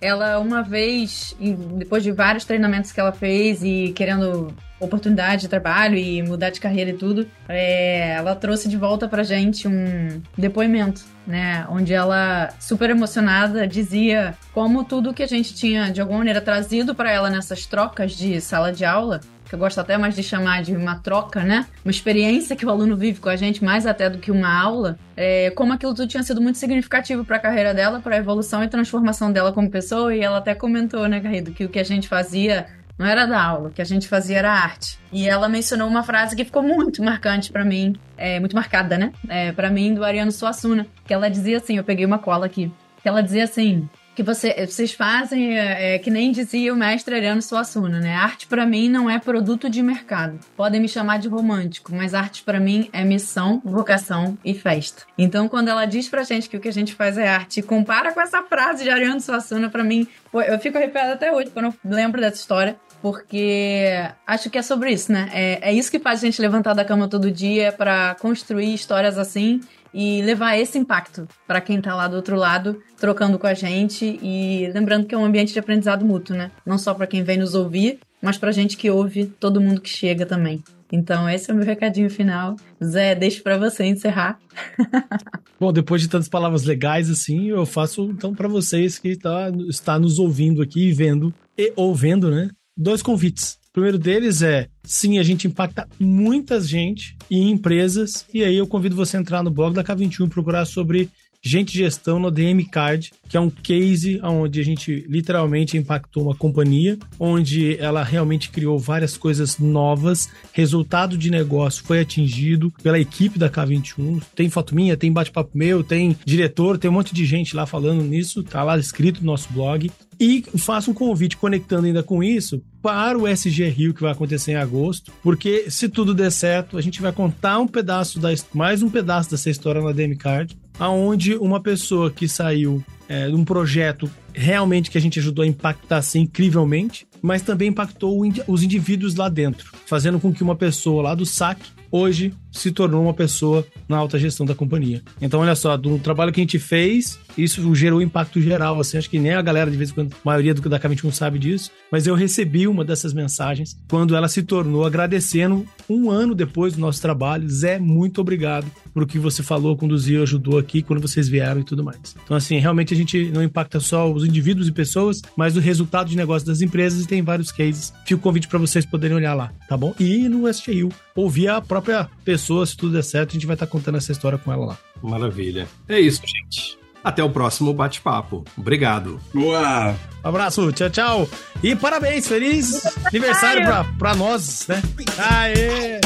ela 0.00 0.38
uma 0.38 0.62
vez, 0.62 1.36
depois 1.76 2.02
de 2.02 2.12
vários 2.12 2.44
treinamentos 2.44 2.92
que 2.92 3.00
ela 3.00 3.12
fez 3.12 3.62
e 3.62 3.92
querendo 3.94 4.54
oportunidade 4.80 5.42
de 5.42 5.48
trabalho 5.48 5.96
e 5.96 6.22
mudar 6.22 6.50
de 6.50 6.60
carreira 6.60 6.90
e 6.90 6.92
tudo, 6.92 7.26
é, 7.48 8.10
ela 8.10 8.36
trouxe 8.36 8.68
de 8.68 8.76
volta 8.76 9.08
pra 9.08 9.24
gente 9.24 9.66
um 9.66 10.22
depoimento, 10.36 11.04
né? 11.26 11.66
Onde 11.68 11.92
ela, 11.92 12.50
super 12.60 12.88
emocionada, 12.90 13.66
dizia 13.66 14.36
como 14.52 14.84
tudo 14.84 15.12
que 15.12 15.22
a 15.22 15.26
gente 15.26 15.52
tinha, 15.54 15.90
de 15.90 16.00
alguma 16.00 16.18
maneira, 16.18 16.40
trazido 16.40 16.94
para 16.94 17.10
ela 17.10 17.28
nessas 17.28 17.66
trocas 17.66 18.12
de 18.12 18.40
sala 18.40 18.72
de 18.72 18.84
aula 18.84 19.20
que 19.48 19.54
eu 19.54 19.58
gosto 19.58 19.80
até 19.80 19.96
mais 19.96 20.14
de 20.14 20.22
chamar 20.22 20.62
de 20.62 20.76
uma 20.76 20.96
troca, 20.96 21.42
né? 21.42 21.66
Uma 21.84 21.90
experiência 21.90 22.54
que 22.54 22.66
o 22.66 22.70
aluno 22.70 22.96
vive 22.96 23.20
com 23.20 23.28
a 23.28 23.36
gente, 23.36 23.64
mais 23.64 23.86
até 23.86 24.10
do 24.10 24.18
que 24.18 24.30
uma 24.30 24.52
aula, 24.52 24.98
é, 25.16 25.50
como 25.50 25.72
aquilo 25.72 25.94
tudo 25.94 26.08
tinha 26.08 26.22
sido 26.22 26.40
muito 26.40 26.58
significativo 26.58 27.24
para 27.24 27.36
a 27.36 27.40
carreira 27.40 27.72
dela, 27.72 28.00
para 28.00 28.16
a 28.16 28.18
evolução 28.18 28.62
e 28.62 28.68
transformação 28.68 29.32
dela 29.32 29.52
como 29.52 29.70
pessoa. 29.70 30.14
E 30.14 30.20
ela 30.20 30.38
até 30.38 30.54
comentou, 30.54 31.08
né, 31.08 31.18
Garrido, 31.18 31.52
que 31.52 31.64
o 31.64 31.68
que 31.68 31.78
a 31.78 31.84
gente 31.84 32.08
fazia 32.08 32.66
não 32.98 33.06
era 33.06 33.26
da 33.26 33.40
aula, 33.40 33.68
o 33.68 33.72
que 33.72 33.80
a 33.80 33.84
gente 33.84 34.08
fazia 34.08 34.38
era 34.38 34.52
arte. 34.52 34.98
E 35.12 35.28
ela 35.28 35.48
mencionou 35.48 35.88
uma 35.88 36.02
frase 36.02 36.34
que 36.34 36.44
ficou 36.44 36.62
muito 36.62 37.02
marcante 37.02 37.50
para 37.50 37.64
mim, 37.64 37.94
é, 38.16 38.40
muito 38.40 38.56
marcada, 38.56 38.98
né? 38.98 39.12
É, 39.28 39.52
para 39.52 39.70
mim, 39.70 39.94
do 39.94 40.04
Ariano 40.04 40.32
Suassuna, 40.32 40.86
que 41.06 41.14
ela 41.14 41.30
dizia 41.30 41.58
assim: 41.58 41.76
eu 41.76 41.84
peguei 41.84 42.04
uma 42.04 42.18
cola 42.18 42.44
aqui, 42.44 42.72
que 43.00 43.08
ela 43.08 43.22
dizia 43.22 43.44
assim 43.44 43.88
que 44.18 44.22
você, 44.24 44.66
vocês 44.66 44.92
fazem, 44.92 45.56
é, 45.56 45.94
é, 45.94 45.98
que 46.00 46.10
nem 46.10 46.32
dizia 46.32 46.74
o 46.74 46.76
mestre 46.76 47.14
Ariano 47.14 47.40
Suassuna, 47.40 48.00
né? 48.00 48.16
Arte 48.16 48.48
para 48.48 48.66
mim 48.66 48.88
não 48.88 49.08
é 49.08 49.16
produto 49.16 49.70
de 49.70 49.80
mercado. 49.80 50.40
Podem 50.56 50.80
me 50.80 50.88
chamar 50.88 51.20
de 51.20 51.28
romântico, 51.28 51.94
mas 51.94 52.14
arte 52.14 52.42
para 52.42 52.58
mim 52.58 52.90
é 52.92 53.04
missão, 53.04 53.62
vocação 53.64 54.36
e 54.44 54.54
festa. 54.54 55.04
Então, 55.16 55.48
quando 55.48 55.68
ela 55.68 55.84
diz 55.84 56.08
pra 56.08 56.24
gente 56.24 56.48
que 56.48 56.56
o 56.56 56.60
que 56.60 56.66
a 56.66 56.72
gente 56.72 56.96
faz 56.96 57.16
é 57.16 57.28
arte 57.28 57.62
compara 57.62 58.10
com 58.10 58.20
essa 58.20 58.42
frase 58.42 58.82
de 58.82 58.90
Ariano 58.90 59.20
Suassuna, 59.20 59.70
para 59.70 59.84
mim, 59.84 60.08
eu 60.32 60.58
fico 60.58 60.76
arrepiada 60.76 61.12
até 61.12 61.30
hoje 61.30 61.50
quando 61.50 61.66
eu 61.66 61.74
lembro 61.84 62.20
dessa 62.20 62.40
história 62.40 62.76
porque 63.00 63.92
acho 64.26 64.50
que 64.50 64.58
é 64.58 64.62
sobre 64.62 64.90
isso, 64.90 65.12
né? 65.12 65.30
É, 65.32 65.70
é 65.70 65.72
isso 65.72 65.90
que 65.90 65.98
faz 65.98 66.20
a 66.20 66.26
gente 66.26 66.42
levantar 66.42 66.74
da 66.74 66.84
cama 66.84 67.06
todo 67.06 67.30
dia 67.30 67.72
para 67.72 68.16
construir 68.16 68.74
histórias 68.74 69.16
assim 69.16 69.60
e 69.92 70.22
levar 70.22 70.56
esse 70.56 70.78
impacto 70.78 71.26
para 71.46 71.60
quem 71.60 71.80
tá 71.80 71.94
lá 71.94 72.08
do 72.08 72.16
outro 72.16 72.36
lado, 72.36 72.80
trocando 72.98 73.38
com 73.38 73.46
a 73.46 73.54
gente 73.54 74.18
e 74.22 74.70
lembrando 74.72 75.06
que 75.06 75.14
é 75.14 75.18
um 75.18 75.24
ambiente 75.24 75.52
de 75.52 75.58
aprendizado 75.58 76.04
mútuo, 76.04 76.36
né? 76.36 76.50
Não 76.64 76.78
só 76.78 76.94
para 76.94 77.06
quem 77.06 77.22
vem 77.22 77.38
nos 77.38 77.54
ouvir, 77.54 77.98
mas 78.20 78.36
pra 78.36 78.52
gente 78.52 78.76
que 78.76 78.90
ouve, 78.90 79.26
todo 79.26 79.60
mundo 79.60 79.80
que 79.80 79.90
chega 79.90 80.26
também. 80.26 80.62
Então, 80.90 81.28
esse 81.28 81.50
é 81.50 81.54
o 81.54 81.56
meu 81.56 81.66
recadinho 81.66 82.08
final. 82.08 82.56
Zé, 82.82 83.14
deixo 83.14 83.42
para 83.42 83.58
você 83.58 83.84
encerrar. 83.84 84.38
Bom, 85.60 85.72
depois 85.72 86.00
de 86.00 86.08
tantas 86.08 86.28
palavras 86.28 86.64
legais 86.64 87.10
assim, 87.10 87.48
eu 87.48 87.66
faço 87.66 88.04
então 88.04 88.34
para 88.34 88.48
vocês 88.48 88.98
que 88.98 89.16
tá, 89.16 89.50
está 89.68 89.98
nos 89.98 90.18
ouvindo 90.18 90.62
aqui 90.62 90.88
e 90.88 90.92
vendo 90.92 91.34
e 91.56 91.72
ouvendo, 91.76 92.30
né? 92.30 92.48
Dois 92.76 93.02
convites. 93.02 93.57
Primeiro 93.78 93.96
deles 93.96 94.42
é, 94.42 94.66
sim, 94.82 95.20
a 95.20 95.22
gente 95.22 95.46
impacta 95.46 95.88
muita 96.00 96.60
gente 96.60 97.16
e 97.30 97.48
empresas, 97.48 98.26
e 98.34 98.42
aí 98.42 98.56
eu 98.56 98.66
convido 98.66 98.96
você 98.96 99.16
a 99.16 99.20
entrar 99.20 99.40
no 99.40 99.52
blog 99.52 99.72
da 99.72 99.84
K21 99.84 100.28
procurar 100.28 100.64
sobre 100.64 101.08
gente 101.42 101.76
gestão 101.76 102.18
no 102.18 102.30
DM 102.30 102.64
Card, 102.64 103.12
que 103.28 103.36
é 103.36 103.40
um 103.40 103.50
case 103.50 104.20
onde 104.22 104.60
a 104.60 104.64
gente 104.64 105.04
literalmente 105.08 105.76
impactou 105.76 106.24
uma 106.24 106.34
companhia, 106.34 106.98
onde 107.18 107.76
ela 107.78 108.02
realmente 108.02 108.50
criou 108.50 108.78
várias 108.78 109.16
coisas 109.16 109.58
novas, 109.58 110.28
resultado 110.52 111.16
de 111.16 111.30
negócio 111.30 111.84
foi 111.84 112.00
atingido 112.00 112.72
pela 112.82 112.98
equipe 112.98 113.38
da 113.38 113.50
K21. 113.50 114.22
Tem 114.34 114.48
foto 114.48 114.74
minha, 114.74 114.96
tem 114.96 115.12
bate-papo 115.12 115.50
meu, 115.54 115.84
tem 115.84 116.16
diretor, 116.24 116.78
tem 116.78 116.90
um 116.90 116.94
monte 116.94 117.14
de 117.14 117.24
gente 117.24 117.54
lá 117.54 117.66
falando 117.66 118.02
nisso, 118.02 118.42
tá 118.42 118.62
lá 118.62 118.78
escrito 118.78 119.20
no 119.20 119.26
nosso 119.26 119.52
blog. 119.52 119.90
E 120.20 120.42
faço 120.56 120.90
um 120.90 120.94
convite 120.94 121.36
conectando 121.36 121.86
ainda 121.86 122.02
com 122.02 122.24
isso 122.24 122.60
para 122.82 123.16
o 123.16 123.26
SG 123.26 123.68
Rio 123.68 123.94
que 123.94 124.02
vai 124.02 124.12
acontecer 124.12 124.52
em 124.52 124.56
agosto, 124.56 125.12
porque 125.22 125.70
se 125.70 125.88
tudo 125.88 126.14
der 126.14 126.30
certo, 126.30 126.76
a 126.76 126.80
gente 126.80 127.00
vai 127.00 127.12
contar 127.12 127.58
um 127.58 127.68
pedaço 127.68 128.18
da 128.18 128.30
mais 128.52 128.82
um 128.82 128.90
pedaço 128.90 129.30
dessa 129.30 129.50
história 129.50 129.80
na 129.80 129.92
DM 129.92 130.16
Card, 130.16 130.56
aonde 130.78 131.34
uma 131.34 131.60
pessoa 131.60 132.10
que 132.10 132.28
saiu 132.28 132.82
é, 133.08 133.28
de 133.28 133.34
um 133.34 133.44
projeto 133.44 134.10
realmente 134.34 134.90
que 134.90 134.98
a 134.98 135.00
gente 135.00 135.18
ajudou 135.18 135.42
a 135.42 135.48
impactar 135.48 135.98
assim, 135.98 136.20
incrivelmente, 136.20 137.06
mas 137.20 137.42
também 137.42 137.68
impactou 137.68 138.22
os 138.46 138.62
indivíduos 138.62 139.14
lá 139.14 139.28
dentro, 139.28 139.72
fazendo 139.86 140.20
com 140.20 140.32
que 140.32 140.42
uma 140.42 140.54
pessoa 140.54 141.02
lá 141.02 141.14
do 141.14 141.26
SAC 141.26 141.58
hoje 141.90 142.32
se 142.50 142.70
tornou 142.70 143.02
uma 143.02 143.14
pessoa 143.14 143.66
na 143.88 143.96
alta 143.96 144.18
gestão 144.18 144.46
da 144.46 144.54
companhia. 144.54 145.02
Então, 145.20 145.40
olha 145.40 145.54
só, 145.54 145.76
do 145.76 145.98
trabalho 145.98 146.32
que 146.32 146.40
a 146.40 146.42
gente 146.42 146.58
fez, 146.58 147.18
isso 147.36 147.74
gerou 147.74 148.02
impacto 148.02 148.40
geral, 148.40 148.80
assim, 148.80 148.98
acho 148.98 149.10
que 149.10 149.18
nem 149.18 149.32
a 149.32 149.42
galera, 149.42 149.70
de 149.70 149.76
vez 149.76 149.90
em 149.90 149.94
quando, 149.94 150.12
a 150.12 150.16
maioria 150.24 150.54
do 150.54 150.68
da 150.68 150.78
K21 150.78 151.12
sabe 151.12 151.38
disso, 151.38 151.70
mas 151.90 152.06
eu 152.06 152.14
recebi 152.14 152.66
uma 152.66 152.84
dessas 152.84 153.14
mensagens 153.14 153.76
quando 153.88 154.14
ela 154.14 154.28
se 154.28 154.42
tornou 154.42 154.84
agradecendo 154.84 155.64
um 155.88 156.10
ano 156.10 156.34
depois 156.34 156.74
do 156.74 156.80
nosso 156.80 157.00
trabalho. 157.00 157.48
Zé, 157.48 157.78
muito 157.78 158.20
obrigado 158.20 158.66
por 158.92 159.02
o 159.02 159.06
que 159.06 159.18
você 159.18 159.42
falou, 159.42 159.76
conduziu, 159.76 160.22
ajudou 160.22 160.58
aqui, 160.58 160.82
quando 160.82 161.00
vocês 161.00 161.28
vieram 161.28 161.60
e 161.60 161.64
tudo 161.64 161.84
mais. 161.84 162.16
Então, 162.22 162.36
assim, 162.36 162.58
realmente 162.58 162.92
a 162.92 162.96
gente 162.96 163.30
não 163.30 163.42
impacta 163.42 163.80
só 163.80 164.10
os 164.12 164.24
indivíduos 164.24 164.68
e 164.68 164.72
pessoas, 164.72 165.22
mas 165.36 165.56
o 165.56 165.60
resultado 165.60 166.10
de 166.10 166.16
negócio 166.16 166.46
das 166.46 166.60
empresas 166.60 167.04
e 167.04 167.08
tem 167.08 167.22
vários 167.22 167.52
cases. 167.52 167.92
Fica 168.04 168.16
o 168.16 168.22
convite 168.22 168.48
para 168.48 168.58
vocês 168.58 168.84
poderem 168.84 169.16
olhar 169.16 169.34
lá, 169.34 169.52
tá 169.68 169.76
bom? 169.76 169.94
E 169.98 170.28
no 170.28 170.52
STU, 170.52 170.90
ouvir 171.14 171.48
a 171.48 171.60
própria 171.60 172.08
pessoa, 172.28 172.66
se 172.66 172.76
tudo 172.76 172.92
der 172.92 173.02
certo, 173.02 173.30
a 173.30 173.32
gente 173.32 173.46
vai 173.46 173.54
estar 173.54 173.66
contando 173.66 173.96
essa 173.96 174.12
história 174.12 174.36
com 174.36 174.52
ela 174.52 174.66
lá. 174.66 174.78
Maravilha. 175.02 175.66
É 175.88 175.98
isso, 175.98 176.20
gente. 176.26 176.78
Até 177.02 177.24
o 177.24 177.30
próximo 177.30 177.72
bate-papo. 177.72 178.44
Obrigado. 178.54 179.18
Boa! 179.32 179.96
Um 180.22 180.28
abraço, 180.28 180.70
tchau, 180.72 180.90
tchau. 180.90 181.28
E 181.62 181.74
parabéns, 181.74 182.28
feliz 182.28 182.82
aniversário 183.06 183.64
pra, 183.64 183.84
pra 183.98 184.14
nós, 184.14 184.66
né? 184.68 184.82
Aê! 185.16 186.00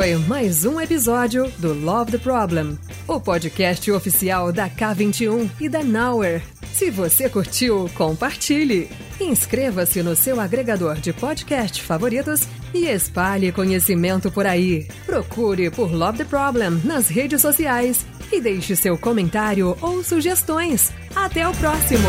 Foi 0.00 0.16
mais 0.16 0.64
um 0.64 0.80
episódio 0.80 1.52
do 1.58 1.74
Love 1.74 2.12
the 2.12 2.16
Problem, 2.16 2.78
o 3.06 3.20
podcast 3.20 3.92
oficial 3.92 4.50
da 4.50 4.66
K21 4.66 5.50
e 5.60 5.68
da 5.68 5.84
Nowhere. 5.84 6.42
Se 6.72 6.90
você 6.90 7.28
curtiu, 7.28 7.86
compartilhe. 7.92 8.88
Inscreva-se 9.20 10.02
no 10.02 10.16
seu 10.16 10.40
agregador 10.40 10.94
de 10.94 11.12
podcast 11.12 11.82
favoritos 11.82 12.48
e 12.72 12.86
espalhe 12.86 13.52
conhecimento 13.52 14.30
por 14.30 14.46
aí. 14.46 14.88
Procure 15.04 15.70
por 15.70 15.92
Love 15.92 16.16
the 16.16 16.24
Problem 16.24 16.80
nas 16.82 17.08
redes 17.08 17.42
sociais 17.42 18.06
e 18.32 18.40
deixe 18.40 18.74
seu 18.74 18.96
comentário 18.96 19.76
ou 19.82 20.02
sugestões. 20.02 20.94
Até 21.14 21.46
o 21.46 21.52
próximo! 21.52 22.08